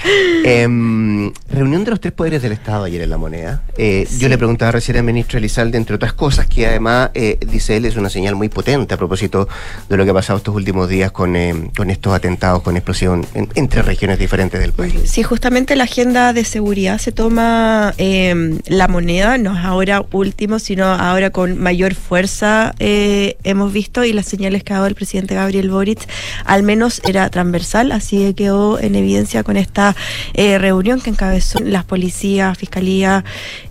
Em, 0.43 1.31
reunión 1.49 1.83
de 1.83 1.91
los 1.91 1.99
tres 1.99 2.13
poderes 2.13 2.41
del 2.41 2.51
Estado 2.51 2.83
ayer 2.83 3.01
en 3.01 3.09
la 3.09 3.17
moneda. 3.17 3.63
Eh, 3.77 4.07
Yo 4.19 4.27
le 4.29 4.37
preguntaba 4.37 4.71
recién 4.71 4.97
al 4.97 5.03
ministro 5.03 5.37
Elizalde, 5.39 5.77
entre 5.77 5.95
otras 5.95 6.13
cosas, 6.13 6.47
que 6.47 6.67
además, 6.67 7.11
eh, 7.13 7.37
dice 7.47 7.77
él, 7.77 7.85
es 7.85 7.95
una 7.95 8.09
señal 8.09 8.35
muy 8.35 8.49
potente 8.49 8.93
a 8.93 8.97
propósito 8.97 9.47
de 9.89 9.97
lo 9.97 10.03
que 10.05 10.11
ha 10.11 10.13
pasado 10.13 10.37
estos 10.37 10.53
últimos 10.55 10.89
días 10.89 11.11
con, 11.11 11.35
em, 11.35 11.69
con 11.71 11.89
estos 11.89 12.13
atentados, 12.13 12.61
con 12.61 12.75
explosión 12.75 13.25
en- 13.33 13.49
entre 13.55 13.81
regiones 13.81 14.19
diferentes 14.19 14.59
del 14.59 14.73
país. 14.73 14.93
Sí, 15.05 15.23
justamente 15.23 15.75
la 15.75 15.85
agenda 15.85 16.33
de 16.33 16.43
seguridad 16.43 16.97
se 16.99 17.11
toma 17.11 17.93
eh, 17.97 18.59
la 18.67 18.87
moneda, 18.87 19.37
no 19.37 19.57
es 19.57 19.63
ahora 19.65 20.03
último, 20.11 20.59
sino 20.59 20.85
ahora 20.85 21.29
con 21.29 21.57
mayor 21.57 21.95
fuerza 21.95 22.73
eh, 22.79 23.37
hemos 23.43 23.71
visto 23.73 24.03
y 24.03 24.13
las 24.13 24.25
señales 24.25 24.63
que 24.63 24.73
ha 24.73 24.77
dado 24.77 24.87
el 24.87 24.95
presidente 24.95 25.35
Gabriel 25.35 25.69
Boric 25.69 25.99
al 26.45 26.63
menos 26.63 27.01
era 27.07 27.29
transversal, 27.45 27.91
así 27.91 28.17
que 28.17 28.35
quedó 28.35 28.79
en 28.79 28.95
evidencia 28.95 29.43
con 29.43 29.55
esta 29.55 29.95
eh, 30.33 30.57
reunión 30.57 30.99
que 30.99 31.11
encabezó 31.11 31.59
las 31.59 31.83
policías, 31.83 32.57
fiscalía 32.57 33.23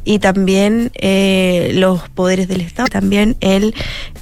y 0.05 0.19
también 0.19 0.91
eh, 0.95 1.73
los 1.75 2.09
poderes 2.11 2.49
del 2.49 2.61
Estado, 2.61 2.89
también 2.89 3.37
el, 3.41 3.75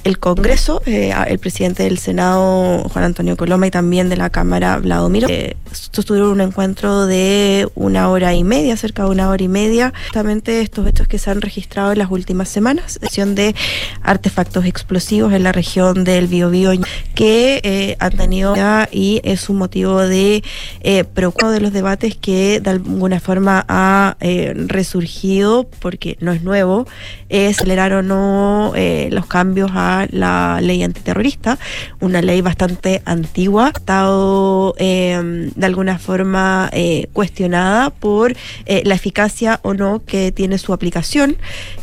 el 0.03 0.19
Congreso, 0.19 0.81
eh, 0.85 1.13
el 1.27 1.39
presidente 1.39 1.83
del 1.83 1.97
Senado 1.97 2.87
Juan 2.89 3.05
Antonio 3.05 3.37
Coloma 3.37 3.67
y 3.67 3.71
también 3.71 4.09
de 4.09 4.17
la 4.17 4.29
Cámara 4.29 4.77
Vladimir. 4.77 5.25
Eh, 5.29 5.55
sostuvieron 5.71 6.29
un 6.29 6.41
encuentro 6.41 7.05
de 7.05 7.67
una 7.75 8.09
hora 8.09 8.33
y 8.33 8.43
media, 8.43 8.77
cerca 8.77 9.03
de 9.03 9.09
una 9.09 9.29
hora 9.29 9.43
y 9.43 9.47
media, 9.47 9.93
justamente 10.05 10.61
estos 10.61 10.87
hechos 10.87 11.07
que 11.07 11.17
se 11.17 11.31
han 11.31 11.41
registrado 11.41 11.91
en 11.91 11.99
las 11.99 12.11
últimas 12.11 12.49
semanas, 12.49 12.99
sección 13.01 13.35
de 13.35 13.55
artefactos 14.01 14.65
explosivos 14.65 15.33
en 15.33 15.43
la 15.43 15.51
región 15.51 16.03
del 16.03 16.27
Biobío 16.27 16.71
que 17.15 17.61
eh, 17.63 17.95
han 17.99 18.11
tenido 18.15 18.53
y 18.91 19.21
es 19.23 19.49
un 19.49 19.57
motivo 19.57 19.99
de 19.99 20.43
eh, 20.81 21.03
preocupación 21.03 21.53
de 21.53 21.61
los 21.61 21.73
debates 21.73 22.15
que 22.15 22.59
de 22.61 22.69
alguna 22.69 23.19
forma 23.19 23.65
ha 23.67 24.17
eh, 24.19 24.53
resurgido 24.55 25.67
porque 25.79 26.17
no 26.19 26.31
es 26.31 26.43
nuevo, 26.43 26.87
es 27.29 27.57
acelerar 27.57 27.93
o 27.93 28.01
no 28.03 28.73
eh, 28.75 29.09
los 29.11 29.25
cambios 29.25 29.71
a 29.73 30.07
la 30.11 30.59
ley 30.61 30.83
antiterrorista, 30.83 31.57
una 31.99 32.21
ley 32.21 32.41
bastante 32.41 33.01
antigua, 33.05 33.67
ha 33.67 33.69
estado 33.69 34.75
eh, 34.77 35.51
de 35.55 35.65
alguna 35.65 35.99
forma 35.99 36.69
eh, 36.73 37.07
cuestionada 37.13 37.89
por 37.89 38.35
eh, 38.65 38.83
la 38.85 38.95
eficacia 38.95 39.59
o 39.63 39.73
no 39.73 40.03
que 40.05 40.31
tiene 40.31 40.57
su 40.57 40.73
aplicación 40.73 41.37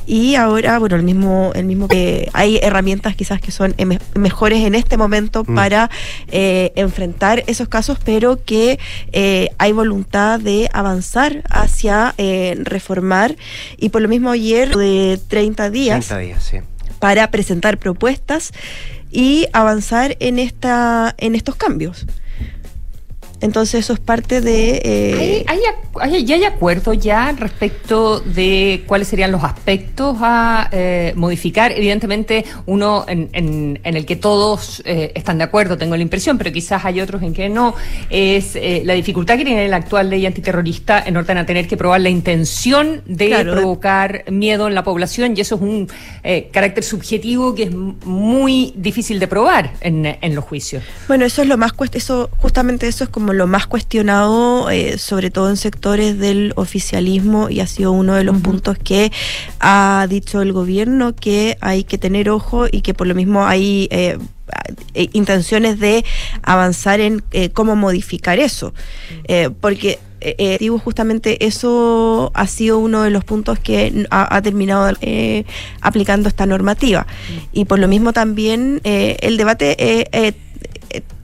y 0.07 0.35
ahora, 0.35 0.79
bueno, 0.79 0.97
el 0.97 1.03
mismo, 1.03 1.53
el 1.55 1.65
mismo 1.67 1.87
que 1.89 2.29
hay 2.33 2.59
herramientas 2.63 3.15
quizás 3.15 3.41
que 3.41 3.51
son 3.53 3.75
em- 3.79 3.99
mejores 4.15 4.65
en 4.65 4.75
este 4.75 4.97
momento 4.97 5.45
Mm. 5.47 5.55
para 5.55 5.91
eh, 6.29 6.73
enfrentar 6.75 7.45
esos 7.47 7.69
casos, 7.69 7.99
pero 8.05 8.43
que 8.45 8.79
eh, 9.13 9.49
hay 9.59 9.73
voluntad 9.73 10.41
de 10.41 10.69
avanzar 10.73 11.43
hacia 11.51 12.15
eh, 12.19 12.57
reformar 12.63 13.37
y 13.77 13.91
por 13.91 14.03
lo 14.03 14.09
mismo 14.09 14.31
ayer 14.31 14.77
de 14.77 15.21
30 15.29 15.71
días 15.71 16.07
30 16.09 16.19
días, 16.19 16.43
sí. 16.43 16.59
para 16.99 17.31
presentar 17.31 17.79
propuestas 17.79 18.53
y 19.13 19.47
avanzar 19.53 20.17
en 20.21 20.39
esta 20.39 21.15
en 21.19 21.35
estos 21.35 21.57
cambios. 21.57 22.07
Entonces 23.41 23.81
eso 23.85 23.93
es 23.95 24.01
parte 24.01 24.41
de 24.41 24.81
eh, 24.85 25.45
¿Hay, 25.49 25.59
hay 25.59 25.65
hay- 26.15 26.25
ya 26.25 26.35
hay 26.37 26.45
acuerdo 26.45 26.93
ya 26.93 27.33
respecto 27.33 28.21
de 28.21 28.85
cuáles 28.87 29.09
serían 29.09 29.33
los 29.33 29.43
aspectos 29.45 30.17
a 30.21 30.69
eh, 30.73 31.13
modificar? 31.17 31.73
Evidentemente, 31.73 32.45
uno 32.67 33.05
en, 33.09 33.29
en- 33.33 33.81
en 33.83 33.97
el 33.97 34.05
que 34.07 34.17
todos 34.17 34.83
eh, 34.85 35.13
están 35.15 35.39
de 35.39 35.45
acuerdo, 35.45 35.77
tengo 35.79 35.97
la 35.97 36.03
impresión, 36.03 36.39
pero 36.39 36.53
quizás 36.53 36.85
hay 36.85 37.01
otros 37.01 37.23
en 37.23 37.33
que 37.33 37.49
no, 37.49 37.75
es 38.11 38.57
eh, 38.57 38.83
la 38.85 38.95
dificultad 38.95 39.37
que 39.37 39.45
tiene 39.45 39.67
la 39.69 39.77
actual 39.77 40.11
ley 40.11 40.27
antiterrorista 40.27 41.03
en 41.05 41.17
orden 41.17 41.39
a 41.39 41.47
tener 41.47 41.67
que 41.67 41.77
probar 41.77 42.01
la 42.01 42.11
intención 42.11 43.03
de 43.07 43.29
Claro. 43.29 43.53
provocar 43.53 44.25
miedo 44.31 44.67
en 44.69 44.75
la 44.75 44.83
población 44.85 45.35
y 45.37 45.41
eso 45.41 45.55
es 45.57 45.61
un 45.63 45.89
eh, 46.25 46.49
carácter 46.53 46.85
subjetivo 46.85 47.55
que 47.55 47.65
es 47.65 47.71
muy 47.75 48.73
difícil 48.77 49.19
de 49.21 49.27
probar 49.29 49.73
en, 49.81 50.05
en 50.21 50.35
los 50.35 50.45
juicios. 50.45 50.83
Bueno, 51.09 51.25
eso 51.25 51.43
es 51.43 51.49
lo 51.49 51.57
más 51.57 51.73
eso 51.93 52.29
justamente 52.39 52.87
eso 52.89 53.05
es 53.05 53.11
como 53.11 53.30
lo 53.33 53.47
más 53.47 53.67
cuestionado, 53.67 54.71
eh, 54.71 54.99
sobre 54.99 55.31
todo 55.31 55.51
en 55.51 55.57
sectores 55.57 56.19
del 56.19 56.53
oficialismo 56.57 57.49
y 57.51 57.61
ha 57.61 57.67
sido 57.67 57.93
uno 57.93 58.15
de 58.15 58.25
los 58.25 58.37
puntos 58.39 58.79
que 58.79 59.13
ha 59.59 60.07
dicho 60.09 60.43
el 60.43 60.53
gobierno 60.53 61.15
que 61.15 61.57
hay 61.61 61.85
que 61.85 61.99
tener 61.99 62.31
ojo 62.31 62.67
y 62.71 62.81
que 62.83 62.95
por 62.95 63.07
lo 63.07 63.15
mismo 63.15 63.47
hay 63.47 63.89
eh, 63.91 64.19
eh, 64.95 65.09
intenciones 65.13 65.79
de 65.79 66.05
avanzar 66.43 67.01
en 67.01 67.23
eh, 67.33 67.51
cómo 67.51 67.77
modificar 67.77 68.39
eso, 68.39 68.73
Eh, 69.29 69.51
porque 69.61 69.99
eh, 70.23 70.35
eh, 70.37 70.57
digo, 70.61 70.79
justamente 70.79 71.47
eso 71.47 72.31
ha 72.35 72.47
sido 72.47 72.79
uno 72.79 73.03
de 73.03 73.11
los 73.11 73.25
puntos 73.25 73.59
que 73.59 74.07
ha, 74.11 74.37
ha 74.37 74.43
terminado 74.43 74.95
eh, 75.01 75.45
aplicando 75.81 76.29
esta 76.29 76.45
normativa. 76.45 77.07
Y 77.53 77.65
por 77.65 77.79
lo 77.79 77.89
mismo 77.89 78.13
también 78.13 78.83
eh, 78.85 79.17
el 79.21 79.39
debate 79.39 79.77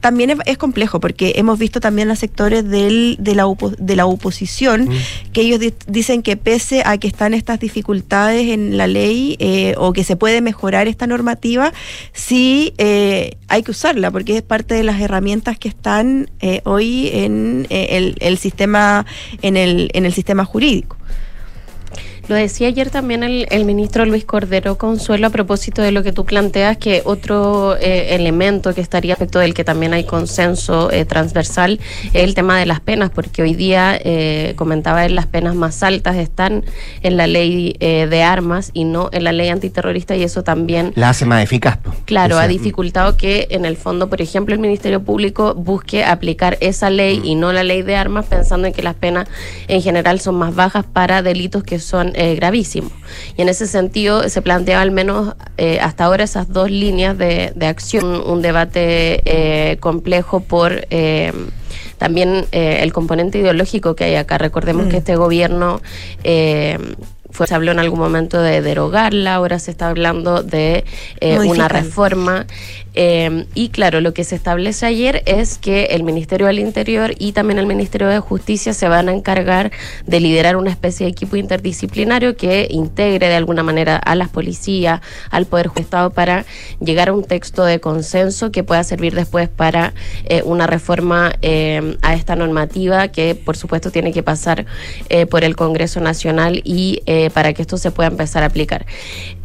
también 0.06 0.30
es, 0.30 0.38
es 0.46 0.56
complejo 0.58 1.00
porque 1.00 1.32
hemos 1.36 1.58
visto 1.58 1.78
también 1.80 2.10
a 2.10 2.16
sectores 2.16 2.62
del, 2.76 3.16
de, 3.18 3.34
la 3.34 3.44
opo- 3.46 3.74
de 3.76 3.96
la 3.96 4.06
oposición 4.06 4.88
que 5.32 5.40
ellos 5.40 5.58
di- 5.58 5.74
dicen 5.88 6.22
que 6.22 6.36
pese 6.36 6.82
a 6.84 6.96
que 6.98 7.08
están 7.08 7.34
estas 7.34 7.58
dificultades 7.58 8.44
en 8.56 8.76
la 8.76 8.86
ley 8.86 9.36
eh, 9.40 9.74
o 9.78 9.92
que 9.92 10.04
se 10.04 10.14
puede 10.16 10.40
mejorar 10.40 10.86
esta 10.86 11.06
normativa, 11.06 11.72
sí 12.12 12.72
eh, 12.78 13.36
hay 13.48 13.62
que 13.64 13.72
usarla 13.72 14.10
porque 14.10 14.36
es 14.36 14.42
parte 14.42 14.74
de 14.74 14.84
las 14.84 15.00
herramientas 15.00 15.58
que 15.58 15.68
están 15.68 16.30
eh, 16.40 16.60
hoy 16.64 17.08
en 17.12 17.66
eh, 17.70 17.88
el, 17.98 18.14
el 18.20 18.38
sistema 18.38 19.04
en 19.42 19.56
el, 19.56 19.90
en 19.92 20.04
el 20.06 20.12
sistema 20.12 20.44
jurídico. 20.44 20.96
Lo 22.28 22.34
decía 22.34 22.68
ayer 22.68 22.90
también 22.90 23.22
el, 23.22 23.46
el 23.50 23.64
ministro 23.64 24.04
Luis 24.04 24.24
Cordero 24.24 24.78
Consuelo 24.78 25.28
a 25.28 25.30
propósito 25.30 25.80
de 25.82 25.92
lo 25.92 26.02
que 26.02 26.12
tú 26.12 26.24
planteas, 26.24 26.76
que 26.76 27.02
otro 27.04 27.76
eh, 27.76 28.14
elemento 28.16 28.74
que 28.74 28.80
estaría 28.80 29.14
respecto 29.14 29.38
del 29.38 29.54
que 29.54 29.62
también 29.62 29.94
hay 29.94 30.04
consenso 30.04 30.90
eh, 30.90 31.04
transversal 31.04 31.78
es 32.12 32.24
el 32.24 32.34
tema 32.34 32.58
de 32.58 32.66
las 32.66 32.80
penas, 32.80 33.10
porque 33.10 33.42
hoy 33.42 33.54
día, 33.54 33.96
eh, 34.02 34.54
comentaba 34.56 35.04
él, 35.04 35.14
las 35.14 35.26
penas 35.26 35.54
más 35.54 35.82
altas 35.84 36.16
están 36.16 36.64
en 37.02 37.16
la 37.16 37.28
ley 37.28 37.76
eh, 37.78 38.08
de 38.10 38.22
armas 38.24 38.70
y 38.72 38.84
no 38.84 39.08
en 39.12 39.22
la 39.22 39.32
ley 39.32 39.48
antiterrorista 39.48 40.16
y 40.16 40.24
eso 40.24 40.42
también 40.42 40.92
La 40.96 41.10
hace 41.10 41.26
más 41.26 41.44
eficaz. 41.44 41.76
po. 41.76 41.92
Claro, 42.06 42.34
O 42.34 42.38
sea, 42.38 42.46
ha 42.46 42.48
dificultado 42.48 43.16
que 43.16 43.46
en 43.50 43.64
el 43.64 43.76
fondo, 43.76 44.08
por 44.08 44.20
ejemplo, 44.20 44.52
el 44.52 44.60
Ministerio 44.60 45.00
Público 45.02 45.54
busque 45.54 46.04
aplicar 46.04 46.58
esa 46.60 46.90
ley 46.90 47.20
y 47.22 47.36
no 47.36 47.52
la 47.52 47.62
ley 47.62 47.82
de 47.82 47.94
armas, 47.94 48.26
pensando 48.26 48.66
en 48.66 48.72
que 48.72 48.82
las 48.82 48.94
penas 48.94 49.28
en 49.68 49.80
general 49.80 50.18
son 50.18 50.34
más 50.34 50.54
bajas 50.56 50.84
para 50.84 51.22
delitos 51.22 51.62
que 51.62 51.78
son 51.78 52.15
eh, 52.16 52.34
gravísimos. 52.34 52.92
Y 53.36 53.42
en 53.42 53.48
ese 53.48 53.66
sentido 53.66 54.28
se 54.28 54.42
plantea 54.42 54.80
al 54.80 54.90
menos 54.90 55.34
eh, 55.58 55.78
hasta 55.80 56.04
ahora 56.04 56.24
esas 56.24 56.52
dos 56.52 56.70
líneas 56.70 57.16
de, 57.16 57.52
de 57.54 57.66
acción, 57.66 58.04
un, 58.26 58.42
debate 58.42 59.22
eh, 59.24 59.76
complejo 59.78 60.40
por... 60.40 60.86
eh, 60.90 61.32
también 61.98 62.44
eh, 62.52 62.80
el 62.82 62.92
componente 62.92 63.38
ideológico 63.38 63.96
que 63.96 64.04
hay 64.04 64.16
acá. 64.16 64.36
Recordemos 64.36 64.86
Mm. 64.86 64.88
que 64.90 64.96
este 64.98 65.16
gobierno 65.16 65.80
eh, 66.24 66.78
fue, 67.36 67.46
se 67.46 67.54
habló 67.54 67.72
en 67.72 67.78
algún 67.78 67.98
momento 67.98 68.40
de 68.40 68.62
derogarla, 68.62 69.34
ahora 69.34 69.58
se 69.58 69.70
está 69.70 69.88
hablando 69.88 70.42
de 70.42 70.84
eh, 71.20 71.38
una 71.38 71.68
reforma. 71.68 72.46
eh, 72.94 73.46
y 73.54 73.68
claro, 73.68 74.00
lo 74.00 74.14
que 74.14 74.24
se 74.24 74.34
establece 74.34 74.86
ayer 74.86 75.22
es 75.26 75.58
que 75.58 75.84
el 75.86 76.02
Ministerio 76.02 76.46
del 76.46 76.58
Interior 76.58 77.12
y 77.18 77.32
también 77.32 77.58
el 77.58 77.66
Ministerio 77.66 78.08
de 78.08 78.20
Justicia 78.20 78.72
se 78.72 78.88
van 78.88 79.08
a 79.08 79.12
encargar 79.12 79.70
de 80.06 80.20
liderar 80.20 80.56
una 80.56 80.70
especie 80.70 81.06
de 81.06 81.12
equipo 81.12 81.36
interdisciplinario 81.36 82.36
que 82.36 82.66
integre 82.70 83.28
de 83.28 83.34
alguna 83.36 83.62
manera 83.62 83.96
a 83.96 84.14
las 84.14 84.30
policías, 84.30 85.00
al 85.30 85.46
Poder 85.46 85.68
Judicial 85.68 85.76
para 86.14 86.44
llegar 86.80 87.08
a 87.08 87.12
un 87.12 87.24
texto 87.24 87.64
de 87.64 87.80
consenso 87.80 88.50
que 88.50 88.64
pueda 88.64 88.82
servir 88.84 89.14
después 89.14 89.48
para 89.48 89.94
eh, 90.24 90.42
una 90.44 90.66
reforma 90.66 91.34
eh, 91.42 91.96
a 92.02 92.14
esta 92.14 92.36
normativa 92.36 93.08
que 93.08 93.34
por 93.34 93.56
supuesto 93.56 93.90
tiene 93.90 94.12
que 94.12 94.22
pasar 94.22 94.66
eh, 95.08 95.26
por 95.26 95.44
el 95.44 95.56
Congreso 95.56 96.00
Nacional 96.00 96.62
y 96.64 97.02
para 97.30 97.52
que 97.52 97.62
esto 97.62 97.76
se 97.78 97.90
pueda 97.90 98.08
empezar 98.08 98.42
a 98.42 98.46
aplicar. 98.46 98.86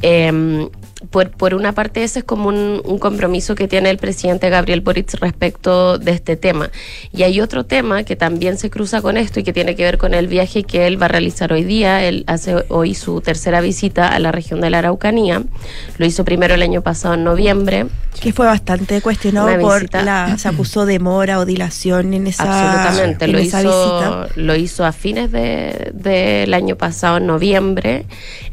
Em, 0.01 0.69
por, 1.09 1.31
por 1.31 1.53
una 1.53 1.73
parte, 1.73 2.03
ese 2.03 2.19
es 2.19 2.25
como 2.25 2.49
un, 2.49 2.81
un 2.85 2.99
compromiso 2.99 3.55
que 3.55 3.67
tiene 3.67 3.89
el 3.89 3.97
presidente 3.97 4.49
Gabriel 4.49 4.81
Boric 4.81 5.13
respecto 5.19 5.97
de 5.97 6.11
este 6.11 6.35
tema. 6.37 6.69
Y 7.11 7.23
hay 7.23 7.41
otro 7.41 7.65
tema 7.65 8.03
que 8.03 8.15
también 8.15 8.57
se 8.57 8.69
cruza 8.69 9.01
con 9.01 9.17
esto 9.17 9.39
y 9.39 9.43
que 9.43 9.53
tiene 9.53 9.75
que 9.75 9.83
ver 9.83 9.97
con 9.97 10.13
el 10.13 10.27
viaje 10.27 10.63
que 10.63 10.87
él 10.87 11.01
va 11.01 11.05
a 11.05 11.09
realizar 11.09 11.51
hoy 11.53 11.63
día. 11.63 12.03
Él 12.03 12.23
hace 12.27 12.63
hoy 12.69 12.93
su 12.95 13.21
tercera 13.21 13.61
visita 13.61 14.07
a 14.09 14.19
la 14.19 14.31
región 14.31 14.61
de 14.61 14.69
la 14.69 14.79
Araucanía. 14.79 15.41
Lo 15.97 16.05
hizo 16.05 16.23
primero 16.23 16.53
el 16.53 16.61
año 16.61 16.81
pasado 16.81 17.15
en 17.15 17.23
noviembre. 17.23 17.87
Que 18.21 18.33
fue 18.33 18.45
bastante 18.45 19.01
cuestionado 19.01 19.57
por 19.59 19.91
la. 19.93 20.37
Se 20.37 20.47
acusó 20.49 20.85
demora 20.85 21.39
o 21.39 21.45
dilación 21.45 22.13
en 22.13 22.27
esa, 22.27 22.43
Absolutamente, 22.43 23.25
en 23.25 23.31
lo 23.31 23.37
esa 23.39 23.61
hizo, 23.61 23.69
visita. 24.25 24.27
lo 24.41 24.55
hizo 24.55 24.85
a 24.85 24.91
fines 24.91 25.31
de- 25.31 25.91
del 25.93 26.53
año 26.53 26.75
pasado, 26.75 27.17
en 27.17 27.25
noviembre. 27.27 28.05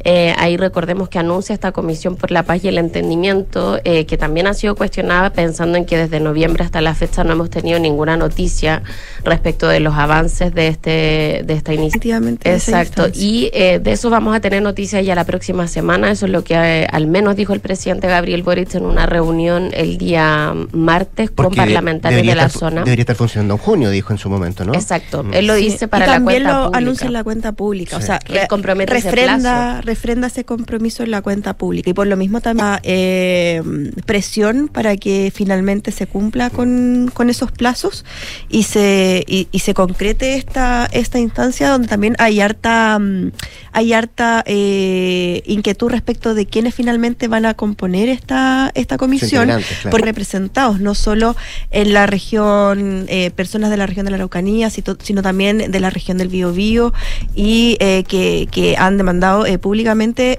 Eh, 0.04 0.34
ahí 0.38 0.56
recordemos 0.56 1.08
que 1.08 1.18
anuncia 1.18 1.52
esta 1.54 1.72
Comisión 1.72 2.16
por 2.16 2.30
la 2.30 2.37
Paz 2.42 2.64
y 2.64 2.68
el 2.68 2.78
Entendimiento, 2.78 3.80
eh, 3.84 4.06
que 4.06 4.16
también 4.16 4.46
ha 4.46 4.54
sido 4.54 4.74
cuestionada 4.74 5.30
pensando 5.30 5.78
en 5.78 5.84
que 5.84 5.96
desde 5.96 6.20
noviembre 6.20 6.64
hasta 6.64 6.80
la 6.80 6.94
fecha 6.94 7.24
no 7.24 7.32
hemos 7.32 7.50
tenido 7.50 7.78
ninguna 7.78 8.16
noticia 8.16 8.82
respecto 9.24 9.68
de 9.68 9.80
los 9.80 9.94
avances 9.94 10.54
de 10.54 10.68
este 10.68 11.42
de 11.44 11.54
esta 11.54 11.72
iniciativa. 11.74 12.20
Exacto, 12.44 13.06
y 13.14 13.50
eh, 13.52 13.78
de 13.82 13.92
eso 13.92 14.10
vamos 14.10 14.34
a 14.36 14.40
tener 14.40 14.62
noticias 14.62 15.04
ya 15.04 15.14
la 15.14 15.24
próxima 15.24 15.66
semana. 15.68 16.10
Eso 16.10 16.26
es 16.26 16.32
lo 16.32 16.44
que 16.44 16.54
eh, 16.54 16.86
al 16.90 17.06
menos 17.06 17.36
dijo 17.36 17.52
el 17.52 17.60
presidente 17.60 18.06
Gabriel 18.08 18.42
Boric 18.42 18.74
en 18.74 18.84
una 18.84 19.06
reunión 19.06 19.70
el 19.72 19.98
día 19.98 20.52
martes 20.72 21.30
con 21.30 21.44
porque 21.46 21.60
de- 21.60 21.66
parlamentarios 21.66 22.20
de 22.26 22.34
la 22.34 22.46
estar 22.46 22.50
zona. 22.60 22.82
Debería 22.84 23.02
estar 23.02 23.16
funcionando 23.16 23.54
en 23.54 23.58
junio, 23.60 23.90
dijo 23.90 24.12
en 24.12 24.18
su 24.18 24.28
momento, 24.28 24.64
¿no? 24.64 24.74
Exacto. 24.74 25.22
Mm. 25.24 25.34
Él 25.34 25.46
lo 25.46 25.56
Sí. 25.56 25.62
dice 25.64 25.88
para 25.88 26.04
y 26.04 26.08
la 26.08 26.14
también 26.14 26.42
cuenta 26.42 26.52
lo 26.58 26.64
pública. 26.66 26.78
anuncia 26.78 27.06
en 27.06 27.12
la 27.12 27.24
cuenta 27.24 27.52
pública. 27.52 27.96
O 27.96 28.00
Sí. 28.00 28.06
sea, 28.06 28.18
Que 28.18 28.32
él 28.32 28.62
re- 28.62 28.86
refrenda, 28.86 29.80
refrenda 29.80 30.26
ese 30.26 30.44
compromiso 30.44 31.02
en 31.02 31.10
la 31.10 31.22
cuenta 31.22 31.54
pública. 31.54 31.90
Y 31.90 31.94
por 31.94 32.06
lo 32.06 32.16
mismo 32.16 32.27
también 32.40 32.78
eh, 32.82 33.62
presión 34.06 34.68
para 34.68 34.96
que 34.96 35.32
finalmente 35.34 35.92
se 35.92 36.06
cumpla 36.06 36.50
con, 36.50 37.10
con 37.12 37.30
esos 37.30 37.52
plazos 37.52 38.04
y 38.48 38.64
se, 38.64 39.24
y, 39.26 39.48
y 39.50 39.58
se 39.60 39.74
concrete 39.74 40.34
esta, 40.36 40.88
esta 40.92 41.18
instancia 41.18 41.70
donde 41.70 41.88
también 41.88 42.14
hay 42.18 42.40
harta, 42.40 42.98
mm, 42.98 43.32
hay 43.72 43.92
harta 43.92 44.42
eh, 44.46 45.42
inquietud 45.46 45.90
respecto 45.90 46.34
de 46.34 46.46
quiénes 46.46 46.74
finalmente 46.74 47.28
van 47.28 47.46
a 47.46 47.54
componer 47.54 48.08
esta, 48.08 48.70
esta 48.74 48.96
comisión. 48.96 49.46
claro. 49.46 49.62
por 49.90 50.02
representados, 50.02 50.80
no 50.80 50.94
solo 50.94 51.36
en 51.70 51.92
la 51.92 52.06
región, 52.06 53.06
eh, 53.08 53.30
personas 53.30 53.70
de 53.70 53.76
la 53.76 53.86
región 53.86 54.04
de 54.04 54.10
la 54.10 54.16
Araucanía, 54.16 54.70
sino 54.70 55.22
también 55.22 55.70
de 55.70 55.80
la 55.80 55.90
región 55.90 56.18
del 56.18 56.28
Biobío 56.28 56.92
y 57.34 57.76
eh, 57.80 58.04
que, 58.06 58.48
que 58.50 58.76
han 58.76 58.96
demandado 58.96 59.46
eh, 59.46 59.58
públicamente 59.58 60.38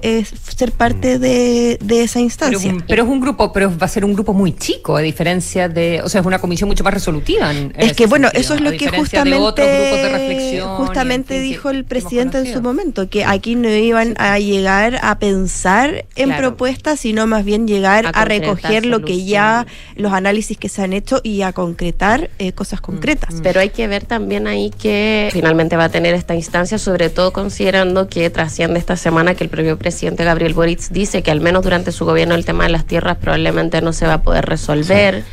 ser 0.56 0.72
parte 0.72 1.18
de, 1.18 1.78
de 1.80 2.02
esa 2.02 2.20
instancia. 2.20 2.72
un- 2.72 2.82
pero 2.86 3.02
es 3.04 3.08
un 3.08 3.20
grupo, 3.20 3.52
pero 3.52 3.70
va 3.76 3.86
a 3.86 3.88
ser 3.88 4.04
un 4.04 4.12
grupo 4.14 4.32
muy 4.32 4.52
chico, 4.52 4.96
a 4.96 5.00
diferencia 5.00 5.68
de, 5.68 6.00
o 6.04 6.08
sea, 6.08 6.20
es 6.20 6.26
una 6.26 6.38
comisión 6.38 6.68
mucho 6.68 6.84
más 6.84 6.94
resolutiva. 6.94 7.50
en- 7.50 7.72
en 7.76 7.88
Es 7.88 7.92
que 7.94 8.06
bueno, 8.06 8.28
sentido, 8.28 8.40
eso 8.42 8.54
es 8.54 8.60
lo 8.60 8.70
que 8.70 8.78
diferencia 8.78 9.24
de 9.24 9.34
otros 9.34 9.66
grupos 9.66 9.84
de 9.84 9.90
justamente, 9.90 10.18
reflexión 10.18 10.76
justamente 10.76 11.34
en 11.36 11.40
fin, 11.42 11.48
que 11.50 11.54
dijo 11.56 11.70
el 11.70 11.84
presidente 11.84 12.38
en 12.38 12.52
su 12.52 12.60
momento, 12.62 13.08
que 13.08 13.24
aquí 13.24 13.54
no 13.56 13.68
iban 13.70 14.14
a 14.18 14.38
llegar 14.38 14.98
a 15.02 15.18
pensar 15.18 16.04
en 16.16 16.28
Claro. 16.28 16.48
propuestas, 16.48 17.00
sino 17.00 17.26
más 17.26 17.44
bien 17.44 17.66
llegar 17.66 18.10
A 18.14 18.24
recoger 18.24 18.84
lo 18.86 19.00
que 19.02 19.24
ya, 19.24 19.66
los 19.96 20.12
análisis 20.12 20.56
que 20.58 20.68
se 20.68 20.82
han 20.82 20.92
hecho 20.92 21.20
y 21.22 21.42
a 21.42 21.52
concretar 21.52 22.30
eh, 22.38 22.52
cosas 22.52 22.80
concretas. 22.80 23.36
Pero 23.42 23.60
hay 23.60 23.70
que 23.70 23.86
ver 23.88 24.04
también 24.04 24.46
ahí 24.46 24.70
que 24.70 25.28
finalmente 25.32 25.76
va 25.76 25.84
a 25.84 25.88
tener 25.88 26.14
esta 26.14 26.34
instancia, 26.34 26.78
sobre 26.78 27.08
todo 27.10 27.32
considerando 27.32 28.08
que 28.08 28.28
trasciende 28.30 28.78
esta 28.78 28.96
semana 28.96 29.34
que 29.34 29.44
el 29.44 29.50
propio 29.50 29.78
presidente 29.78 30.24
Gabriel 30.24 30.54
Boric 30.54 30.80
dice 30.90 31.22
que 31.22 31.30
al 31.30 31.40
menos 31.40 31.59
durante 31.62 31.92
su 31.92 32.04
gobierno 32.04 32.34
el 32.34 32.44
tema 32.44 32.64
de 32.64 32.70
las 32.70 32.86
tierras 32.86 33.16
probablemente 33.18 33.80
no 33.82 33.92
se 33.92 34.06
va 34.06 34.14
a 34.14 34.22
poder 34.22 34.44
resolver. 34.46 35.24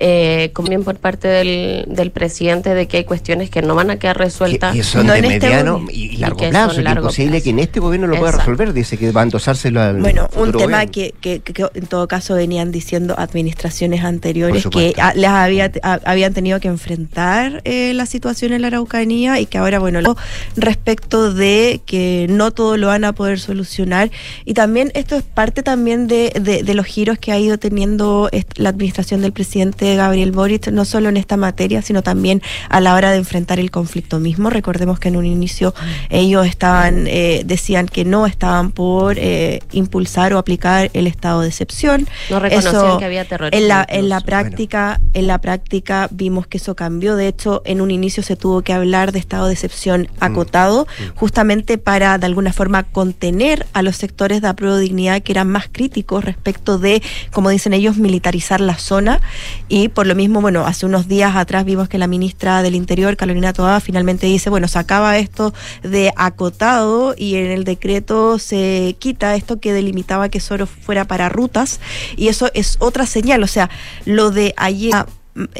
Eh, 0.00 0.50
como 0.52 0.68
bien 0.68 0.84
por 0.84 0.96
parte 0.96 1.28
del, 1.28 1.84
del 1.88 2.10
presidente 2.10 2.74
de 2.74 2.86
que 2.88 2.98
hay 2.98 3.04
cuestiones 3.04 3.50
que 3.50 3.62
no 3.62 3.74
van 3.74 3.90
a 3.90 3.96
quedar 3.98 4.18
resueltas. 4.18 4.74
Que 4.74 4.82
son 4.82 5.06
No 5.06 5.12
de 5.12 5.18
en 5.20 5.24
este 5.26 5.46
mediano 5.46 5.84
y, 5.90 6.06
y 6.06 6.14
Y 6.14 6.16
largo 6.18 6.36
que 6.38 6.48
plazo. 6.48 6.70
que 6.74 6.80
es 6.80 6.82
plazo. 6.82 7.42
que 7.44 7.50
en 7.50 7.58
este 7.58 7.80
gobierno 7.80 8.06
lo 8.06 8.16
pueda 8.16 8.30
Exacto. 8.30 8.50
resolver. 8.52 8.72
Dice 8.74 8.96
que 8.96 9.10
va 9.12 9.20
a 9.20 9.24
endosárselo 9.24 9.80
al. 9.80 10.00
Bueno, 10.00 10.28
un 10.36 10.52
tema 10.52 10.86
que, 10.86 11.14
que, 11.20 11.42
en 11.74 11.86
todo 11.86 12.08
caso 12.08 12.34
venían 12.34 12.72
diciendo 12.72 13.14
administraciones 13.18 14.04
anteriores 14.04 14.66
que 14.70 14.94
ah, 14.98 15.12
les 15.14 15.28
había, 15.30 15.70
a- 15.82 16.00
habían 16.04 16.32
tenido 16.34 16.60
que 16.60 16.68
enfrentar 16.68 17.60
eh, 17.64 17.92
la 17.94 18.06
situación 18.06 18.52
en 18.52 18.62
la 18.62 18.68
Araucanía 18.68 19.40
y 19.40 19.46
que 19.46 19.58
ahora, 19.58 19.78
bueno, 19.78 20.14
respecto 20.56 21.32
de 21.34 21.80
que 21.84 22.26
no 22.30 22.50
todo 22.52 22.76
lo 22.76 22.88
van 22.88 23.04
a 23.04 23.12
poder 23.12 23.38
solucionar. 23.40 24.10
Y 24.44 24.54
también 24.54 24.90
esto 24.94 25.16
es 25.16 25.22
parte 25.22 25.62
también 25.62 25.73
de, 25.74 26.32
de- 26.40 26.62
de 26.62 26.74
los 26.74 26.86
giros 26.86 27.18
que 27.18 27.32
ha 27.32 27.38
ido 27.38 27.58
teniendo 27.58 28.30
la 28.56 28.68
administración 28.68 29.22
del 29.22 29.32
presidente 29.32 29.96
Gabriel 29.96 30.30
Boric, 30.32 30.68
no 30.68 30.84
solo 30.84 31.08
en 31.08 31.16
esta 31.16 31.36
materia, 31.36 31.82
sino 31.82 32.02
también 32.02 32.42
a 32.68 32.80
la 32.80 32.94
hora 32.94 33.10
de 33.10 33.16
enfrentar 33.18 33.58
el 33.58 33.70
conflicto 33.70 34.20
mismo. 34.20 34.50
Recordemos 34.50 34.98
que 34.98 35.08
en 35.08 35.16
un 35.16 35.26
inicio 35.26 35.74
ellos 36.10 36.46
estaban, 36.46 37.06
eh, 37.08 37.42
decían 37.44 37.86
que 37.86 38.04
no 38.04 38.26
estaban 38.26 38.70
por 38.70 39.16
eh, 39.18 39.60
impulsar 39.72 40.32
o 40.32 40.38
aplicar 40.38 40.90
el 40.94 41.06
estado 41.06 41.40
de 41.40 41.48
excepción. 41.48 42.06
No 42.30 42.38
reconocían 42.40 42.74
Eso, 42.74 42.98
que 42.98 43.04
había 43.04 43.24
terrorismo 43.24 43.58
En 43.60 43.68
la, 43.68 43.84
en 43.88 44.08
la 44.08 44.20
práctica, 44.20 45.00
en 45.12 45.26
la 45.26 45.38
práctica 45.40 46.08
vimos 46.10 46.46
que 46.46 46.58
eso 46.58 46.74
cambió. 46.76 47.16
De 47.16 47.26
hecho, 47.28 47.62
en 47.64 47.80
un 47.80 47.90
inicio 47.90 48.22
se 48.22 48.36
tuvo 48.36 48.62
que 48.62 48.72
hablar 48.72 49.12
de 49.12 49.18
estado 49.18 49.46
de 49.46 49.52
excepción 49.54 50.08
acotado, 50.20 50.86
justamente 51.16 51.78
para 51.78 52.18
de 52.18 52.26
alguna 52.26 52.52
forma 52.52 52.84
contener 52.84 53.66
a 53.72 53.82
los 53.82 53.96
sectores 53.96 54.40
de 54.42 54.48
apruebo 54.48 54.76
dignidad 54.78 55.22
que 55.22 55.32
eran 55.32 55.48
más 55.48 55.63
críticos 55.68 56.24
respecto 56.24 56.78
de, 56.78 57.02
como 57.32 57.50
dicen 57.50 57.74
ellos, 57.74 57.96
militarizar 57.96 58.60
la 58.60 58.78
zona. 58.78 59.20
Y 59.68 59.88
por 59.88 60.06
lo 60.06 60.14
mismo, 60.14 60.40
bueno, 60.40 60.66
hace 60.66 60.86
unos 60.86 61.08
días 61.08 61.36
atrás 61.36 61.64
vimos 61.64 61.88
que 61.88 61.98
la 61.98 62.06
ministra 62.06 62.62
del 62.62 62.74
Interior, 62.74 63.16
Carolina 63.16 63.52
Toá, 63.52 63.80
finalmente 63.80 64.26
dice, 64.26 64.50
bueno, 64.50 64.68
se 64.68 64.78
acaba 64.78 65.18
esto 65.18 65.52
de 65.82 66.12
acotado 66.16 67.14
y 67.16 67.36
en 67.36 67.50
el 67.50 67.64
decreto 67.64 68.38
se 68.38 68.96
quita 68.98 69.34
esto 69.34 69.60
que 69.60 69.72
delimitaba 69.72 70.28
que 70.28 70.40
solo 70.40 70.66
fuera 70.66 71.04
para 71.04 71.28
rutas 71.28 71.80
y 72.16 72.28
eso 72.28 72.50
es 72.54 72.76
otra 72.80 73.06
señal, 73.06 73.42
o 73.42 73.46
sea, 73.46 73.70
lo 74.04 74.30
de 74.30 74.54
ayer 74.56 74.94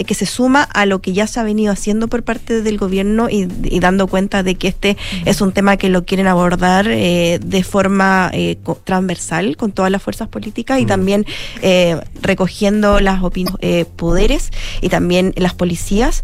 que 0.06 0.14
se 0.14 0.26
suma 0.26 0.62
a 0.62 0.86
lo 0.86 1.00
que 1.00 1.12
ya 1.12 1.26
se 1.26 1.40
ha 1.40 1.42
venido 1.42 1.72
haciendo 1.72 2.06
por 2.08 2.22
parte 2.22 2.62
del 2.62 2.78
gobierno 2.78 3.28
y, 3.28 3.48
y 3.64 3.80
dando 3.80 4.06
cuenta 4.06 4.42
de 4.42 4.54
que 4.54 4.68
este 4.68 4.96
es 5.24 5.40
un 5.40 5.52
tema 5.52 5.76
que 5.76 5.88
lo 5.88 6.04
quieren 6.04 6.26
abordar 6.28 6.86
eh, 6.88 7.40
de 7.44 7.64
forma 7.64 8.30
eh, 8.32 8.56
transversal 8.84 9.56
con 9.56 9.72
todas 9.72 9.90
las 9.90 10.02
fuerzas 10.02 10.28
políticas 10.28 10.80
y 10.80 10.86
también 10.86 11.26
eh, 11.62 12.00
recogiendo 12.22 13.00
las 13.00 13.22
opiniones, 13.24 13.58
eh, 13.62 13.84
poderes 13.96 14.50
y 14.80 14.88
también 14.90 15.32
las 15.36 15.54
policías. 15.54 16.22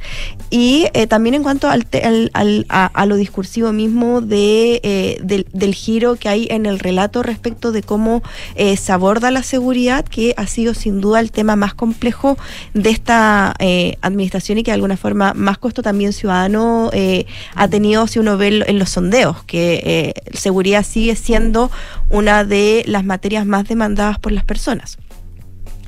Y 0.51 0.87
eh, 0.95 1.07
también 1.07 1.35
en 1.35 1.43
cuanto 1.43 1.69
al, 1.69 1.87
te- 1.87 2.05
al- 2.05 2.31
al- 2.35 2.67
a, 2.69 2.87
a 2.87 3.07
lo 3.07 3.17
discursivo 3.17 3.73
mismo 3.73 4.21
de, 4.21 4.81
eh, 4.85 5.19
del, 5.23 5.47
del 5.53 5.75
giro 5.75 6.17
que 6.17 6.29
hay 6.29 6.47
en 6.51 6.67
el 6.67 6.79
relato 6.79 7.23
respecto 7.23 7.73
de 7.73 7.83
cómo 7.83 8.23
eh, 8.55 8.77
se 8.77 8.93
aborda 8.93 9.31
la 9.31 9.43
seguridad, 9.43 10.05
que 10.05 10.35
ha 10.37 10.47
sido 10.47 10.75
sin 10.75 11.01
duda 11.01 11.21
el 11.21 11.33
tema 11.33 11.57
más 11.57 11.75
complejo 11.75 12.37
de 12.75 12.91
esta 12.91 13.40
eh, 13.59 13.97
administración 14.03 14.59
y 14.59 14.63
que 14.63 14.71
de 14.71 14.77
alguna 14.77 14.97
forma 14.97 15.33
más 15.35 15.59
costo 15.59 15.83
también 15.83 16.13
ciudadano 16.13 16.91
eh, 16.93 17.27
ha 17.55 17.69
tenido 17.69 18.07
si 18.07 18.19
uno 18.19 18.37
ve 18.37 18.65
en 18.67 18.79
los 18.79 18.91
sondeos, 18.91 19.43
que 19.45 19.83
eh, 19.85 20.13
seguridad 20.37 20.85
sigue 20.85 21.15
siendo 21.17 21.71
una 22.11 22.45
de 22.45 22.83
las 22.87 23.05
materias 23.05 23.47
más 23.47 23.67
demandadas 23.69 24.19
por 24.19 24.33
las 24.33 24.45
personas. 24.45 24.99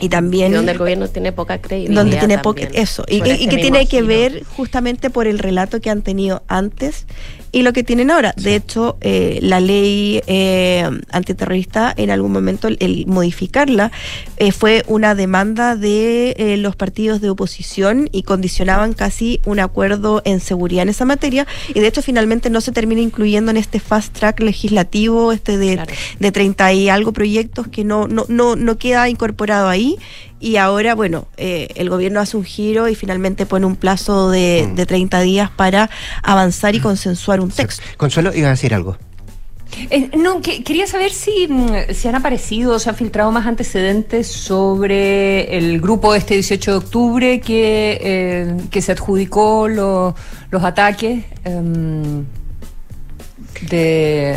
Y 0.00 0.09
también 0.09 0.50
Y 0.53 0.57
donde 0.57 0.72
el 0.72 0.78
gobierno 0.78 1.07
tiene 1.09 1.30
poca 1.30 1.61
credibilidad. 1.61 2.00
donde 2.03 2.16
tiene 2.16 2.38
poca 2.38 2.62
eso 2.72 3.05
y, 3.09 3.18
por 3.18 3.26
que- 3.26 3.32
este 3.34 3.44
y 3.44 3.48
que 3.48 3.57
tiene 3.59 3.86
que 3.86 4.03
ver 4.03 4.42
justamente 4.57 5.11
por 5.11 5.26
el 5.28 5.38
relato 5.38 5.80
que 5.80 5.90
han 5.90 6.03
tenido 6.03 6.42
antes 6.48 7.07
y 7.53 7.62
lo 7.62 7.72
que 7.72 7.84
tienen 7.84 8.11
ahora. 8.11 8.34
De 8.36 8.57
hecho 8.57 8.96
eh, 9.03 9.38
la 9.42 9.61
ley 9.61 10.22
eh, 10.26 10.88
antiterrorista 11.11 11.92
en 11.96 12.11
algún 12.11 12.32
momento 12.32 12.68
el, 12.68 12.78
el 12.80 13.07
modificarla 13.07 13.92
eh, 14.38 14.53
fue 14.53 14.82
una 14.88 15.14
demanda 15.14 15.76
de 15.76 16.34
eh, 16.38 16.57
los 16.57 16.74
partidos 16.74 17.20
de 17.20 17.30
oposición 17.30 18.09
y 18.11 18.22
condicionaban 18.22 18.94
casi 18.94 19.40
un 19.44 19.61
acuerdo 19.61 20.22
en 20.24 20.40
seguridad 20.40 20.82
en 20.82 20.88
esa 20.88 21.05
materia. 21.05 21.46
Y 21.74 21.80
de 21.80 21.86
hecho 21.86 22.03
finalmente 22.03 22.50
no 22.50 22.61
se 22.61 22.72
termina 22.72 23.03
incluyendo 23.03 23.50
en 23.50 23.59
este 23.59 23.78
fast 23.78 24.12
track 24.18 24.40
legislativo 24.40 25.32
este 25.32 25.59
de, 25.59 25.80
de 26.18 26.32
30 26.32 26.72
y 26.72 26.88
algo 26.88 27.12
proyectos 27.12 27.68
que 27.68 27.84
no 27.84 28.09
no 28.09 28.24
no, 28.28 28.57
no 28.57 28.78
queda 28.78 29.09
incorporado 29.09 29.68
ahí 29.68 29.98
y 30.43 30.57
ahora, 30.57 30.95
bueno, 30.95 31.28
eh, 31.38 31.68
el 31.76 31.88
gobierno 31.88 32.20
hace 32.20 32.36
un 32.36 32.45
giro 32.45 32.88
y 32.88 32.95
finalmente 32.95 33.47
pone 33.47 33.64
un 33.64 33.76
plazo 33.76 34.28
de, 34.30 34.68
de 34.74 34.84
30 34.86 35.20
días 35.20 35.51
para 35.51 35.88
avanzar 36.22 36.74
y 36.74 36.80
consensuar 36.80 37.40
un 37.40 37.51
texto. 37.51 37.82
Consuelo, 37.97 38.34
iba 38.34 38.49
a 38.49 38.51
decir 38.51 38.74
algo. 38.74 38.99
Eh, 39.88 40.11
no, 40.18 40.43
que- 40.43 40.62
quería 40.62 40.86
saber 40.86 41.12
si, 41.12 41.47
mm, 41.49 41.95
si 41.95 42.07
han 42.07 42.14
aparecido, 42.14 42.78
se 42.78 42.90
han 42.90 42.97
filtrado 42.97 43.32
más 43.32 43.47
antecedentes 43.47 44.26
sobre 44.26 45.57
el 45.57 45.80
grupo 45.80 46.14
este 46.14 46.34
18 46.34 46.72
de 46.72 46.76
octubre 46.76 47.40
que, 47.40 47.99
eh, 48.03 48.57
que 48.70 48.82
se 48.82 48.93
adjudicó 48.93 49.68
lo- 49.68 50.14
los 50.51 50.62
ataques. 50.62 51.24
em, 51.45 52.24
de 53.68 54.36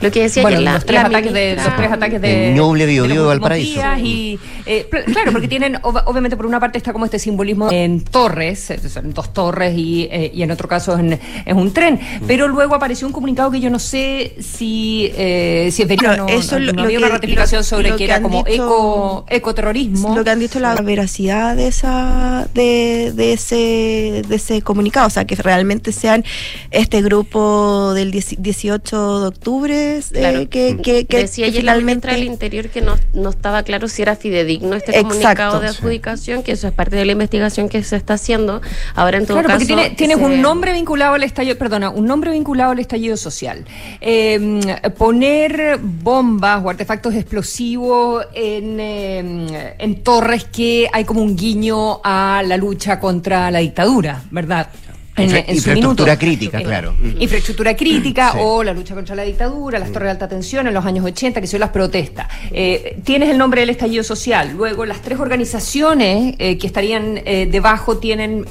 Lo 0.00 0.10
que 0.10 0.22
decía 0.22 0.42
bueno, 0.42 0.56
ayer 0.58 0.64
la- 0.64 0.74
los 0.74 0.84
tres 0.86 1.00
la 1.02 1.08
ataques 1.08 1.32
de 1.32 1.54
los 1.56 1.76
tres 1.76 1.92
ataques 1.92 2.20
de 2.20 2.48
En 2.48 2.54
Ñuble, 2.54 2.86
de 2.86 3.18
Valparaíso. 3.18 3.80
y 4.02 4.38
eh, 4.66 4.88
claro 5.12 5.32
porque 5.32 5.48
tienen 5.48 5.74
ob- 5.82 6.02
obviamente 6.06 6.36
por 6.36 6.46
una 6.46 6.58
parte 6.58 6.78
está 6.78 6.92
como 6.92 7.04
este 7.04 7.18
simbolismo 7.18 7.70
en 7.70 8.02
torres 8.02 8.70
eh, 8.70 8.80
dos 9.04 9.32
torres 9.32 9.74
y, 9.76 10.08
eh, 10.10 10.30
y 10.34 10.42
en 10.42 10.50
otro 10.50 10.68
caso 10.68 10.98
en, 10.98 11.12
es 11.12 11.54
un 11.54 11.72
tren 11.72 12.00
pero 12.26 12.48
luego 12.48 12.74
apareció 12.74 13.06
un 13.06 13.12
comunicado 13.12 13.50
que 13.50 13.60
yo 13.60 13.70
no 13.70 13.78
sé 13.78 14.34
si 14.40 15.10
eh, 15.16 15.68
si 15.72 15.82
es 15.82 15.88
Bueno, 15.88 16.16
no, 16.16 16.28
eso 16.28 16.58
no 16.58 16.72
lo- 16.72 16.82
había 16.82 16.98
lo 16.98 17.06
una 17.06 17.06
que- 17.08 17.12
ratificación 17.14 17.60
lo- 17.60 17.64
sobre 17.64 17.90
lo 17.90 17.96
que 17.96 18.06
que 18.06 18.10
era 18.12 18.20
como 18.22 18.42
dicho- 18.44 18.64
eco 18.64 19.24
ecoterrorismo. 19.28 20.14
Lo 20.16 20.24
que 20.24 20.30
han 20.30 20.38
dicho 20.40 20.58
la 20.60 20.74
veracidad 20.76 21.56
de 21.56 21.68
esa 21.68 22.48
de, 22.54 23.12
de 23.14 23.32
ese 23.34 24.22
de 24.26 24.36
ese 24.36 24.62
comunicado, 24.62 25.06
o 25.06 25.10
sea, 25.10 25.24
que 25.26 25.36
realmente 25.36 25.92
sean 25.92 26.24
este 26.70 27.02
grupo 27.02 27.92
del 28.06 28.10
10 28.12 28.36
18 28.42 29.20
de 29.20 29.26
octubre 29.28 29.96
eh, 29.98 30.02
Claro. 30.12 30.48
que, 30.48 30.78
que, 30.82 31.06
que- 31.06 31.16
Decía 31.18 31.46
que 31.46 31.50
ayer 31.50 31.64
la 31.64 31.72
finalmente 31.74 32.06
ministra 32.08 32.12
del 32.14 32.24
Interior 32.24 32.68
que 32.68 32.80
no, 32.80 32.96
no 33.14 33.30
estaba 33.30 33.62
claro 33.62 33.88
si 33.88 34.02
era 34.02 34.16
fidedigno 34.16 34.74
este 34.76 34.92
Exacto. 34.92 35.08
comunicado 35.08 35.60
de 35.60 35.68
adjudicación, 35.68 36.42
que 36.42 36.52
eso 36.52 36.66
es 36.68 36.72
parte 36.72 36.96
de 36.96 37.04
la 37.04 37.12
investigación 37.12 37.68
que 37.68 37.82
se 37.82 37.96
está 37.96 38.14
haciendo. 38.14 38.60
Ahora, 38.94 39.18
en 39.18 39.26
todo 39.26 39.38
Claro, 39.38 39.48
caso. 39.48 39.58
porque 39.60 39.66
tiene, 39.74 39.90
tienes 39.96 40.18
se- 40.18 40.24
un 40.24 40.40
nombre 40.40 40.72
vinculado 40.72 41.14
al 41.14 41.22
estallido, 41.22 41.56
perdona, 41.56 41.90
un 41.90 42.06
nombre 42.06 42.30
vinculado 42.30 42.72
al 42.72 42.78
estallido 42.78 43.16
social. 43.16 43.64
Eh, 44.00 44.60
poner 44.98 45.78
bombas 45.82 46.62
o 46.64 46.70
artefactos 46.70 47.14
explosivos 47.14 48.26
en, 48.34 48.78
eh, 48.80 49.74
en 49.78 50.02
torres 50.02 50.44
que 50.44 50.88
hay 50.92 51.04
como 51.04 51.22
un 51.22 51.36
guiño 51.36 52.00
a 52.04 52.42
la 52.46 52.56
lucha 52.56 52.98
contra 53.00 53.50
la 53.50 53.58
dictadura, 53.60 54.22
¿verdad? 54.30 54.68
En, 55.16 55.24
Infra- 55.24 55.38
en 55.40 55.46
su 55.46 55.52
infraestructura 55.54 56.12
minuto. 56.12 56.18
crítica, 56.20 56.58
claro. 56.62 56.94
Infraestructura 57.18 57.74
crítica 57.76 58.32
Sí. 58.32 58.38
o 58.40 58.62
la 58.62 58.72
lucha 58.74 58.94
contra 58.94 59.14
la 59.14 59.22
dictadura, 59.22 59.78
las 59.78 59.90
torres 59.90 60.06
de 60.08 60.10
alta 60.10 60.28
tensión 60.28 60.66
en 60.66 60.74
los 60.74 60.84
años 60.84 61.04
80, 61.06 61.40
que 61.40 61.46
son 61.46 61.60
las 61.60 61.70
protestas. 61.70 62.28
Eh, 62.52 62.98
tienes 63.04 63.30
el 63.30 63.38
nombre 63.38 63.60
del 63.62 63.70
estallido 63.70 64.04
social. 64.04 64.52
Luego, 64.56 64.84
las 64.84 65.00
tres 65.00 65.18
organizaciones 65.18 66.34
eh, 66.38 66.58
que 66.58 66.66
estarían 66.66 67.18
eh, 67.24 67.48
debajo 67.50 67.96
tienen, 67.96 68.44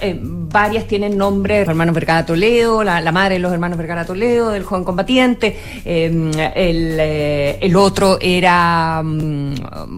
varias 0.52 0.88
tienen 0.88 1.18
nombre, 1.18 1.60
los 1.60 1.70
hermanos 1.70 1.94
Vergara 1.94 2.26
Toledo, 2.26 2.84
la, 2.84 3.00
la 3.02 3.12
madre 3.12 3.36
de 3.36 3.40
los 3.40 3.54
hermanos 3.54 3.78
Vergara 3.78 4.04
Toledo, 4.06 4.50
del 4.50 4.64
joven 4.64 4.84
combatiente. 4.84 5.58
eh, 5.86 6.52
el, 6.56 7.00
el 7.62 7.76
otro 7.76 8.18
era 8.22 9.02
mm, 9.04 9.54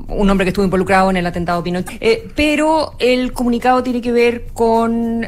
un 0.10 0.30
hombre 0.30 0.46
que 0.46 0.50
estuvo 0.50 0.66
involucrado 0.66 1.10
en 1.12 1.18
el 1.18 1.26
atentado 1.26 1.64
Pinochet. 1.64 2.34
Pero 2.36 2.94
el 3.00 3.32
comunicado 3.32 3.82
tiene 3.84 4.02
que 4.02 4.12
ver 4.12 4.46
con... 4.54 5.26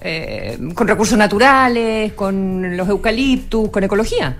eh, 0.00 0.58
con 0.74 0.88
recursos 0.88 1.18
naturales, 1.18 2.12
con 2.14 2.76
los 2.76 2.88
eucaliptus, 2.88 3.70
con 3.70 3.84
ecología. 3.84 4.36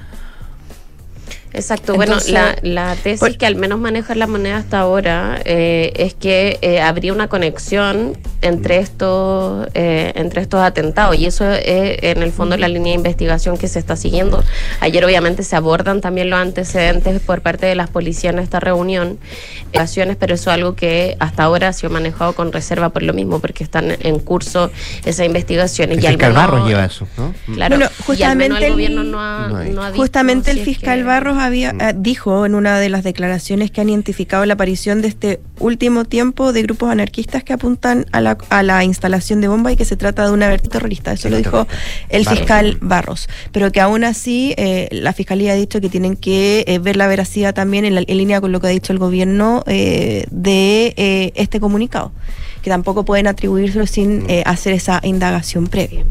Exacto, 1.52 1.94
Entonces- 1.94 2.32
bueno, 2.32 2.46
la, 2.62 2.86
la 2.90 2.96
tesis 2.96 3.20
Por- 3.20 3.36
que 3.36 3.46
al 3.46 3.56
menos 3.56 3.78
maneja 3.80 4.14
la 4.14 4.26
moneda 4.26 4.56
hasta 4.58 4.78
ahora 4.80 5.40
eh, 5.44 5.92
es 5.96 6.14
que 6.14 6.58
eh, 6.62 6.80
habría 6.80 7.12
una 7.12 7.28
conexión 7.28 8.16
entre 8.42 8.78
estos 8.78 9.68
eh, 9.74 10.12
entre 10.14 10.42
estos 10.42 10.60
atentados 10.60 11.16
y 11.18 11.26
eso 11.26 11.50
es 11.50 11.98
en 12.02 12.22
el 12.22 12.32
fondo 12.32 12.56
la 12.56 12.68
línea 12.68 12.92
de 12.92 12.98
investigación 12.98 13.58
que 13.58 13.68
se 13.68 13.78
está 13.78 13.96
siguiendo. 13.96 14.42
Ayer 14.80 15.04
obviamente 15.04 15.42
se 15.42 15.56
abordan 15.56 16.00
también 16.00 16.30
los 16.30 16.38
antecedentes 16.38 17.20
por 17.20 17.42
parte 17.42 17.66
de 17.66 17.74
las 17.74 17.90
policías 17.90 18.32
en 18.32 18.38
esta 18.40 18.60
reunión, 18.60 19.18
acciones, 19.74 20.16
pero 20.18 20.34
eso 20.34 20.50
es 20.50 20.54
algo 20.54 20.74
que 20.74 21.16
hasta 21.20 21.42
ahora 21.42 21.68
ha 21.68 21.72
sido 21.72 21.90
manejado 21.90 22.32
con 22.34 22.52
reserva 22.52 22.90
por 22.90 23.02
lo 23.02 23.12
mismo, 23.12 23.40
porque 23.40 23.64
están 23.64 23.96
en 24.00 24.18
curso 24.20 24.70
esas 25.04 25.26
investigaciones. 25.26 25.98
El 25.98 26.04
y 26.04 26.06
al 26.06 26.12
fiscal 26.14 26.32
menos- 26.32 26.50
Barros 26.50 26.68
lleva 26.68 26.84
eso, 26.84 27.08
¿no? 27.16 27.34
Claro, 27.54 27.76
Bueno, 27.76 27.90
y 28.16 28.22
al 28.22 28.36
menos 28.36 28.56
justamente 28.56 28.56
el 28.58 28.62
el- 28.64 28.72
gobierno 28.72 29.04
no 29.04 29.20
ha, 29.20 29.48
No 29.48 29.82
ha 29.82 29.90
dicho 29.90 30.00
Justamente 30.02 30.50
el 30.50 30.56
si 30.58 30.60
es 30.62 30.68
fiscal 30.76 30.98
que- 30.98 31.04
Barros 31.04 31.36
había 31.40 31.72
Mm. 31.72 31.80
eh, 31.80 31.94
dijo 31.96 32.46
en 32.46 32.54
una 32.54 32.78
de 32.78 32.88
las 32.88 33.04
declaraciones 33.04 33.70
que 33.70 33.80
han 33.80 33.88
identificado 33.88 34.44
la 34.46 34.54
aparición 34.54 35.02
de 35.02 35.08
este 35.08 35.40
último 35.58 36.04
tiempo 36.04 36.52
de 36.52 36.62
grupos 36.62 36.90
anarquistas 36.90 37.44
que 37.44 37.52
apuntan 37.52 38.06
a 38.12 38.20
la, 38.20 38.38
a 38.50 38.62
la 38.62 38.82
instalación 38.84 39.40
de 39.40 39.48
bomba 39.48 39.72
y 39.72 39.76
que 39.76 39.84
se 39.84 39.96
trata 39.96 40.24
de 40.26 40.32
una 40.32 40.48
vertiente 40.48 40.78
terrorista. 40.78 41.12
Eso 41.12 41.28
lo 41.28 41.36
dijo 41.38 41.66
el 42.08 42.24
Barros. 42.24 42.38
fiscal 42.38 42.78
Barros. 42.80 43.28
Pero 43.52 43.72
que 43.72 43.80
aún 43.80 44.04
así 44.04 44.54
eh, 44.56 44.88
la 44.92 45.12
fiscalía 45.12 45.52
ha 45.52 45.56
dicho 45.56 45.80
que 45.80 45.88
tienen 45.88 46.16
que 46.16 46.64
eh, 46.66 46.78
ver 46.78 46.96
la 46.96 47.06
veracidad 47.06 47.54
también 47.54 47.84
en, 47.84 47.94
la- 47.94 48.04
en 48.06 48.16
línea 48.16 48.40
con 48.40 48.52
lo 48.52 48.60
que 48.60 48.66
ha 48.68 48.70
dicho 48.70 48.92
el 48.92 48.98
gobierno 48.98 49.62
eh, 49.66 50.24
de 50.30 50.94
eh, 50.96 51.32
este 51.34 51.60
comunicado. 51.60 52.12
Que 52.62 52.68
tampoco 52.68 53.04
pueden 53.06 53.26
atribuírselo 53.26 53.86
sin 53.86 54.28
eh, 54.28 54.42
hacer 54.44 54.74
esa 54.74 55.00
indagación 55.02 55.66
previa. 55.66 56.04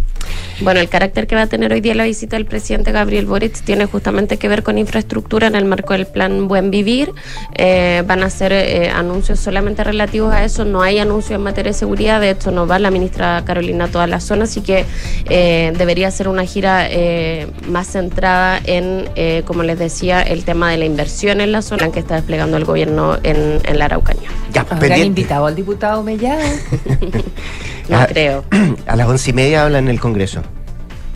Bueno, 0.62 0.82
el 0.82 0.90
carácter 0.90 1.26
que 1.26 1.36
va 1.36 1.44
a 1.44 1.48
tener 1.48 1.72
hoy 1.72 1.80
día 1.80 1.96
la 1.96 2.04
visita 2.04 2.36
del 2.36 2.46
presidente 2.46 2.92
Gabriel 2.92 3.26
Boric 3.26 3.62
tiene 3.62 3.86
justamente 3.86 4.38
que 4.38 4.50
ver 4.50 4.62
con 4.62 4.78
infraestructura 4.78 5.48
en 5.48 5.56
el 5.56 5.64
marco 5.64 5.94
del 5.94 6.06
plan 6.06 6.48
Buen 6.50 6.70
Vivir. 6.70 7.14
Eh, 7.56 8.04
van 8.06 8.24
a 8.24 8.30
ser 8.30 8.52
eh, 8.52 8.90
anuncios 8.90 9.40
solamente 9.40 9.84
relativos 9.84 10.34
a 10.34 10.44
eso, 10.44 10.66
no 10.66 10.82
hay 10.82 11.00
anuncios 11.00 11.38
en 11.38 11.44
materia 11.44 11.72
de 11.72 11.78
seguridad, 11.78 12.20
de 12.20 12.32
hecho 12.32 12.52
no 12.52 12.68
va 12.68 12.78
la 12.78 12.92
ministra 12.92 13.42
Carolina 13.46 13.86
a 13.86 13.88
toda 13.88 14.08
la 14.08 14.20
zona, 14.20 14.44
así 14.44 14.62
que 14.62 14.86
eh, 15.30 15.74
debería 15.78 16.12
ser 16.12 16.28
una 16.28 16.44
gira 16.46 16.88
eh, 16.90 17.48
más 17.68 17.88
centrada 17.88 18.60
en, 18.66 19.10
eh, 19.16 19.44
como 19.46 19.64
les 19.64 19.80
decía, 19.80 20.22
el 20.22 20.44
tema 20.44 20.72
de 20.72 20.78
la 20.78 20.86
inversión 20.86 21.40
en 21.42 21.52
la 21.52 21.62
zona 21.62 21.92
que 21.92 22.00
está 22.00 22.16
desplegando 22.16 22.58
el 22.58 22.66
gobierno 22.66 23.18
en, 23.24 23.60
en 23.64 23.80
la 23.80 23.86
Araucanía. 23.86 24.30
Ya, 24.54 24.62
¿Habrán 24.62 24.80
pendiente. 24.80 25.06
invitado 25.08 25.46
al 25.46 25.56
diputado 25.56 26.04
Mellado? 26.04 26.42
No 27.90 27.98
Ah, 27.98 28.08
creo. 28.08 28.44
A 28.88 28.96
las 28.96 29.08
once 29.08 29.30
y 29.32 29.34
media 29.34 29.64
habla 29.64 29.80
en 29.80 29.88
el 29.88 30.00
Congreso. 30.00 30.42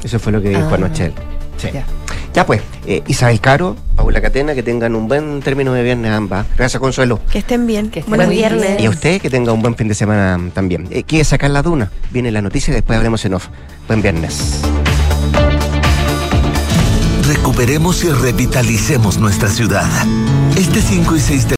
Eso 0.04 0.20
fue 0.20 0.32
lo 0.32 0.42
que 0.42 0.50
dijo 0.50 0.68
Ah, 0.70 0.76
anoche. 0.76 1.12
Sí. 1.58 1.70
ya. 1.74 1.84
Ya 2.34 2.48
pues, 2.48 2.62
eh, 2.88 3.04
Isabel 3.08 3.40
Caro, 3.40 3.76
Paula 3.96 4.20
Catena, 4.20 4.56
que 4.56 4.64
tengan 4.64 4.96
un 4.96 5.08
buen 5.08 5.40
término 5.44 5.72
de 5.74 5.84
viernes 5.84 6.12
ambas. 6.12 6.48
Gracias, 6.58 6.80
Consuelo. 6.80 7.20
Que 7.32 7.38
estén 7.38 7.68
bien. 7.68 7.92
Que 7.92 8.00
estén 8.00 8.10
Buenos 8.10 8.26
muy 8.26 8.38
viernes. 8.38 8.82
Y 8.82 8.88
a 8.88 8.90
usted 8.90 9.22
que 9.22 9.30
tenga 9.30 9.52
un 9.52 9.62
buen 9.62 9.76
fin 9.76 9.88
de 9.88 9.94
semana 9.94 10.40
también. 10.52 10.88
Eh, 10.90 11.04
¿Quiere 11.04 11.24
sacar 11.26 11.52
la 11.52 11.62
duna? 11.62 11.92
Viene 12.12 12.32
la 12.32 12.42
noticia 12.42 12.72
y 12.72 12.76
después 12.76 12.98
hablemos 12.98 13.24
en 13.26 13.36
off. 13.36 13.50
Buen 13.88 14.02
viernes. 14.02 14.62
Recuperemos 17.28 18.04
y 18.04 18.10
revitalicemos 18.10 19.18
nuestra 19.18 19.48
ciudad. 19.50 19.86
Este 20.58 20.82
5 20.82 21.16
y 21.16 21.20
6 21.20 21.48
de 21.48 21.52